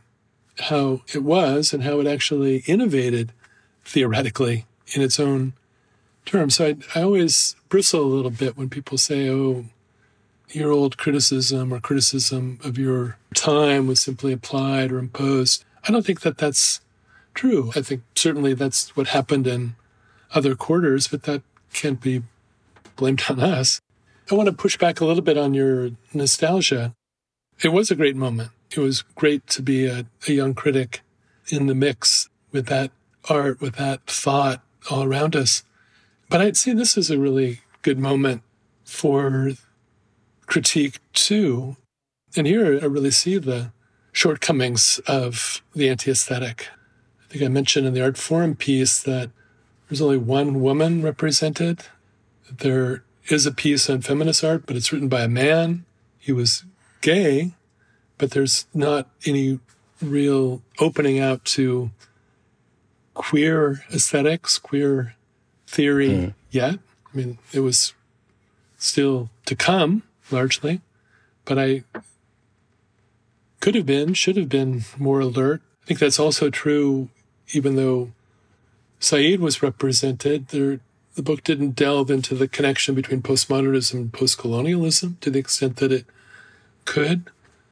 how 0.59 1.01
it 1.13 1.23
was 1.23 1.73
and 1.73 1.83
how 1.83 1.99
it 1.99 2.07
actually 2.07 2.57
innovated 2.67 3.31
theoretically 3.85 4.65
in 4.93 5.01
its 5.01 5.19
own 5.19 5.53
terms. 6.25 6.55
So 6.55 6.67
I, 6.67 6.99
I 6.99 7.03
always 7.03 7.55
bristle 7.69 8.01
a 8.01 8.03
little 8.03 8.31
bit 8.31 8.57
when 8.57 8.69
people 8.69 8.97
say, 8.97 9.29
oh, 9.29 9.65
your 10.51 10.71
old 10.71 10.97
criticism 10.97 11.71
or 11.73 11.79
criticism 11.79 12.59
of 12.63 12.77
your 12.77 13.17
time 13.35 13.87
was 13.87 14.01
simply 14.01 14.33
applied 14.33 14.91
or 14.91 14.99
imposed. 14.99 15.63
I 15.87 15.91
don't 15.91 16.05
think 16.05 16.21
that 16.21 16.37
that's 16.37 16.81
true. 17.33 17.71
I 17.75 17.81
think 17.81 18.01
certainly 18.15 18.53
that's 18.53 18.95
what 18.95 19.07
happened 19.07 19.47
in 19.47 19.75
other 20.33 20.55
quarters, 20.55 21.07
but 21.07 21.23
that 21.23 21.41
can't 21.73 22.01
be 22.01 22.23
blamed 22.95 23.23
on 23.29 23.39
us. 23.39 23.81
I 24.31 24.35
want 24.35 24.47
to 24.47 24.53
push 24.53 24.77
back 24.77 25.01
a 25.01 25.05
little 25.05 25.23
bit 25.23 25.37
on 25.37 25.53
your 25.53 25.91
nostalgia. 26.13 26.93
It 27.63 27.69
was 27.69 27.89
a 27.89 27.95
great 27.95 28.15
moment 28.15 28.51
it 28.71 28.79
was 28.79 29.01
great 29.01 29.47
to 29.47 29.61
be 29.61 29.85
a, 29.85 30.05
a 30.27 30.31
young 30.31 30.53
critic 30.53 31.01
in 31.49 31.67
the 31.67 31.75
mix 31.75 32.29
with 32.51 32.67
that 32.67 32.91
art, 33.29 33.59
with 33.59 33.75
that 33.75 34.05
thought 34.05 34.61
all 34.89 35.03
around 35.03 35.35
us. 35.35 35.63
But 36.29 36.41
I'd 36.41 36.57
say 36.57 36.73
this 36.73 36.97
is 36.97 37.09
a 37.09 37.17
really 37.17 37.61
good 37.81 37.97
moment 37.97 38.43
for 38.83 39.51
critique 40.45 40.99
too. 41.13 41.77
And 42.35 42.45
here 42.45 42.79
I 42.81 42.85
really 42.85 43.11
see 43.11 43.37
the 43.37 43.71
shortcomings 44.11 44.99
of 45.07 45.63
the 45.73 45.89
anti 45.89 46.11
aesthetic. 46.11 46.67
I 47.23 47.31
think 47.31 47.43
I 47.43 47.47
mentioned 47.47 47.87
in 47.87 47.93
the 47.93 48.01
Artforum 48.01 48.57
piece 48.57 49.01
that 49.03 49.31
there's 49.89 50.01
only 50.01 50.17
one 50.17 50.61
woman 50.61 51.01
represented. 51.01 51.81
There 52.49 53.03
is 53.29 53.45
a 53.45 53.51
piece 53.51 53.89
on 53.89 54.01
feminist 54.01 54.43
art, 54.43 54.65
but 54.65 54.75
it's 54.75 54.93
written 54.93 55.09
by 55.09 55.23
a 55.23 55.27
man. 55.27 55.85
He 56.19 56.31
was 56.31 56.63
gay, 57.01 57.53
but 58.17 58.31
there's 58.31 58.67
not 58.73 59.09
any 59.25 59.59
real 60.01 60.61
opening 60.79 61.19
out 61.19 61.43
to 61.45 61.89
queer 63.15 63.83
aesthetics, 63.91 64.57
queer 64.59 65.15
theory 65.67 66.09
mm. 66.09 66.33
yet. 66.51 66.75
I 67.11 67.17
mean, 67.17 67.39
it 67.51 67.61
was 67.61 67.93
still 68.77 69.29
to 69.45 69.55
come 69.55 70.03
largely, 70.29 70.81
but 71.45 71.57
I 71.57 71.83
could 73.59 73.75
have 73.75 73.85
been, 73.85 74.13
should 74.13 74.37
have 74.37 74.49
been 74.49 74.85
more 74.97 75.19
alert. 75.19 75.61
I 75.83 75.85
think 75.87 75.99
that's 75.99 76.19
also 76.19 76.49
true, 76.49 77.09
even 77.53 77.75
though 77.75 78.11
Said 78.99 79.39
was 79.39 79.63
represented, 79.63 80.49
there, 80.49 80.81
the 81.15 81.23
book 81.23 81.43
didn't 81.43 81.75
delve 81.75 82.11
into 82.11 82.35
the 82.35 82.47
connection 82.47 82.95
between 82.95 83.21
postmodernism 83.21 83.93
and 83.93 84.11
postcolonialism 84.11 85.19
to 85.21 85.29
the 85.29 85.39
extent 85.39 85.77
that 85.77 85.91
it 85.91 86.05
could. 86.85 87.29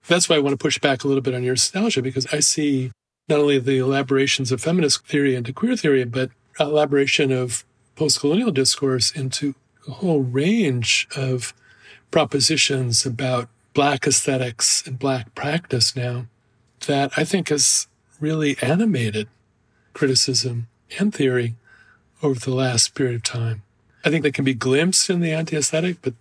That's 0.07 0.29
why 0.29 0.37
I 0.37 0.39
want 0.39 0.53
to 0.53 0.63
push 0.63 0.79
back 0.79 1.03
a 1.03 1.07
little 1.07 1.21
bit 1.21 1.33
on 1.33 1.43
your 1.43 1.53
nostalgia 1.53 2.01
because 2.01 2.27
I 2.33 2.39
see 2.39 2.91
not 3.27 3.39
only 3.39 3.59
the 3.59 3.77
elaborations 3.77 4.51
of 4.51 4.61
feminist 4.61 5.05
theory 5.05 5.35
into 5.35 5.51
queer 5.51 5.75
theory, 5.75 6.05
but 6.05 6.31
elaboration 6.59 7.31
of 7.31 7.65
post-colonial 7.95 8.51
discourse 8.51 9.11
into 9.11 9.53
a 9.87 9.91
whole 9.91 10.21
range 10.21 11.07
of 11.15 11.53
propositions 12.09 13.05
about 13.05 13.49
black 13.73 14.07
aesthetics 14.07 14.85
and 14.87 14.97
black 14.97 15.35
practice 15.35 15.95
now 15.95 16.27
that 16.87 17.11
I 17.17 17.23
think 17.25 17.49
has 17.49 17.87
really 18.19 18.57
animated 18.61 19.27
criticism 19.93 20.67
and 20.99 21.13
theory 21.13 21.55
over 22.21 22.39
the 22.39 22.53
last 22.53 22.95
period 22.95 23.15
of 23.15 23.23
time. 23.23 23.63
I 24.03 24.09
think 24.09 24.23
they 24.23 24.31
can 24.31 24.45
be 24.45 24.53
glimpsed 24.53 25.09
in 25.09 25.19
the 25.19 25.31
anti-aesthetic, 25.31 26.01
but 26.01 26.13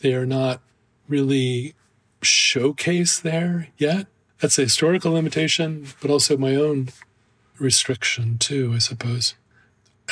they 0.00 0.14
are 0.14 0.26
not 0.26 0.60
really 1.08 1.74
showcase 2.22 3.18
there 3.18 3.68
yet. 3.76 4.06
That's 4.40 4.58
a 4.58 4.62
historical 4.62 5.12
limitation, 5.12 5.86
but 6.00 6.10
also 6.10 6.36
my 6.36 6.54
own 6.54 6.88
restriction 7.58 8.38
too, 8.38 8.72
I 8.74 8.78
suppose. 8.78 9.34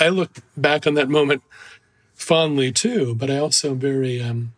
I 0.00 0.08
look 0.08 0.30
back 0.56 0.86
on 0.86 0.94
that 0.94 1.08
moment 1.08 1.42
fondly 2.14 2.72
too, 2.72 3.14
but 3.14 3.30
I 3.30 3.38
also 3.38 3.70
am 3.70 3.78
very 3.78 4.20
um, 4.20 4.52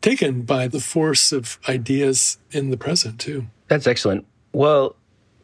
taken 0.00 0.42
by 0.42 0.68
the 0.68 0.80
force 0.80 1.32
of 1.32 1.58
ideas 1.68 2.38
in 2.50 2.70
the 2.70 2.76
present 2.76 3.20
too. 3.20 3.46
That's 3.68 3.86
excellent. 3.86 4.26
Well, 4.52 4.96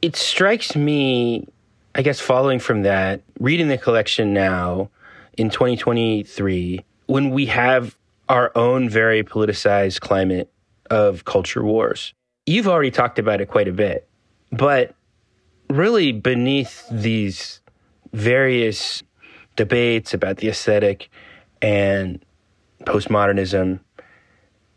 it 0.03 0.17
strikes 0.17 0.75
me, 0.77 1.49
I 1.95 2.03
guess, 2.03 2.21
following 2.21 2.61
from 2.61 2.83
that, 2.83 3.23
reading 3.39 3.69
the 3.69 3.79
collection 3.79 4.33
now 4.33 4.91
in 5.37 5.51
2023, 5.51 6.85
when 7.07 7.31
we 7.31 7.47
have 7.47 7.97
our 8.29 8.53
own 8.55 8.89
very 8.89 9.25
politicized 9.25 10.01
climate 10.01 10.53
of 10.89 11.25
culture 11.25 11.65
wars. 11.65 12.15
You've 12.47 12.69
already 12.69 12.93
talked 12.93 13.19
about 13.19 13.41
it 13.41 13.49
quite 13.49 13.67
a 13.67 13.73
bit, 13.73 14.09
but 14.53 14.95
really 15.69 16.13
beneath 16.13 16.87
these 16.91 17.61
various 18.13 19.03
debates 19.57 20.15
about 20.15 20.39
the 20.39 20.49
aesthetic 20.49 21.11
and 21.61 22.25
postmodernism, 22.85 23.81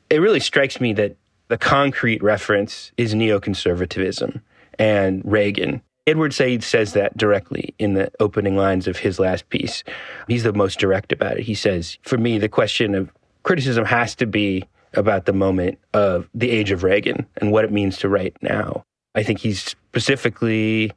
it 0.10 0.18
really 0.18 0.40
strikes 0.40 0.82
me 0.82 0.94
that 0.94 1.16
the 1.48 1.58
concrete 1.58 2.24
reference 2.24 2.92
is 2.98 3.14
neoconservatism 3.14 4.42
and 4.80 5.22
Reagan. 5.24 5.82
Edward 6.06 6.34
Said 6.34 6.64
says 6.64 6.94
that 6.94 7.16
directly 7.16 7.74
in 7.80 7.94
the 7.94 8.12
opening 8.20 8.58
lines 8.58 8.88
of 8.88 8.98
his 8.98 9.20
last 9.20 9.48
piece. 9.50 9.84
He's 10.28 10.44
the 10.44 10.52
most 10.52 10.80
direct 10.80 11.14
about 11.14 11.38
it. 11.38 11.44
He 11.44 11.56
says, 11.56 11.98
For 12.02 12.18
me, 12.18 12.38
the 12.38 12.50
question 12.50 12.94
of 12.94 13.12
criticism 13.44 13.86
has 13.86 14.14
to 14.16 14.26
be 14.26 14.66
about 14.96 15.26
the 15.26 15.34
moment 15.34 15.80
of 15.94 16.30
the 16.34 16.52
age 16.52 16.72
of 16.72 16.84
Reagan 16.84 17.26
and 17.38 17.52
what 17.52 17.64
it 17.66 17.72
means 17.72 17.98
to 17.98 18.10
write 18.10 18.36
now. 18.42 18.84
I 19.16 19.24
think 19.24 19.40
he's 19.40 19.62
specifically 19.62 20.92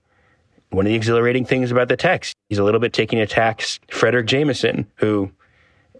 one 0.71 0.87
of 0.87 0.91
the 0.91 0.97
exhilarating 0.97 1.45
things 1.45 1.71
about 1.71 1.89
the 1.89 1.97
text. 1.97 2.35
He's 2.49 2.59
a 2.59 2.65
little 2.65 2.81
bit 2.81 2.93
taking 2.93 3.21
a 3.21 3.27
tax 3.27 3.79
Fredric 3.89 4.27
Jameson, 4.27 4.87
who 4.97 5.31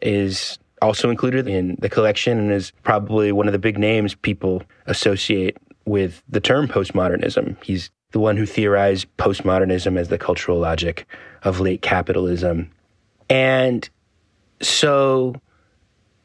is 0.03 0.59
also 0.83 1.11
included 1.11 1.47
in 1.47 1.77
the 1.81 1.89
collection 1.89 2.39
and 2.39 2.53
is 2.53 2.73
probably 2.83 3.33
one 3.33 3.47
of 3.47 3.53
the 3.53 3.59
big 3.59 3.79
names 3.79 4.15
people 4.15 4.63
associate 4.87 5.57
with 5.87 6.23
the 6.29 6.41
term 6.41 6.67
postmodernism. 6.67 7.63
He's 7.63 7.91
the 8.17 8.21
one 8.21 8.39
who 8.39 8.47
theorized 8.47 9.07
postmodernism 9.19 9.99
as 9.99 10.09
the 10.09 10.17
cultural 10.17 10.59
logic 10.59 11.07
of 11.43 11.61
late 11.61 11.83
capitalism. 11.83 12.71
And 13.29 13.87
so 14.63 15.35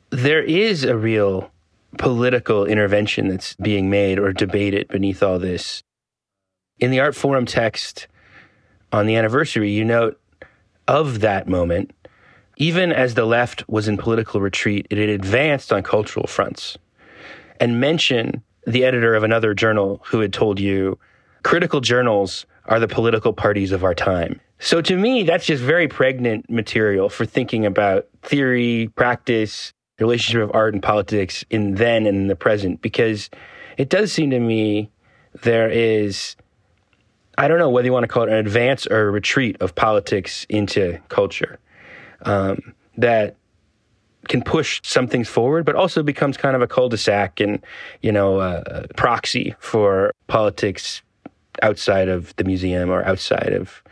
there 0.10 0.42
is 0.42 0.86
a 0.86 0.96
real 0.96 1.52
political 1.98 2.66
intervention 2.66 3.28
that's 3.28 3.58
being 3.58 3.89
made 3.89 4.20
or 4.20 4.32
debated 4.32 4.88
beneath 4.88 5.22
all 5.22 5.38
this. 5.38 5.84
In 6.80 6.92
the 6.92 7.00
Artforum 7.00 7.46
text 7.46 8.08
on 8.94 9.06
the 9.06 9.18
anniversary, 9.18 9.70
you 9.70 9.84
note 9.84 10.18
of 10.88 11.20
that 11.20 11.50
moment, 11.50 11.92
Even 12.56 12.94
as 12.94 13.16
the 13.16 13.26
left 13.26 13.68
was 13.68 13.89
in 13.89 13.98
political 13.98 14.39
retreat, 14.39 14.88
it 14.89 14.98
had 14.98 15.10
advanced 15.10 15.74
on 15.74 15.84
cultural 15.84 16.26
fronts. 16.26 16.78
And 17.60 17.82
mention 17.82 18.44
the 18.66 18.86
editor 18.86 19.14
of 19.14 19.24
another 19.24 19.54
journal 19.54 20.00
who 20.06 20.22
had 20.22 20.32
told 20.32 20.58
you 20.58 20.98
critical 21.44 21.82
journals 21.82 22.46
are 22.66 22.80
the 22.80 22.88
political 22.88 23.34
parties 23.34 23.72
of 23.72 23.84
our 23.84 23.96
time. 23.96 24.39
So 24.60 24.82
to 24.82 24.96
me, 24.96 25.24
that's 25.24 25.46
just 25.46 25.64
very 25.64 25.88
pregnant 25.88 26.50
material 26.50 27.10
for 27.10 27.26
thinking 27.26 27.66
about 27.66 28.08
theory, 28.22 28.92
practice, 28.96 29.74
relationship 30.00 30.44
of 30.44 30.56
art 30.56 30.74
and 30.74 30.84
politics 30.84 31.44
in 31.50 31.76
then 31.76 32.06
and 32.06 32.18
in 32.18 32.28
the 32.28 32.36
present, 32.36 32.82
because 32.82 33.30
it 33.78 33.89
does 33.89 34.12
seem 34.12 34.30
to 34.32 34.39
me 34.39 34.92
there 35.44 35.70
is, 35.70 36.36
I 37.38 37.48
don't 37.48 37.60
know 37.60 37.70
whether 37.70 37.86
you 37.86 37.94
want 37.94 38.04
to 38.04 38.08
call 38.08 38.24
it 38.24 38.30
an 38.30 38.36
advance 38.36 38.86
or 38.86 39.08
a 39.08 39.12
retreat 39.12 39.58
of 39.62 39.74
politics 39.74 40.46
into 40.50 41.00
culture 41.10 41.60
um, 42.24 42.74
that 42.98 43.36
can 44.28 44.44
push 44.44 44.82
some 44.84 45.08
things 45.08 45.28
forward, 45.28 45.66
but 45.66 45.76
also 45.76 46.04
becomes 46.04 46.38
kind 46.38 46.56
of 46.56 46.62
a 46.62 46.68
cul-de-sac 46.68 47.39
and, 47.39 47.64
you 48.02 48.12
know, 48.12 48.39
a 48.39 48.88
proxy 48.96 49.56
for 49.60 50.12
politics 50.28 51.02
outside 51.62 52.10
of 52.10 52.36
the 52.36 52.43
museum 52.43 52.89
or 52.89 53.04
outside 53.06 53.54
of 53.54 53.84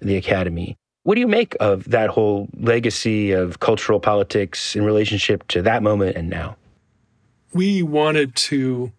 the 0.00 0.16
academy. 0.16 0.76
What 1.02 1.14
do 1.14 1.20
you 1.20 1.26
make 1.26 1.56
of 1.60 1.84
that 1.90 2.10
whole 2.10 2.48
legacy 2.54 3.32
of 3.32 3.60
cultural 3.60 4.00
politics 4.00 4.76
in 4.76 4.84
relationship 4.84 5.46
to 5.48 5.62
that 5.62 5.82
moment 5.82 6.16
and 6.16 6.28
now? 6.28 6.56
We 7.52 7.82
wanted 7.82 8.36
to 8.36 8.92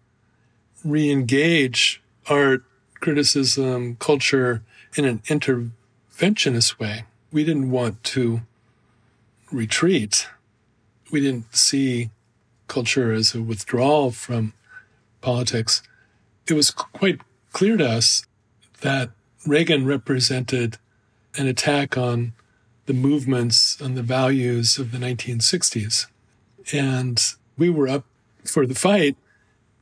re 0.84 1.10
engage 1.10 2.02
art, 2.26 2.64
criticism, 2.94 3.96
culture 3.96 4.62
in 4.96 5.04
an 5.04 5.20
interventionist 5.26 6.78
way. 6.78 7.04
We 7.32 7.44
didn't 7.44 7.70
want 7.70 8.02
to 8.04 8.42
retreat. 9.52 10.28
We 11.12 11.20
didn't 11.20 11.54
see 11.54 12.10
culture 12.66 13.12
as 13.12 13.34
a 13.34 13.42
withdrawal 13.42 14.10
from 14.10 14.52
politics. 15.20 15.82
It 16.48 16.54
was 16.54 16.70
quite 16.70 17.20
clear 17.52 17.76
to 17.76 17.88
us 17.88 18.26
that 18.80 19.10
Reagan 19.46 19.86
represented 19.86 20.78
an 21.36 21.46
attack 21.46 21.96
on 21.96 22.32
the 22.86 22.92
movements 22.94 23.80
and 23.80 23.96
the 23.96 24.02
values 24.02 24.78
of 24.78 24.92
the 24.92 24.98
1960s. 24.98 26.06
And 26.72 27.22
we 27.56 27.70
were 27.70 27.88
up 27.88 28.04
for 28.44 28.66
the 28.66 28.74
fight 28.74 29.16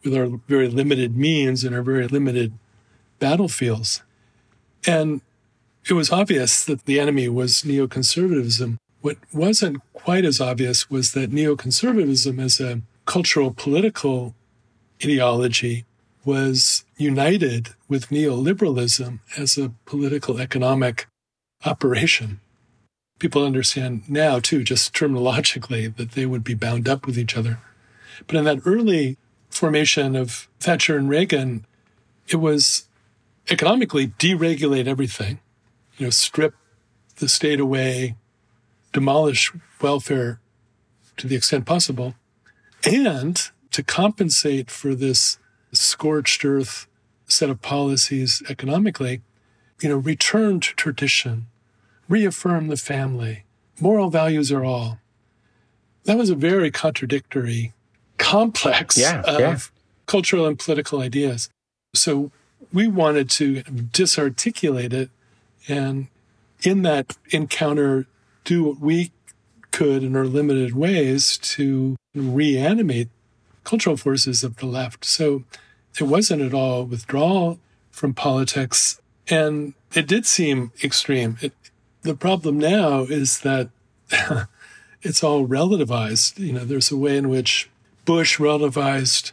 with 0.04 0.14
our 0.14 0.26
very 0.48 0.68
limited 0.68 1.16
means 1.16 1.64
and 1.64 1.74
our 1.74 1.82
very 1.82 2.06
limited 2.06 2.52
battlefields. 3.18 4.02
And 4.86 5.20
it 5.88 5.94
was 5.94 6.12
obvious 6.12 6.64
that 6.64 6.84
the 6.84 7.00
enemy 7.00 7.28
was 7.28 7.62
neoconservatism. 7.62 8.76
What 9.00 9.16
wasn't 9.32 9.82
quite 9.92 10.24
as 10.24 10.40
obvious 10.40 10.90
was 10.90 11.12
that 11.12 11.30
neoconservatism 11.30 12.40
as 12.40 12.60
a 12.60 12.82
cultural 13.06 13.54
political 13.56 14.34
ideology 15.02 15.84
was 16.24 16.84
united 16.98 17.70
with 17.88 18.08
neoliberalism 18.08 19.20
as 19.36 19.56
a 19.56 19.72
political 19.86 20.40
economic 20.40 21.06
operation. 21.64 22.40
People 23.18 23.44
understand 23.44 24.02
now, 24.08 24.38
too, 24.38 24.62
just 24.62 24.92
terminologically, 24.94 25.94
that 25.96 26.12
they 26.12 26.26
would 26.26 26.44
be 26.44 26.54
bound 26.54 26.88
up 26.88 27.06
with 27.06 27.18
each 27.18 27.36
other. 27.36 27.58
But 28.26 28.36
in 28.36 28.44
that 28.44 28.60
early 28.66 29.16
formation 29.48 30.14
of 30.16 30.48
Thatcher 30.60 30.96
and 30.96 31.08
Reagan, 31.08 31.64
it 32.28 32.36
was 32.36 32.88
economically 33.48 34.08
deregulate 34.08 34.86
everything, 34.86 35.40
you 35.96 36.06
know, 36.06 36.10
strip 36.10 36.54
the 37.16 37.28
state 37.28 37.60
away, 37.60 38.16
demolish 38.92 39.52
welfare 39.80 40.40
to 41.16 41.26
the 41.26 41.36
extent 41.36 41.66
possible, 41.66 42.14
and 42.84 43.50
to 43.72 43.82
compensate 43.82 44.70
for 44.70 44.94
this 44.94 45.38
scorched 45.72 46.44
earth 46.44 46.86
set 47.26 47.50
of 47.50 47.60
policies 47.62 48.42
economically, 48.48 49.20
you 49.80 49.88
know, 49.88 49.96
return 49.96 50.60
to 50.60 50.74
tradition, 50.74 51.46
reaffirm 52.08 52.68
the 52.68 52.76
family, 52.76 53.44
moral 53.80 54.10
values 54.10 54.50
are 54.50 54.64
all. 54.64 54.98
That 56.04 56.16
was 56.16 56.30
a 56.30 56.34
very 56.34 56.70
contradictory 56.70 57.74
complex 58.16 58.96
yeah, 58.98 59.20
of 59.22 59.40
yeah. 59.40 59.58
cultural 60.06 60.46
and 60.46 60.58
political 60.58 61.00
ideas. 61.00 61.48
So 61.94 62.30
we 62.72 62.88
wanted 62.88 63.30
to 63.30 63.62
disarticulate 63.62 64.92
it 64.92 65.10
and 65.68 66.08
in 66.62 66.82
that 66.82 67.16
encounter 67.30 68.06
do 68.44 68.64
what 68.64 68.80
we 68.80 69.12
could 69.70 70.02
in 70.02 70.16
our 70.16 70.24
limited 70.24 70.74
ways 70.74 71.36
to 71.38 71.96
reanimate 72.14 73.08
cultural 73.68 73.98
forces 73.98 74.42
of 74.42 74.56
the 74.56 74.66
left. 74.66 75.04
So 75.04 75.44
it 76.00 76.04
wasn't 76.04 76.40
at 76.40 76.54
all 76.54 76.84
withdrawal 76.86 77.58
from 77.90 78.14
politics. 78.14 78.98
And 79.28 79.74
it 79.94 80.06
did 80.08 80.24
seem 80.24 80.72
extreme. 80.82 81.36
It, 81.42 81.52
the 82.00 82.14
problem 82.14 82.58
now 82.58 83.00
is 83.00 83.40
that 83.40 83.68
it's 85.02 85.22
all 85.22 85.46
relativized. 85.46 86.38
You 86.38 86.54
know, 86.54 86.64
there's 86.64 86.90
a 86.90 86.96
way 86.96 87.18
in 87.18 87.28
which 87.28 87.68
Bush 88.06 88.38
relativized 88.38 89.32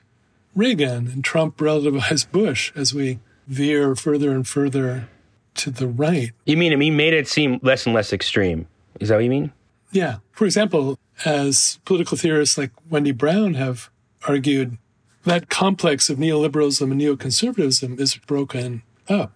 Reagan 0.53 1.07
and 1.07 1.23
Trump 1.23 1.55
relativized 1.71 2.29
Bush 2.31 2.73
as 2.75 2.93
we 2.93 3.19
veer 3.47 3.95
further 3.95 4.31
and 4.31 4.45
further 4.45 5.07
to 5.55 5.71
the 5.71 5.87
right. 5.87 6.31
You 6.45 6.57
mean 6.57 6.77
he 6.81 6.91
made 6.91 7.13
it 7.13 7.29
seem 7.29 7.61
less 7.63 7.85
and 7.85 7.95
less 7.95 8.11
extreme? 8.11 8.67
Is 8.99 9.07
that 9.07 9.15
what 9.15 9.23
you 9.23 9.29
mean? 9.29 9.53
Yeah. 9.93 10.17
For 10.33 10.43
example, 10.43 10.99
as 11.23 11.79
political 11.85 12.17
theorists 12.17 12.57
like 12.57 12.71
Wendy 12.89 13.13
Brown 13.13 13.53
have 13.53 13.89
argued 14.27 14.77
that 15.23 15.49
complex 15.49 16.09
of 16.09 16.17
neoliberalism 16.17 16.91
and 16.91 17.01
neoconservatism 17.01 17.99
is 17.99 18.15
broken 18.15 18.83
up. 19.09 19.33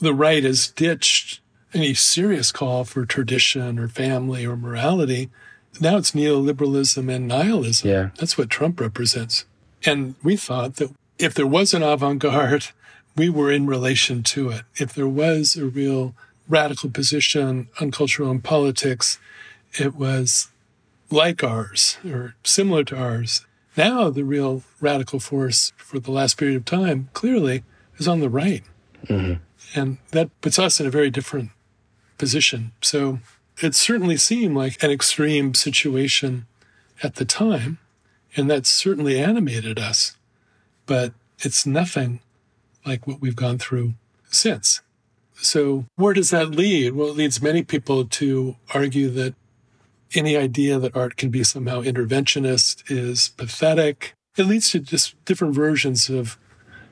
The 0.00 0.14
right 0.14 0.42
has 0.44 0.68
ditched 0.68 1.40
any 1.72 1.94
serious 1.94 2.50
call 2.50 2.84
for 2.84 3.06
tradition 3.06 3.78
or 3.78 3.88
family 3.88 4.44
or 4.44 4.56
morality. 4.56 5.30
Now 5.80 5.96
it's 5.98 6.12
neoliberalism 6.12 7.12
and 7.12 7.28
nihilism. 7.28 7.88
Yeah. 7.88 8.10
That's 8.18 8.36
what 8.36 8.50
Trump 8.50 8.80
represents. 8.80 9.44
And 9.84 10.14
we 10.22 10.36
thought 10.36 10.76
that 10.76 10.90
if 11.18 11.34
there 11.34 11.46
was 11.46 11.72
an 11.74 11.82
avant 11.82 12.18
garde, 12.18 12.68
we 13.16 13.28
were 13.28 13.52
in 13.52 13.66
relation 13.66 14.22
to 14.22 14.50
it. 14.50 14.62
If 14.76 14.92
there 14.94 15.08
was 15.08 15.56
a 15.56 15.66
real 15.66 16.14
radical 16.48 16.90
position 16.90 17.68
on 17.80 17.90
cultural 17.90 18.30
and 18.30 18.42
politics, 18.42 19.18
it 19.74 19.94
was 19.94 20.48
like 21.10 21.44
ours 21.44 21.98
or 22.04 22.34
similar 22.42 22.84
to 22.84 22.96
ours. 22.96 23.46
Now, 23.76 24.10
the 24.10 24.24
real 24.24 24.62
radical 24.80 25.20
force 25.20 25.72
for 25.76 25.98
the 25.98 26.10
last 26.10 26.36
period 26.36 26.56
of 26.56 26.64
time 26.64 27.08
clearly 27.12 27.62
is 27.98 28.08
on 28.08 28.20
the 28.20 28.28
right. 28.28 28.64
Mm-hmm. 29.06 29.42
And 29.78 29.98
that 30.10 30.28
puts 30.40 30.58
us 30.58 30.80
in 30.80 30.86
a 30.86 30.90
very 30.90 31.10
different 31.10 31.50
position. 32.18 32.72
So 32.82 33.20
it 33.62 33.74
certainly 33.74 34.16
seemed 34.16 34.56
like 34.56 34.82
an 34.82 34.90
extreme 34.90 35.54
situation 35.54 36.46
at 37.02 37.16
the 37.16 37.24
time. 37.24 37.78
And 38.36 38.50
that 38.50 38.66
certainly 38.66 39.18
animated 39.18 39.78
us. 39.78 40.16
But 40.86 41.12
it's 41.38 41.66
nothing 41.66 42.20
like 42.84 43.06
what 43.06 43.20
we've 43.20 43.36
gone 43.36 43.58
through 43.58 43.94
since. 44.30 44.82
So, 45.34 45.86
where 45.96 46.12
does 46.12 46.30
that 46.30 46.50
lead? 46.50 46.94
Well, 46.94 47.08
it 47.08 47.16
leads 47.16 47.40
many 47.40 47.62
people 47.62 48.04
to 48.04 48.56
argue 48.74 49.08
that 49.10 49.34
any 50.14 50.36
idea 50.36 50.78
that 50.78 50.96
art 50.96 51.16
can 51.16 51.30
be 51.30 51.44
somehow 51.44 51.82
interventionist 51.82 52.90
is 52.90 53.28
pathetic. 53.36 54.14
It 54.36 54.44
leads 54.44 54.70
to 54.70 54.80
just 54.80 55.22
different 55.24 55.54
versions 55.54 56.08
of 56.08 56.38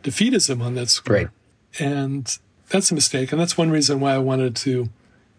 defeatism 0.02 0.62
on 0.62 0.74
that 0.74 0.88
score. 0.88 1.16
Right. 1.16 1.28
And 1.78 2.38
that's 2.68 2.90
a 2.90 2.94
mistake. 2.94 3.32
And 3.32 3.40
that's 3.40 3.58
one 3.58 3.70
reason 3.70 4.00
why 4.00 4.14
I 4.14 4.18
wanted 4.18 4.56
to 4.56 4.88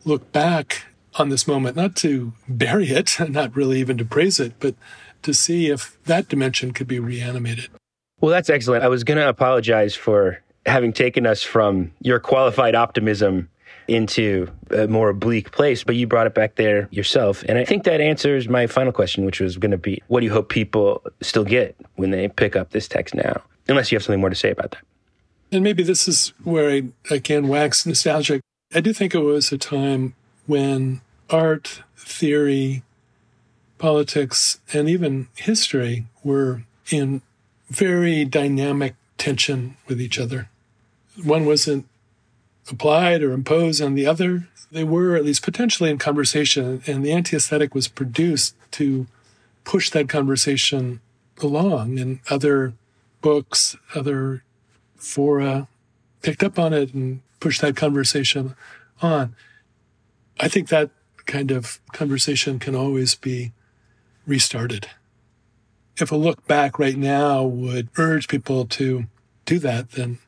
look 0.06 0.32
back 0.32 0.84
on 1.16 1.30
this 1.30 1.48
moment, 1.48 1.76
not 1.76 1.96
to 1.98 2.34
bury 2.48 2.90
it, 2.90 3.18
not 3.30 3.56
really 3.56 3.80
even 3.80 3.98
to 3.98 4.06
praise 4.06 4.40
it, 4.40 4.54
but 4.60 4.76
to 5.22 5.34
see 5.34 5.70
if 5.70 6.02
that 6.06 6.30
dimension 6.30 6.72
could 6.72 6.88
be 6.88 7.00
reanimated. 7.00 7.70
Well, 8.22 8.32
that's 8.32 8.50
excellent. 8.50 8.84
I 8.84 8.88
was 8.90 9.04
going 9.04 9.18
to 9.18 9.28
apologize 9.28 9.96
for 9.96 10.42
having 10.66 10.94
taken 10.94 11.26
us 11.26 11.42
from 11.42 11.92
your 12.02 12.20
qualified 12.20 12.76
optimism 12.76 13.50
into 13.90 14.50
a 14.72 14.88
more 14.88 15.14
bleak 15.14 15.52
place, 15.52 15.84
but 15.84 15.96
you 15.96 16.08
brought 16.08 16.28
it 16.28 16.34
back 16.34 16.56
there 16.56 16.88
yourself. 16.92 17.44
And 17.48 17.58
I 17.58 17.66
think 17.66 17.84
that 17.84 18.02
answers 18.02 18.48
my 18.48 18.68
final 18.68 18.94
question, 18.94 19.26
which 19.26 19.40
was 19.40 19.58
going 19.58 19.72
to 19.72 19.78
be 19.78 20.02
what 20.08 20.22
do 20.22 20.26
you 20.26 20.32
hope 20.32 20.50
people 20.50 21.04
still 21.22 21.44
get 21.44 21.76
when 21.96 22.12
they 22.12 22.28
pick 22.28 22.56
up 22.56 22.72
this 22.72 22.88
text 22.88 23.16
now? 23.16 23.42
Unless 23.68 23.92
you 23.92 23.96
have 23.98 24.04
something 24.04 24.22
more 24.22 24.30
to 24.30 24.36
say 24.36 24.52
about 24.52 24.72
that. 24.72 24.84
And 25.52 25.64
maybe 25.64 25.84
this 25.84 26.08
is 26.08 26.34
where 26.44 26.70
I, 26.70 26.84
again 27.10 27.48
wax 27.48 27.86
nostalgic. 27.86 28.42
I 28.74 28.82
do 28.82 28.94
think 28.94 29.16
it 29.16 29.20
was 29.20 29.52
a 29.52 29.58
time 29.58 30.14
when 30.46 31.02
art, 31.30 31.82
theory, 31.98 32.84
politics, 33.80 34.60
and 34.74 34.88
even 34.88 35.28
history 35.36 36.06
were 36.24 36.64
in 36.92 37.22
very 37.70 38.26
dynamic 38.26 38.96
tension 39.18 39.76
with 39.88 40.00
each 40.00 40.20
other. 40.20 40.50
One 41.24 41.46
wasn't 41.46 41.88
applied 42.72 43.22
or 43.22 43.32
imposed 43.32 43.82
on 43.82 43.96
the 43.96 44.06
other. 44.06 44.48
They 44.72 44.84
were 44.84 45.16
at 45.16 45.26
least 45.26 45.42
potentially 45.42 45.90
in 45.90 45.98
conversation, 45.98 46.82
and 46.86 47.04
the 47.04 47.12
anti 47.12 47.36
aesthetic 47.36 47.74
was 47.74 47.88
produced 47.88 48.56
to 48.72 49.08
push 49.64 49.90
that 49.90 50.10
conversation 50.10 51.02
along. 51.42 52.00
And 52.00 52.20
other 52.30 52.74
books, 53.22 53.76
other 53.96 54.44
fora 54.96 55.68
picked 56.22 56.44
up 56.44 56.60
on 56.60 56.74
it 56.74 56.94
and 56.94 57.22
pushed 57.40 57.62
that 57.62 57.76
conversation 57.76 58.56
on. 59.02 59.36
I 60.40 60.48
think 60.48 60.70
that 60.70 60.92
kind 61.26 61.52
of 61.52 61.80
conversation 61.92 62.60
can 62.60 62.76
always 62.76 63.16
be 63.16 63.52
restarted. 64.26 64.88
If 65.98 66.12
a 66.12 66.16
look 66.16 66.48
back 66.48 66.80
right 66.80 66.98
now 66.98 67.44
would 67.44 67.90
urge 67.98 68.28
people 68.28 68.66
to 68.66 69.06
do 69.46 69.60
that, 69.60 69.92
then 69.92 70.20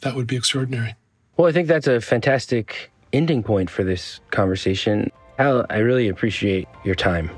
that 0.00 0.14
would 0.14 0.26
be 0.26 0.36
extraordinary. 0.36 0.94
Well, 1.38 1.46
I 1.46 1.52
think 1.52 1.68
that's 1.68 1.86
a 1.86 2.00
fantastic 2.00 2.90
ending 3.12 3.44
point 3.44 3.70
for 3.70 3.84
this 3.84 4.18
conversation. 4.32 5.12
Hal, 5.38 5.64
I 5.70 5.78
really 5.78 6.08
appreciate 6.08 6.66
your 6.84 6.96
time. 6.96 7.30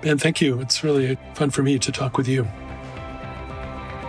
Ben, 0.00 0.16
thank 0.16 0.40
you. 0.40 0.58
It's 0.60 0.82
really 0.82 1.18
fun 1.34 1.50
for 1.50 1.62
me 1.62 1.78
to 1.78 1.92
talk 1.92 2.16
with 2.16 2.28
you. 2.28 2.48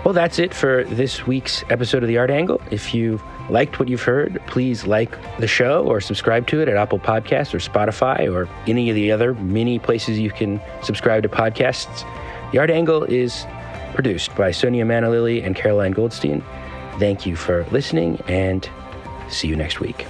Well, 0.06 0.14
that's 0.14 0.40
it 0.40 0.54
for 0.54 0.86
this 0.86 1.28
week's 1.28 1.66
episode 1.70 2.04
of 2.04 2.08
The 2.08 2.18
Art 2.18 2.30
Angle. 2.30 2.62
If 2.72 2.94
you 2.94 3.22
liked 3.50 3.80
what 3.80 3.90
you've 3.90 4.04
heard, 4.04 4.42
please 4.48 4.88
like 4.88 5.12
the 5.40 5.48
show 5.48 5.84
or 5.86 6.00
subscribe 6.00 6.48
to 6.48 6.62
it 6.62 6.70
at 6.70 6.78
Apple 6.78 7.00
Podcasts 7.00 7.54
or 7.54 7.58
Spotify 7.58 8.34
or 8.34 8.48
any 8.66 8.90
of 8.90 8.96
the 8.96 9.12
other 9.12 9.34
many 9.34 9.78
places 9.78 10.18
you 10.18 10.32
can 10.32 10.62
subscribe 10.84 11.24
to 11.24 11.30
podcasts. 11.30 12.10
The 12.54 12.60
Art 12.60 12.70
Angle 12.70 13.04
is 13.04 13.46
produced 13.94 14.34
by 14.38 14.52
Sonia 14.52 14.86
Manalili 14.86 15.46
and 15.46 15.54
Caroline 15.54 15.92
Goldstein. 15.92 16.42
Thank 16.98 17.26
you 17.26 17.36
for 17.36 17.66
listening 17.72 18.22
and 18.30 18.70
see 19.30 19.48
you 19.48 19.56
next 19.56 19.80
week. 19.80 20.06